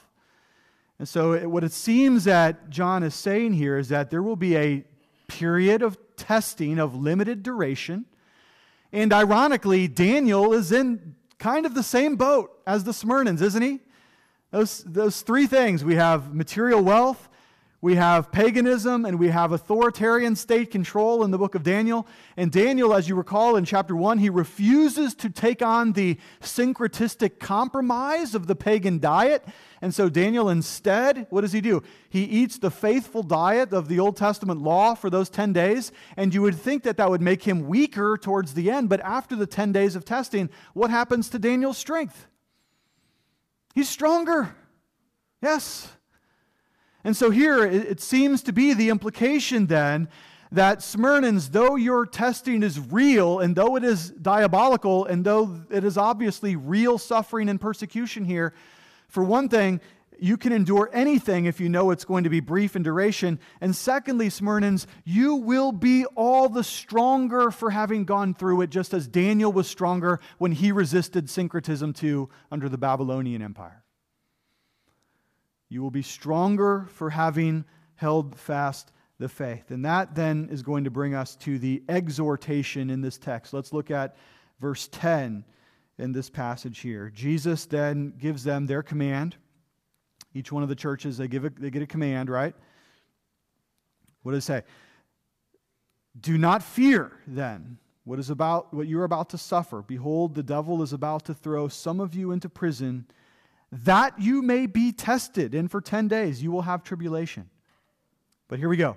And 0.98 1.09
so, 1.09 1.48
what 1.48 1.62
it 1.62 1.70
seems 1.70 2.24
that 2.24 2.70
John 2.70 3.04
is 3.04 3.14
saying 3.14 3.52
here 3.52 3.78
is 3.78 3.88
that 3.90 4.11
there 4.11 4.20
will 4.20 4.35
be 4.35 4.57
a 4.57 4.85
period 5.28 5.80
of 5.80 5.96
testing 6.16 6.80
of 6.80 6.96
limited 6.96 7.44
duration 7.44 8.04
And 8.90 9.12
ironically, 9.12 9.87
Daniel 9.87 10.54
is 10.54 10.72
in 10.72 11.14
kind 11.38 11.64
of 11.64 11.74
the 11.74 11.85
same 11.85 12.16
boat 12.16 12.50
as 12.66 12.83
the 12.83 12.90
Smyrnans, 12.90 13.40
isn't 13.40 13.62
he? 13.62 13.78
Those, 14.54 14.84
those 14.84 15.22
three 15.22 15.48
things 15.48 15.82
we 15.82 15.96
have 15.96 16.32
material 16.32 16.80
wealth, 16.80 17.28
we 17.80 17.96
have 17.96 18.30
paganism, 18.30 19.04
and 19.04 19.18
we 19.18 19.30
have 19.30 19.50
authoritarian 19.50 20.36
state 20.36 20.70
control 20.70 21.24
in 21.24 21.32
the 21.32 21.38
book 21.38 21.56
of 21.56 21.64
Daniel. 21.64 22.06
And 22.36 22.52
Daniel, 22.52 22.94
as 22.94 23.08
you 23.08 23.16
recall 23.16 23.56
in 23.56 23.64
chapter 23.64 23.96
1, 23.96 24.18
he 24.18 24.30
refuses 24.30 25.16
to 25.16 25.28
take 25.28 25.60
on 25.60 25.94
the 25.94 26.18
syncretistic 26.40 27.40
compromise 27.40 28.36
of 28.36 28.46
the 28.46 28.54
pagan 28.54 29.00
diet. 29.00 29.44
And 29.82 29.92
so, 29.92 30.08
Daniel 30.08 30.48
instead, 30.48 31.26
what 31.30 31.40
does 31.40 31.52
he 31.52 31.60
do? 31.60 31.82
He 32.08 32.22
eats 32.22 32.56
the 32.56 32.70
faithful 32.70 33.24
diet 33.24 33.72
of 33.72 33.88
the 33.88 33.98
Old 33.98 34.16
Testament 34.16 34.60
law 34.60 34.94
for 34.94 35.10
those 35.10 35.30
10 35.30 35.52
days. 35.52 35.90
And 36.16 36.32
you 36.32 36.42
would 36.42 36.54
think 36.54 36.84
that 36.84 36.96
that 36.98 37.10
would 37.10 37.20
make 37.20 37.42
him 37.42 37.66
weaker 37.66 38.16
towards 38.16 38.54
the 38.54 38.70
end. 38.70 38.88
But 38.88 39.00
after 39.00 39.34
the 39.34 39.48
10 39.48 39.72
days 39.72 39.96
of 39.96 40.04
testing, 40.04 40.48
what 40.74 40.90
happens 40.90 41.28
to 41.30 41.40
Daniel's 41.40 41.76
strength? 41.76 42.28
He's 43.74 43.88
stronger. 43.88 44.54
Yes. 45.42 45.90
And 47.02 47.16
so 47.16 47.30
here 47.30 47.64
it 47.66 48.00
seems 48.00 48.42
to 48.44 48.52
be 48.52 48.72
the 48.72 48.88
implication 48.88 49.66
then 49.66 50.08
that 50.52 50.78
Smyrnans, 50.78 51.50
though 51.50 51.74
your 51.74 52.06
testing 52.06 52.62
is 52.62 52.78
real 52.78 53.40
and 53.40 53.56
though 53.56 53.76
it 53.76 53.82
is 53.82 54.10
diabolical 54.10 55.04
and 55.04 55.24
though 55.24 55.60
it 55.70 55.84
is 55.84 55.98
obviously 55.98 56.54
real 56.54 56.96
suffering 56.96 57.48
and 57.48 57.60
persecution 57.60 58.24
here, 58.24 58.54
for 59.08 59.24
one 59.24 59.48
thing, 59.48 59.80
you 60.24 60.38
can 60.38 60.52
endure 60.52 60.88
anything 60.94 61.44
if 61.44 61.60
you 61.60 61.68
know 61.68 61.90
it's 61.90 62.06
going 62.06 62.24
to 62.24 62.30
be 62.30 62.40
brief 62.40 62.74
in 62.76 62.82
duration. 62.82 63.38
And 63.60 63.76
secondly, 63.76 64.30
Smyrnans, 64.30 64.87
you 65.04 65.34
will 65.34 65.70
be 65.70 66.06
all 66.16 66.48
the 66.48 66.64
stronger 66.64 67.50
for 67.50 67.68
having 67.68 68.06
gone 68.06 68.32
through 68.32 68.62
it, 68.62 68.70
just 68.70 68.94
as 68.94 69.06
Daniel 69.06 69.52
was 69.52 69.68
stronger 69.68 70.20
when 70.38 70.52
he 70.52 70.72
resisted 70.72 71.28
syncretism 71.28 71.92
too 71.92 72.30
under 72.50 72.70
the 72.70 72.78
Babylonian 72.78 73.42
Empire. 73.42 73.84
You 75.68 75.82
will 75.82 75.90
be 75.90 76.00
stronger 76.00 76.87
for 76.88 77.10
having 77.10 77.66
held 77.96 78.38
fast 78.38 78.92
the 79.18 79.28
faith. 79.28 79.70
And 79.70 79.84
that 79.84 80.14
then 80.14 80.48
is 80.50 80.62
going 80.62 80.84
to 80.84 80.90
bring 80.90 81.14
us 81.14 81.37
to 81.37 81.58
the 81.58 81.82
exhortation 81.87 82.88
in 82.88 83.02
this 83.02 83.18
text. 83.18 83.52
Let's 83.52 83.74
look 83.74 83.90
at 83.90 84.16
verse 84.58 84.88
10 84.90 85.44
in 85.98 86.12
this 86.12 86.30
passage 86.30 86.78
here. 86.78 87.10
Jesus 87.10 87.66
then 87.66 88.14
gives 88.16 88.42
them 88.42 88.64
their 88.64 88.82
command. 88.82 89.37
Each 90.34 90.50
one 90.50 90.62
of 90.62 90.68
the 90.68 90.74
churches, 90.74 91.16
they, 91.16 91.28
give 91.28 91.44
a, 91.44 91.50
they 91.50 91.70
get 91.70 91.82
a 91.82 91.86
command, 91.86 92.28
right? 92.28 92.54
What 94.22 94.32
does 94.32 94.44
it 94.44 94.46
say? 94.46 94.62
Do 96.20 96.36
not 96.36 96.62
fear 96.62 97.12
then 97.26 97.78
what 98.04 98.18
is 98.18 98.30
about 98.30 98.72
what 98.74 98.86
you're 98.86 99.04
about 99.04 99.30
to 99.30 99.38
suffer. 99.38 99.82
Behold, 99.82 100.34
the 100.34 100.42
devil 100.42 100.82
is 100.82 100.92
about 100.92 101.24
to 101.26 101.34
throw 101.34 101.68
some 101.68 102.00
of 102.00 102.14
you 102.14 102.32
into 102.32 102.48
prison 102.48 103.06
that 103.82 104.20
you 104.20 104.40
may 104.40 104.66
be 104.66 104.92
tested, 104.92 105.54
and 105.54 105.68
for 105.70 105.80
10 105.80 106.06
days 106.06 106.42
you 106.42 106.52
will 106.52 106.62
have 106.62 106.84
tribulation. 106.84 107.50
But 108.46 108.58
here 108.58 108.68
we 108.68 108.76
go. 108.76 108.96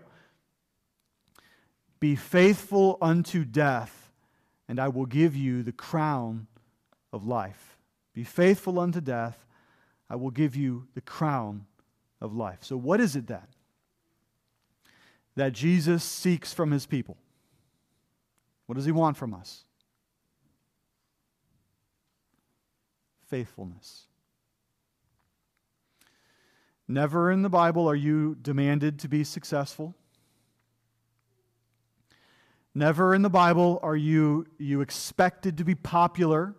Be 1.99 2.15
faithful 2.15 2.97
unto 3.01 3.43
death, 3.43 4.11
and 4.67 4.79
I 4.79 4.89
will 4.89 5.07
give 5.07 5.35
you 5.35 5.63
the 5.63 5.71
crown 5.71 6.45
of 7.11 7.25
life. 7.25 7.79
Be 8.13 8.23
faithful 8.23 8.79
unto 8.79 9.01
death, 9.01 9.46
I 10.09 10.15
will 10.15 10.31
give 10.31 10.55
you 10.55 10.87
the 10.93 11.01
crown 11.01 11.65
of 12.21 12.35
life. 12.35 12.59
So, 12.61 12.77
what 12.77 12.99
is 12.99 13.15
it 13.15 13.27
then 13.27 13.47
that 15.35 15.53
Jesus 15.53 16.03
seeks 16.03 16.53
from 16.53 16.71
his 16.71 16.85
people? 16.85 17.17
What 18.65 18.75
does 18.75 18.85
he 18.85 18.91
want 18.91 19.17
from 19.17 19.33
us? 19.33 19.63
Faithfulness. 23.27 24.07
Never 26.87 27.31
in 27.31 27.41
the 27.41 27.49
Bible 27.49 27.89
are 27.89 27.95
you 27.95 28.35
demanded 28.41 28.99
to 28.99 29.09
be 29.09 29.23
successful. 29.23 29.93
Never 32.73 33.13
in 33.13 33.23
the 33.23 33.29
Bible 33.29 33.79
are 33.83 33.95
you, 33.95 34.45
you 34.57 34.81
expected 34.81 35.57
to 35.57 35.65
be 35.65 35.75
popular. 35.75 36.55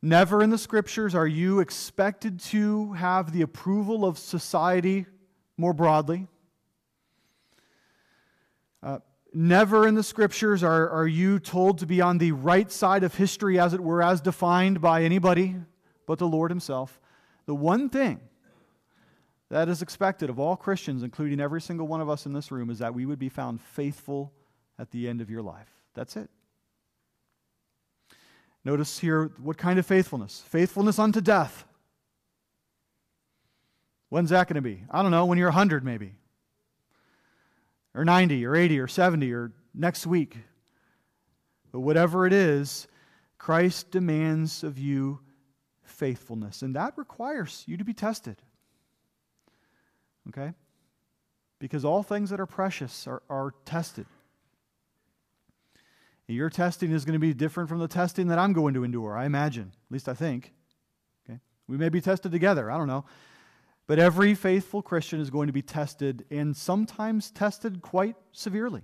Never 0.00 0.42
in 0.42 0.50
the 0.50 0.58
scriptures 0.58 1.14
are 1.14 1.26
you 1.26 1.58
expected 1.58 2.38
to 2.40 2.92
have 2.92 3.32
the 3.32 3.42
approval 3.42 4.04
of 4.04 4.16
society 4.16 5.06
more 5.56 5.72
broadly. 5.72 6.28
Uh, 8.80 9.00
never 9.34 9.88
in 9.88 9.96
the 9.96 10.04
scriptures 10.04 10.62
are, 10.62 10.88
are 10.90 11.06
you 11.06 11.40
told 11.40 11.78
to 11.78 11.86
be 11.86 12.00
on 12.00 12.18
the 12.18 12.30
right 12.30 12.70
side 12.70 13.02
of 13.02 13.16
history, 13.16 13.58
as 13.58 13.74
it 13.74 13.80
were, 13.80 14.00
as 14.00 14.20
defined 14.20 14.80
by 14.80 15.02
anybody 15.02 15.56
but 16.06 16.18
the 16.18 16.28
Lord 16.28 16.50
Himself. 16.50 17.00
The 17.46 17.54
one 17.54 17.88
thing 17.88 18.20
that 19.50 19.68
is 19.68 19.82
expected 19.82 20.30
of 20.30 20.38
all 20.38 20.56
Christians, 20.56 21.02
including 21.02 21.40
every 21.40 21.60
single 21.60 21.88
one 21.88 22.00
of 22.00 22.08
us 22.08 22.24
in 22.24 22.32
this 22.32 22.52
room, 22.52 22.70
is 22.70 22.78
that 22.78 22.94
we 22.94 23.04
would 23.04 23.18
be 23.18 23.28
found 23.28 23.60
faithful 23.60 24.32
at 24.78 24.92
the 24.92 25.08
end 25.08 25.20
of 25.20 25.28
your 25.28 25.42
life. 25.42 25.68
That's 25.94 26.16
it. 26.16 26.30
Notice 28.68 28.98
here 28.98 29.30
what 29.40 29.56
kind 29.56 29.78
of 29.78 29.86
faithfulness? 29.86 30.44
Faithfulness 30.46 30.98
unto 30.98 31.22
death. 31.22 31.64
When's 34.10 34.28
that 34.28 34.46
going 34.46 34.56
to 34.56 34.60
be? 34.60 34.82
I 34.90 35.00
don't 35.00 35.10
know, 35.10 35.24
when 35.24 35.38
you're 35.38 35.48
100 35.48 35.82
maybe. 35.82 36.12
Or 37.94 38.04
90 38.04 38.44
or 38.44 38.54
80 38.54 38.78
or 38.78 38.86
70 38.86 39.32
or 39.32 39.52
next 39.72 40.06
week. 40.06 40.36
But 41.72 41.80
whatever 41.80 42.26
it 42.26 42.34
is, 42.34 42.86
Christ 43.38 43.90
demands 43.90 44.62
of 44.62 44.76
you 44.76 45.20
faithfulness. 45.82 46.60
And 46.60 46.76
that 46.76 46.92
requires 46.98 47.64
you 47.66 47.78
to 47.78 47.84
be 47.84 47.94
tested. 47.94 48.36
Okay? 50.28 50.52
Because 51.58 51.86
all 51.86 52.02
things 52.02 52.28
that 52.28 52.38
are 52.38 52.44
precious 52.44 53.06
are, 53.06 53.22
are 53.30 53.54
tested. 53.64 54.04
Your 56.28 56.50
testing 56.50 56.92
is 56.92 57.04
going 57.04 57.14
to 57.14 57.18
be 57.18 57.32
different 57.32 57.68
from 57.68 57.78
the 57.78 57.88
testing 57.88 58.28
that 58.28 58.38
I'm 58.38 58.52
going 58.52 58.74
to 58.74 58.84
endure, 58.84 59.16
I 59.16 59.24
imagine. 59.24 59.72
At 59.72 59.92
least 59.92 60.08
I 60.08 60.14
think. 60.14 60.52
Okay? 61.28 61.40
We 61.66 61.76
may 61.76 61.88
be 61.88 62.00
tested 62.00 62.32
together, 62.32 62.70
I 62.70 62.76
don't 62.76 62.86
know. 62.86 63.04
But 63.86 63.98
every 63.98 64.34
faithful 64.34 64.82
Christian 64.82 65.20
is 65.20 65.30
going 65.30 65.46
to 65.46 65.52
be 65.52 65.62
tested, 65.62 66.26
and 66.30 66.54
sometimes 66.54 67.30
tested 67.30 67.80
quite 67.80 68.16
severely. 68.32 68.82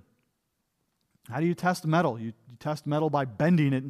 How 1.30 1.40
do 1.40 1.46
you 1.46 1.54
test 1.54 1.86
metal? 1.86 2.18
You, 2.18 2.32
you 2.48 2.56
test 2.58 2.86
metal 2.86 3.10
by 3.10 3.26
bending 3.26 3.74
it 3.74 3.84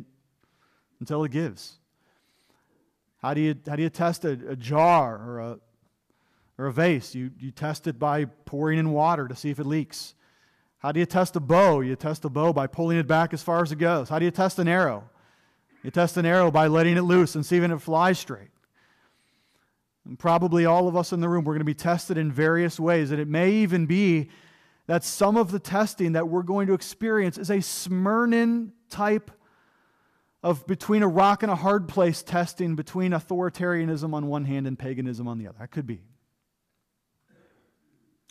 until 0.99 1.23
it 1.23 1.31
gives. 1.31 1.79
How 3.23 3.33
do 3.33 3.41
you, 3.41 3.55
how 3.67 3.77
do 3.77 3.83
you 3.83 3.91
test 3.91 4.25
a, 4.25 4.33
a 4.49 4.57
jar 4.57 5.17
or 5.17 5.39
a, 5.39 5.59
or 6.59 6.67
a 6.67 6.73
vase. 6.73 7.15
You, 7.15 7.31
you 7.39 7.51
test 7.51 7.87
it 7.87 7.99
by 7.99 8.25
pouring 8.25 8.79
in 8.79 8.93
water 8.93 9.29
to 9.29 9.37
see 9.37 9.51
if 9.51 9.59
it 9.59 9.67
leaks. 9.67 10.15
How 10.85 10.93
do 10.93 11.01
you 11.01 11.07
test 11.07 11.35
a 11.35 11.41
bow? 11.41 11.81
You 11.81 11.97
test 11.97 12.27
a 12.27 12.29
bow 12.29 12.53
by 12.53 12.67
pulling 12.67 12.99
it 12.99 13.07
back 13.07 13.33
as 13.33 13.43
far 13.43 13.63
as 13.63 13.73
it 13.73 13.77
goes. 13.77 14.11
How 14.11 14.19
do 14.19 14.27
you 14.27 14.31
test 14.31 14.59
an 14.59 14.69
arrow? 14.69 15.09
You 15.83 15.91
test 15.91 16.19
an 16.19 16.27
arrow 16.27 16.51
by 16.51 16.67
letting 16.67 16.99
it 16.99 17.05
loose 17.05 17.35
and 17.37 17.47
seeing 17.47 17.63
if 17.63 17.71
it 17.71 17.79
flies 17.79 18.19
straight. 18.19 18.51
And 20.05 20.19
probably 20.19 20.67
all 20.67 20.87
of 20.87 20.95
us 20.95 21.11
in 21.15 21.21
the 21.21 21.29
room, 21.31 21.45
we're 21.45 21.55
going 21.55 21.61
to 21.61 21.65
be 21.65 21.73
tested 21.73 22.19
in 22.19 22.31
various 22.31 22.79
ways. 22.79 23.13
And 23.13 23.19
it 23.19 23.29
may 23.29 23.51
even 23.53 23.87
be 23.87 24.29
that 24.87 25.05
some 25.05 25.39
of 25.39 25.53
the 25.53 25.59
testing 25.59 26.13
that 26.13 26.29
we're 26.29 26.43
going 26.43 26.67
to 26.67 26.75
experience 26.75 27.39
is 27.39 27.49
a 27.49 27.61
Smyrnan 27.61 28.73
type 28.91 29.31
of 30.43 30.67
between 30.67 31.03
a 31.03 31.09
rock 31.09 31.43
and 31.43 31.51
a 31.51 31.57
hard 31.57 31.89
place 31.89 32.23
testing 32.23 32.77
between 32.77 33.13
authoritarianism 33.13 34.13
on 34.13 34.27
one 34.27 34.45
hand 34.45 34.67
and 34.67 34.79
paganism 34.79 35.29
on 35.29 35.39
the 35.39 35.49
other. 35.49 35.57
That 35.61 35.71
could 35.71 35.87
be. 35.87 36.03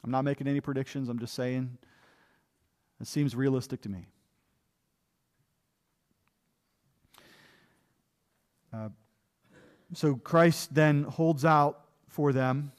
I'm 0.03 0.11
not 0.11 0.21
making 0.21 0.47
any 0.47 0.61
predictions, 0.61 1.09
I'm 1.09 1.17
just 1.17 1.33
saying 1.33 1.79
it 3.03 3.07
seems 3.07 3.35
realistic 3.35 3.81
to 3.81 3.89
me. 3.89 4.05
Uh, 8.71 8.87
so 9.93 10.15
Christ 10.15 10.73
then 10.73 11.03
holds 11.03 11.43
out 11.43 11.81
for 12.07 12.31
them 12.31 12.71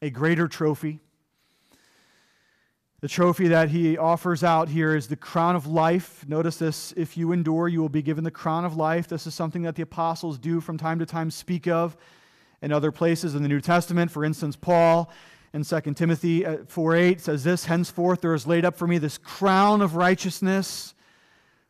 a 0.00 0.08
greater 0.08 0.48
trophy. 0.48 0.98
The 3.00 3.08
trophy 3.08 3.48
that 3.48 3.68
he 3.68 3.98
offers 3.98 4.42
out 4.42 4.70
here 4.70 4.96
is 4.96 5.08
the 5.08 5.16
crown 5.16 5.56
of 5.56 5.66
life. 5.66 6.26
Notice 6.26 6.56
this 6.56 6.94
if 6.96 7.18
you 7.18 7.32
endure, 7.32 7.68
you 7.68 7.82
will 7.82 7.90
be 7.90 8.00
given 8.00 8.24
the 8.24 8.30
crown 8.30 8.64
of 8.64 8.78
life. 8.78 9.08
This 9.08 9.26
is 9.26 9.34
something 9.34 9.60
that 9.62 9.74
the 9.74 9.82
apostles 9.82 10.38
do 10.38 10.62
from 10.62 10.78
time 10.78 10.98
to 11.00 11.06
time 11.06 11.30
speak 11.30 11.68
of 11.68 11.98
in 12.62 12.72
other 12.72 12.90
places 12.90 13.34
in 13.34 13.42
the 13.42 13.48
New 13.48 13.60
Testament. 13.60 14.10
For 14.10 14.24
instance, 14.24 14.56
Paul 14.56 15.12
in 15.52 15.64
2 15.64 15.80
Timothy 15.94 16.46
uh, 16.46 16.58
4 16.66 16.96
8 16.96 17.20
says 17.20 17.44
this 17.44 17.64
Henceforth 17.64 18.20
there 18.20 18.34
is 18.34 18.46
laid 18.46 18.64
up 18.64 18.76
for 18.76 18.86
me 18.86 18.98
this 18.98 19.18
crown 19.18 19.82
of 19.82 19.96
righteousness 19.96 20.94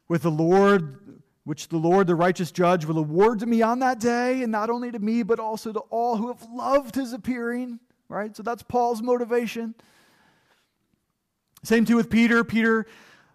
with 0.09 0.23
the 0.23 0.31
Lord, 0.31 1.23
which 1.45 1.69
the 1.69 1.77
Lord, 1.77 2.07
the 2.07 2.15
righteous 2.15 2.51
judge, 2.51 2.85
will 2.85 2.99
award 2.99 3.39
to 3.41 3.47
me 3.47 3.63
on 3.63 3.79
that 3.79 4.01
day, 4.01 4.43
and 4.43 4.53
not 4.53 4.69
only 4.69 4.91
to 4.91 4.99
me, 4.99 5.23
but 5.23 5.39
also 5.39 5.73
to 5.73 5.81
all 5.91 6.17
who 6.17 6.29
have 6.29 6.43
loved 6.53 6.95
his 6.95 7.13
appearing. 7.13 7.79
Right? 8.09 8.37
So 8.37 8.43
that's 8.43 8.63
Paul's 8.63 9.03
motivation. 9.03 9.75
Same 11.63 11.85
too 11.85 11.97
with 11.97 12.11
Peter. 12.11 12.45
Peter 12.45 12.87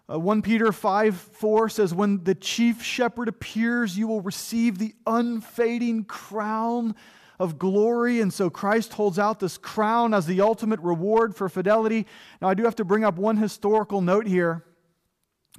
Uh, 0.08 0.20
1 0.20 0.40
Peter 0.42 0.70
5 0.70 1.16
4 1.16 1.68
says, 1.68 1.92
When 1.92 2.22
the 2.22 2.36
chief 2.36 2.80
shepherd 2.80 3.28
appears, 3.28 3.98
you 3.98 4.06
will 4.06 4.20
receive 4.20 4.78
the 4.78 4.94
unfading 5.04 6.04
crown 6.04 6.94
of 7.38 7.58
glory. 7.58 8.20
And 8.20 8.32
so 8.32 8.50
Christ 8.50 8.94
holds 8.94 9.18
out 9.18 9.40
this 9.40 9.58
crown 9.58 10.14
as 10.14 10.26
the 10.26 10.40
ultimate 10.40 10.80
reward 10.80 11.36
for 11.36 11.48
fidelity. 11.48 12.06
Now, 12.40 12.48
I 12.48 12.54
do 12.54 12.64
have 12.64 12.76
to 12.76 12.84
bring 12.84 13.04
up 13.04 13.16
one 13.16 13.36
historical 13.36 14.00
note 14.00 14.26
here 14.26 14.64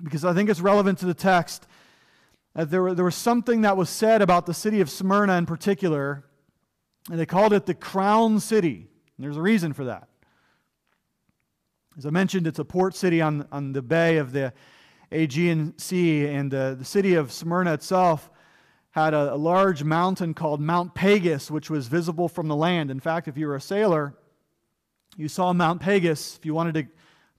because 0.03 0.25
I 0.25 0.33
think 0.33 0.49
it's 0.49 0.61
relevant 0.61 0.99
to 0.99 1.05
the 1.05 1.13
text. 1.13 1.67
Uh, 2.55 2.65
there, 2.65 2.93
there 2.93 3.05
was 3.05 3.15
something 3.15 3.61
that 3.61 3.77
was 3.77 3.89
said 3.89 4.21
about 4.21 4.45
the 4.45 4.53
city 4.53 4.81
of 4.81 4.89
Smyrna 4.89 5.37
in 5.37 5.45
particular, 5.45 6.23
and 7.09 7.19
they 7.19 7.25
called 7.25 7.53
it 7.53 7.65
the 7.65 7.73
crown 7.73 8.39
city. 8.39 8.87
And 9.17 9.23
there's 9.23 9.37
a 9.37 9.41
reason 9.41 9.73
for 9.73 9.85
that. 9.85 10.07
As 11.97 12.05
I 12.05 12.11
mentioned, 12.11 12.45
it's 12.45 12.59
a 12.59 12.65
port 12.65 12.95
city 12.95 13.21
on, 13.21 13.47
on 13.51 13.73
the 13.73 13.81
bay 13.81 14.17
of 14.17 14.31
the 14.31 14.53
Aegean 15.11 15.77
Sea, 15.77 16.27
and 16.27 16.53
uh, 16.53 16.75
the 16.75 16.85
city 16.85 17.15
of 17.15 17.31
Smyrna 17.31 17.73
itself 17.73 18.29
had 18.97 19.13
a, 19.13 19.35
a, 19.35 19.37
large 19.37 19.83
mountain 19.83 20.33
called 20.33 20.59
Mount 20.59 20.95
Pagus, 20.95 21.51
which 21.51 21.69
was 21.69 21.87
visible 21.87 22.27
from 22.27 22.47
the 22.47 22.55
land. 22.55 22.89
In 22.89 22.99
fact, 22.99 23.27
if 23.27 23.37
you 23.37 23.45
were 23.45 23.55
a 23.55 23.61
sailor, 23.61 24.15
you 25.15 25.27
saw 25.27 25.53
Mount 25.53 25.81
Pagus. 25.81 26.35
If 26.35 26.47
you 26.47 26.55
wanted 26.55 26.73
to 26.73 26.87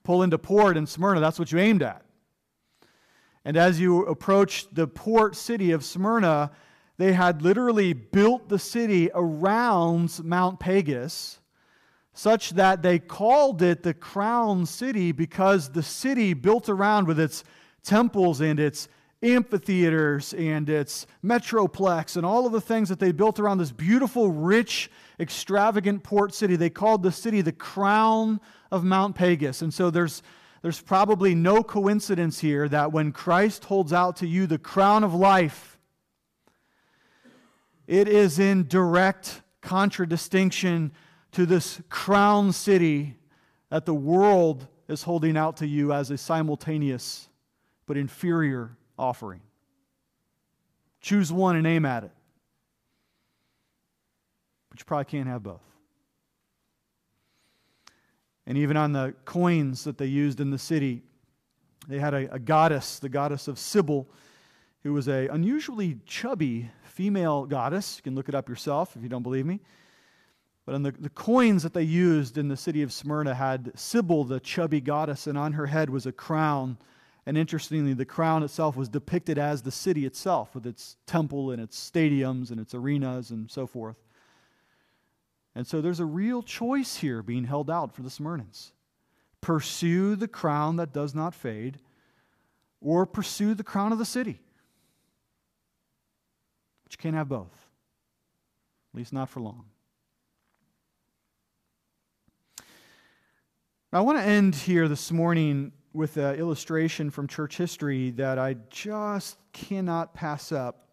pull 0.05 0.23
into 0.23 0.37
port 0.37 0.77
in 0.77 0.87
Smyrna, 0.87 1.19
that's 1.19 1.37
what 1.37 1.51
you 1.51 1.59
aimed 1.59 1.83
at. 1.83 2.05
And 3.43 3.57
as 3.57 3.77
you 3.77 4.05
approached 4.05 4.73
the 4.73 4.87
port 4.87 5.35
city 5.35 5.71
of 5.71 5.83
Smyrna, 5.83 6.51
they 6.97 7.11
had 7.11 7.41
literally 7.41 7.91
built 7.91 8.47
the 8.47 8.59
city 8.59 9.09
around 9.13 10.17
Mount 10.23 10.61
Pagus 10.61 11.41
such 12.13 12.51
that 12.51 12.81
they 12.81 12.99
called 12.99 13.61
it 13.61 13.83
the 13.83 13.93
crown 13.93 14.65
city 14.65 15.11
because 15.11 15.71
the 15.71 15.83
city 15.83 16.33
built 16.33 16.69
around 16.69 17.05
with 17.05 17.19
its 17.19 17.43
temples 17.83 18.39
and 18.39 18.61
its 18.61 18.87
amphitheaters 19.21 20.33
and 20.33 20.69
its 20.69 21.05
metroplex 21.23 22.15
and 22.15 22.25
all 22.25 22.45
of 22.45 22.51
the 22.51 22.61
things 22.61 22.89
that 22.89 22.99
they 22.99 23.11
built 23.11 23.39
around 23.39 23.57
this 23.57 23.71
beautiful, 23.71 24.31
rich, 24.31 24.89
extravagant 25.19 26.03
port 26.03 26.33
city. 26.33 26.55
They 26.55 26.69
called 26.69 27.03
the 27.03 27.11
city 27.11 27.41
the 27.41 27.51
crown 27.51 28.39
of 28.71 28.83
Mount 28.83 29.15
Pagus. 29.15 29.61
And 29.61 29.73
so 29.73 29.89
there's, 29.89 30.23
there's 30.61 30.79
probably 30.79 31.35
no 31.35 31.63
coincidence 31.63 32.39
here 32.39 32.69
that 32.69 32.93
when 32.93 33.11
Christ 33.11 33.65
holds 33.65 33.91
out 33.91 34.15
to 34.17 34.27
you 34.27 34.47
the 34.47 34.57
crown 34.57 35.03
of 35.03 35.13
life, 35.13 35.77
it 37.87 38.07
is 38.07 38.39
in 38.39 38.67
direct 38.67 39.41
contradistinction 39.61 40.93
to 41.31 41.45
this 41.45 41.81
crown 41.89 42.53
city 42.53 43.17
that 43.69 43.85
the 43.85 43.93
world 43.93 44.67
is 44.87 45.03
holding 45.03 45.35
out 45.35 45.57
to 45.57 45.67
you 45.67 45.91
as 45.91 46.09
a 46.09 46.17
simultaneous 46.17 47.27
but 47.85 47.97
inferior 47.97 48.77
offering. 48.99 49.41
Choose 51.01 51.31
one 51.31 51.55
and 51.55 51.65
aim 51.65 51.85
at 51.85 52.03
it. 52.03 52.11
But 54.69 54.79
you 54.79 54.85
probably 54.85 55.05
can't 55.05 55.27
have 55.27 55.41
both. 55.41 55.61
And 58.45 58.57
even 58.57 58.77
on 58.77 58.91
the 58.91 59.13
coins 59.25 59.83
that 59.83 59.97
they 59.97 60.07
used 60.07 60.39
in 60.39 60.51
the 60.51 60.57
city, 60.57 61.03
they 61.87 61.99
had 61.99 62.13
a, 62.13 62.33
a 62.33 62.39
goddess, 62.39 62.99
the 62.99 63.09
goddess 63.09 63.47
of 63.47 63.57
Sybil, 63.57 64.07
who 64.83 64.93
was 64.93 65.07
a 65.07 65.27
unusually 65.27 65.97
chubby 66.05 66.69
female 66.83 67.45
goddess. 67.45 67.97
You 67.97 68.03
can 68.03 68.15
look 68.15 68.27
it 68.27 68.35
up 68.35 68.49
yourself 68.49 68.95
if 68.95 69.03
you 69.03 69.09
don't 69.09 69.23
believe 69.23 69.45
me. 69.45 69.59
But 70.65 70.75
on 70.75 70.83
the, 70.83 70.91
the 70.91 71.09
coins 71.09 71.63
that 71.63 71.73
they 71.73 71.83
used 71.83 72.37
in 72.37 72.47
the 72.47 72.57
city 72.57 72.81
of 72.81 72.93
Smyrna 72.93 73.33
had 73.33 73.71
Sybil, 73.75 74.23
the 74.23 74.39
chubby 74.39 74.81
goddess, 74.81 75.25
and 75.25 75.37
on 75.37 75.53
her 75.53 75.65
head 75.65 75.89
was 75.89 76.05
a 76.05 76.11
crown. 76.11 76.77
And 77.29 77.37
interestingly, 77.37 77.93
the 77.93 78.05
crown 78.05 78.41
itself 78.41 78.75
was 78.75 78.89
depicted 78.89 79.37
as 79.37 79.61
the 79.61 79.69
city 79.69 80.03
itself, 80.07 80.55
with 80.55 80.65
its 80.65 80.95
temple 81.05 81.51
and 81.51 81.61
its 81.61 81.77
stadiums 81.77 82.49
and 82.49 82.59
its 82.59 82.73
arenas 82.73 83.29
and 83.29 83.51
so 83.51 83.67
forth. 83.67 83.99
And 85.53 85.67
so 85.67 85.79
there's 85.79 85.99
a 85.99 86.05
real 86.05 86.41
choice 86.41 86.95
here 86.95 87.21
being 87.21 87.43
held 87.43 87.69
out 87.69 87.93
for 87.93 88.01
the 88.01 88.09
Smyrnans 88.09 88.71
pursue 89.41 90.15
the 90.15 90.27
crown 90.27 90.77
that 90.77 90.91
does 90.91 91.13
not 91.13 91.35
fade, 91.35 91.77
or 92.81 93.05
pursue 93.05 93.53
the 93.53 93.63
crown 93.63 93.91
of 93.91 93.99
the 93.99 94.05
city. 94.05 94.41
But 96.83 96.93
you 96.93 96.97
can't 96.97 97.15
have 97.15 97.29
both, 97.29 97.53
at 98.91 98.97
least 98.97 99.13
not 99.13 99.29
for 99.29 99.39
long. 99.39 99.65
Now, 103.93 103.99
I 103.99 104.01
want 104.01 104.17
to 104.17 104.23
end 104.23 104.55
here 104.55 104.87
this 104.87 105.11
morning 105.11 105.73
with 105.93 106.17
an 106.17 106.35
illustration 106.35 107.09
from 107.09 107.27
church 107.27 107.57
history 107.57 108.11
that 108.11 108.37
I 108.37 108.55
just 108.69 109.37
cannot 109.53 110.13
pass 110.13 110.51
up 110.51 110.89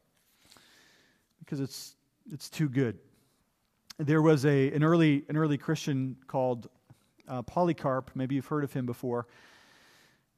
because 1.41 1.61
it's, 1.61 1.97
it's 2.33 2.49
too 2.49 2.69
good. 2.69 2.99
There 3.99 4.23
was 4.23 4.45
a, 4.45 4.73
an, 4.73 4.83
early, 4.83 5.25
an 5.29 5.37
early 5.37 5.59
Christian 5.59 6.17
called 6.27 6.69
uh, 7.29 7.43
Polycarp. 7.43 8.11
Maybe 8.15 8.35
you've 8.35 8.47
heard 8.47 8.65
of 8.65 8.73
him 8.73 8.87
before. 8.87 9.27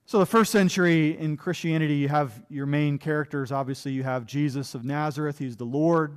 So, 0.07 0.19
the 0.19 0.27
first 0.27 0.53
century 0.53 1.19
in 1.19 1.37
Christianity, 1.37 1.97
you 1.97 2.09
have 2.09 2.43
your 2.49 2.65
main 2.65 2.97
characters. 2.97 3.53
Obviously, 3.53 3.93
you 3.93 4.03
have 4.03 4.25
Jesus 4.25 4.75
of 4.75 4.85
Nazareth, 4.85 5.39
he's 5.39 5.57
the 5.57 5.65
Lord. 5.65 6.15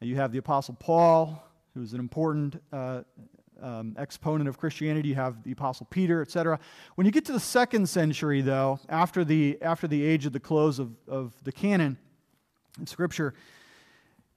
You 0.00 0.16
have 0.16 0.32
the 0.32 0.38
Apostle 0.38 0.76
Paul, 0.78 1.42
who's 1.74 1.92
an 1.92 2.00
important 2.00 2.62
uh, 2.72 3.02
um, 3.62 3.94
exponent 3.98 4.48
of 4.48 4.58
Christianity. 4.58 5.08
You 5.10 5.14
have 5.16 5.42
the 5.42 5.52
Apostle 5.52 5.86
Peter, 5.90 6.22
etc. 6.22 6.58
When 6.94 7.04
you 7.04 7.10
get 7.10 7.24
to 7.26 7.32
the 7.32 7.40
second 7.40 7.88
century, 7.88 8.40
though, 8.40 8.80
after 8.88 9.24
the, 9.24 9.58
after 9.62 9.86
the 9.86 10.04
age 10.04 10.26
of 10.26 10.32
the 10.32 10.40
close 10.40 10.78
of, 10.78 10.92
of 11.08 11.32
the 11.44 11.52
canon 11.52 11.98
in 12.78 12.86
Scripture, 12.86 13.34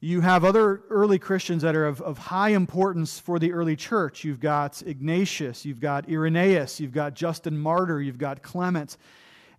you 0.02 0.22
have 0.22 0.46
other 0.46 0.84
early 0.90 1.20
Christians 1.20 1.62
that 1.64 1.76
are 1.76 1.86
of, 1.86 2.02
of 2.02 2.18
high 2.18 2.50
importance 2.50 3.20
for 3.20 3.38
the 3.38 3.52
early 3.52 3.76
church. 3.76 4.24
You've 4.24 4.40
got 4.40 4.82
Ignatius, 4.86 5.66
you've 5.66 5.82
got 5.82 6.10
Irenaeus, 6.10 6.80
you've 6.80 6.94
got 6.94 7.16
Justin 7.16 7.58
Martyr, 7.58 8.02
you've 8.02 8.18
got 8.18 8.42
Clement, 8.42 8.96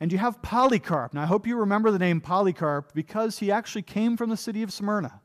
and 0.00 0.10
you 0.10 0.16
have 0.16 0.40
Polycarp. 0.40 1.12
Now, 1.12 1.22
I 1.22 1.26
hope 1.26 1.46
you 1.46 1.58
remember 1.58 1.90
the 1.90 1.98
name 1.98 2.22
Polycarp 2.22 2.94
because 2.94 3.38
he 3.38 3.52
actually 3.52 3.82
came 3.82 4.16
from 4.16 4.30
the 4.30 4.36
city 4.36 4.62
of 4.62 4.72
Smyrna. 4.72 5.20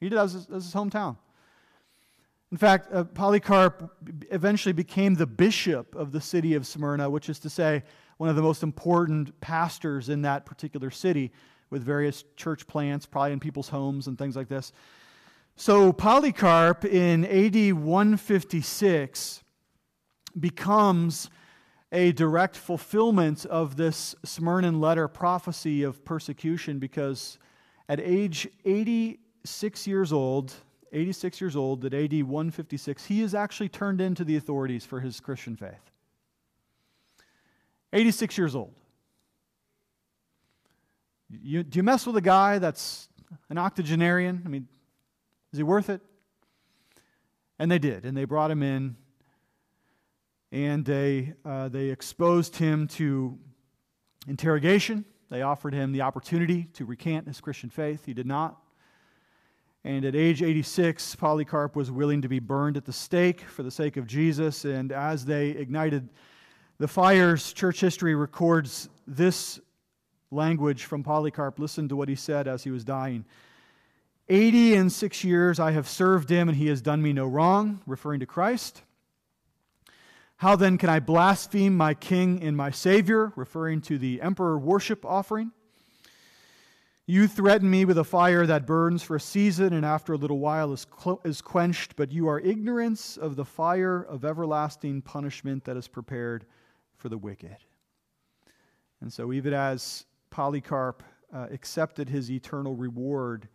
He 0.00 0.08
did 0.08 0.18
as 0.18 0.32
his, 0.32 0.46
as 0.46 0.64
his 0.64 0.74
hometown. 0.74 1.16
In 2.52 2.58
fact, 2.58 2.92
uh, 2.92 3.04
Polycarp 3.04 3.90
eventually 4.30 4.72
became 4.72 5.14
the 5.14 5.26
bishop 5.26 5.94
of 5.96 6.12
the 6.12 6.20
city 6.20 6.54
of 6.54 6.66
Smyrna, 6.66 7.10
which 7.10 7.28
is 7.28 7.38
to 7.40 7.50
say, 7.50 7.82
one 8.18 8.30
of 8.30 8.36
the 8.36 8.42
most 8.42 8.62
important 8.62 9.38
pastors 9.40 10.08
in 10.08 10.22
that 10.22 10.46
particular 10.46 10.90
city 10.90 11.32
with 11.70 11.82
various 11.82 12.24
church 12.36 12.66
plants, 12.66 13.04
probably 13.04 13.32
in 13.32 13.40
people's 13.40 13.68
homes 13.68 14.06
and 14.06 14.16
things 14.16 14.36
like 14.36 14.48
this. 14.48 14.72
So, 15.56 15.92
Polycarp 15.92 16.84
in 16.84 17.24
AD 17.24 17.72
156 17.72 19.42
becomes 20.38 21.30
a 21.92 22.12
direct 22.12 22.56
fulfillment 22.56 23.46
of 23.46 23.76
this 23.76 24.14
Smyrnan 24.24 24.80
letter 24.80 25.08
prophecy 25.08 25.82
of 25.82 26.04
persecution 26.04 26.78
because 26.78 27.38
at 27.88 28.00
age 28.00 28.48
86 28.64 29.86
years 29.86 30.12
old, 30.12 30.54
86 30.92 31.40
years 31.40 31.56
old, 31.56 31.82
that 31.82 31.94
AD 31.94 32.22
156, 32.22 33.06
he 33.06 33.22
is 33.22 33.34
actually 33.34 33.68
turned 33.68 34.00
into 34.00 34.24
the 34.24 34.36
authorities 34.36 34.84
for 34.84 35.00
his 35.00 35.20
Christian 35.20 35.56
faith. 35.56 35.90
86 37.92 38.38
years 38.38 38.54
old. 38.54 38.74
You, 41.28 41.62
do 41.62 41.78
you 41.78 41.82
mess 41.82 42.06
with 42.06 42.16
a 42.16 42.20
guy 42.20 42.58
that's 42.58 43.08
an 43.50 43.58
octogenarian? 43.58 44.42
I 44.44 44.48
mean, 44.48 44.68
is 45.52 45.58
he 45.58 45.62
worth 45.62 45.90
it? 45.90 46.00
And 47.58 47.70
they 47.70 47.78
did, 47.78 48.04
and 48.04 48.16
they 48.16 48.24
brought 48.24 48.50
him 48.50 48.62
in, 48.62 48.96
and 50.52 50.84
they, 50.84 51.34
uh, 51.44 51.68
they 51.68 51.86
exposed 51.86 52.56
him 52.56 52.86
to 52.88 53.38
interrogation. 54.28 55.04
They 55.30 55.42
offered 55.42 55.74
him 55.74 55.92
the 55.92 56.02
opportunity 56.02 56.64
to 56.74 56.84
recant 56.84 57.26
his 57.26 57.40
Christian 57.40 57.70
faith. 57.70 58.04
He 58.04 58.14
did 58.14 58.26
not. 58.26 58.60
And 59.86 60.04
at 60.04 60.16
age 60.16 60.42
86, 60.42 61.14
Polycarp 61.14 61.76
was 61.76 61.92
willing 61.92 62.20
to 62.22 62.28
be 62.28 62.40
burned 62.40 62.76
at 62.76 62.84
the 62.84 62.92
stake 62.92 63.42
for 63.42 63.62
the 63.62 63.70
sake 63.70 63.96
of 63.96 64.04
Jesus. 64.04 64.64
And 64.64 64.90
as 64.90 65.24
they 65.24 65.50
ignited 65.50 66.08
the 66.78 66.88
fires, 66.88 67.52
church 67.52 67.82
history 67.82 68.16
records 68.16 68.88
this 69.06 69.60
language 70.32 70.86
from 70.86 71.04
Polycarp. 71.04 71.60
Listen 71.60 71.88
to 71.88 71.94
what 71.94 72.08
he 72.08 72.16
said 72.16 72.48
as 72.48 72.64
he 72.64 72.72
was 72.72 72.82
dying. 72.82 73.24
80 74.28 74.74
and 74.74 74.90
six 74.90 75.22
years 75.22 75.60
I 75.60 75.70
have 75.70 75.86
served 75.86 76.30
him, 76.30 76.48
and 76.48 76.58
he 76.58 76.66
has 76.66 76.82
done 76.82 77.00
me 77.00 77.12
no 77.12 77.28
wrong, 77.28 77.80
referring 77.86 78.18
to 78.18 78.26
Christ. 78.26 78.82
How 80.38 80.56
then 80.56 80.78
can 80.78 80.88
I 80.90 80.98
blaspheme 80.98 81.76
my 81.76 81.94
king 81.94 82.42
and 82.42 82.56
my 82.56 82.72
Savior, 82.72 83.32
referring 83.36 83.82
to 83.82 83.98
the 83.98 84.20
emperor 84.20 84.58
worship 84.58 85.04
offering? 85.04 85.52
You 87.08 87.28
threaten 87.28 87.70
me 87.70 87.84
with 87.84 87.98
a 87.98 88.04
fire 88.04 88.46
that 88.46 88.66
burns 88.66 89.00
for 89.00 89.14
a 89.14 89.20
season 89.20 89.72
and 89.72 89.86
after 89.86 90.14
a 90.14 90.16
little 90.16 90.40
while 90.40 90.72
is, 90.72 90.88
is 91.24 91.40
quenched, 91.40 91.94
but 91.94 92.10
you 92.10 92.28
are 92.28 92.40
ignorant 92.40 93.16
of 93.20 93.36
the 93.36 93.44
fire 93.44 94.02
of 94.02 94.24
everlasting 94.24 95.02
punishment 95.02 95.64
that 95.66 95.76
is 95.76 95.86
prepared 95.86 96.46
for 96.96 97.08
the 97.08 97.16
wicked. 97.16 97.58
And 99.00 99.12
so, 99.12 99.32
even 99.32 99.54
as 99.54 100.04
Polycarp 100.30 101.04
uh, 101.32 101.46
accepted 101.52 102.08
his 102.08 102.28
eternal 102.28 102.74
reward, 102.74 103.48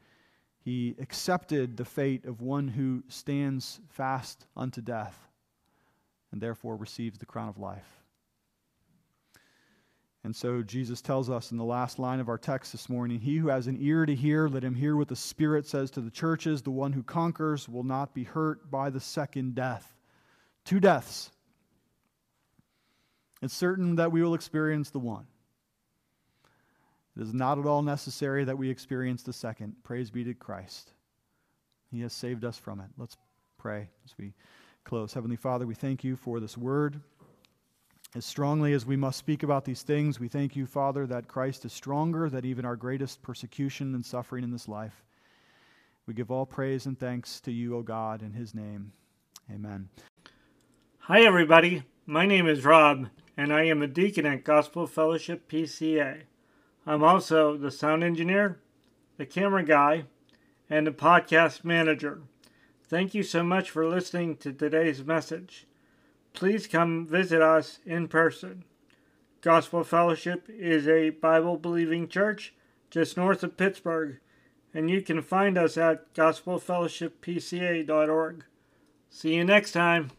he 0.64 0.95
accepted 0.99 1.76
the 1.76 1.84
fate 1.84 2.24
of 2.26 2.39
one 2.39 2.70
who 2.70 3.04
stands 3.10 3.82
fast 3.89 4.45
unto 4.56 4.80
death 4.80 5.28
and 6.32 6.39
therefore 6.39 6.78
receives 6.78 7.18
the 7.18 7.26
crown 7.26 7.49
of 7.49 7.58
life. 7.58 8.02
And 10.24 10.36
so 10.36 10.61
Jesus 10.61 11.01
tells 11.01 11.30
us 11.30 11.51
in 11.51 11.57
the 11.57 11.63
last 11.63 11.97
line 11.97 12.19
of 12.19 12.30
our 12.30 12.38
text 12.38 12.72
this 12.72 12.89
morning 12.89 13.19
He 13.19 13.38
who 13.38 13.47
has 13.47 13.67
an 13.67 13.78
ear 13.80 14.05
to 14.05 14.13
hear, 14.13 14.47
let 14.47 14.63
him 14.63 14.76
hear 14.76 14.95
what 14.95 15.07
the 15.07 15.15
Spirit 15.15 15.65
says 15.65 15.89
to 15.91 16.01
the 16.01 16.11
churches. 16.11 16.61
The 16.61 16.69
one 16.72 16.93
who 16.93 17.03
conquers 17.03 17.67
will 17.67 17.84
not 17.84 18.13
be 18.13 18.24
hurt 18.24 18.69
by 18.69 18.89
the 18.89 18.99
second 18.99 19.55
death. 19.55 19.95
Two 20.63 20.80
deaths. 20.80 21.32
It's 23.41 23.55
certain 23.55 23.95
that 23.95 24.11
we 24.11 24.22
will 24.22 24.36
experience 24.36 24.91
the 24.91 24.99
one. 24.99 25.26
It 27.17 27.24
is 27.24 27.34
not 27.34 27.57
at 27.57 27.65
all 27.65 27.82
necessary 27.82 28.43
that 28.45 28.57
we 28.57 28.69
experience 28.69 29.24
the 29.24 29.34
second. 29.34 29.76
Praise 29.84 30.11
be 30.11 30.24
to 30.24 30.34
Christ. 30.34 30.91
He 31.89 32.01
has 32.01 32.13
saved 32.13 32.45
us 32.45 32.57
from 32.57 32.80
it. 32.80 32.88
Let's 32.97 33.17
pray 33.57 33.89
as 34.05 34.13
we 34.17 34.34
close. 34.84 35.13
Heavenly 35.13 35.36
Father, 35.36 35.65
we 35.65 35.76
thank 35.76 36.03
you 36.03 36.15
for 36.15 36.39
this 36.39 36.57
word. 36.57 37.01
As 38.14 38.26
strongly 38.26 38.74
as 38.74 38.86
we 38.86 38.97
must 38.97 39.18
speak 39.18 39.41
about 39.41 39.64
these 39.64 39.84
things, 39.84 40.20
we 40.20 40.28
thank 40.28 40.53
you, 40.53 40.66
Father, 40.66 41.07
that 41.07 41.30
Christ 41.30 41.64
is 41.64 41.72
stronger 41.72 42.30
than 42.30 42.43
even 42.43 42.66
our 42.66 42.76
greatest 42.76 43.22
persecution 43.22 43.95
and 43.95 44.05
suffering 44.05 44.43
in 44.43 44.51
this 44.51 44.68
life. 44.68 45.05
We 46.05 46.14
give 46.14 46.30
all 46.30 46.45
praise 46.45 46.86
and 46.86 46.99
thanks 46.99 47.39
to 47.41 47.53
you, 47.53 47.78
O 47.78 47.84
God, 47.84 48.22
in 48.22 48.34
his 48.34 48.53
name. 48.53 48.91
Amen. 49.49 49.88
Hi, 50.99 51.22
everybody. 51.22 51.84
My 52.05 52.26
name 52.26 52.47
is 52.47 52.66
Rob, 52.66 53.07
and 53.38 53.53
I 53.53 53.64
am 53.64 53.82
a 53.82 53.88
deacon 53.88 54.26
at 54.26 54.43
Gospel 54.43 54.88
Fellowship 54.88 55.49
PCA. 55.49 56.24
I'm 56.86 57.05
also 57.05 57.55
the 57.55 57.72
sound 57.72 58.03
engineer, 58.03 58.59
the 59.16 59.26
camera 59.26 59.64
guy, 59.64 60.03
and 60.70 60.86
the 60.86 60.91
podcast 60.91 61.64
manager. 61.64 62.24
Thank 62.84 63.14
you 63.14 63.24
so 63.24 63.41
much 63.41 63.70
for 63.70 63.88
listening 63.88 64.36
to 64.38 64.51
today's 64.51 65.01
message. 65.01 65.66
Please 66.34 66.67
come 66.67 67.07
visit 67.07 67.41
us 67.41 67.79
in 67.86 68.07
person. 68.07 68.63
Gospel 69.41 69.84
Fellowship 69.84 70.47
is 70.49 70.88
a 70.88 71.09
Bible 71.09 71.57
believing 71.57 72.07
church 72.07 72.53
just 72.89 73.17
north 73.17 73.43
of 73.43 73.57
Pittsburgh, 73.57 74.19
and 74.73 74.89
you 74.89 75.01
can 75.01 75.21
find 75.21 75.57
us 75.57 75.75
at 75.77 76.13
gospelfellowshippca.org. 76.13 78.45
See 79.09 79.36
you 79.36 79.43
next 79.43 79.71
time. 79.71 80.11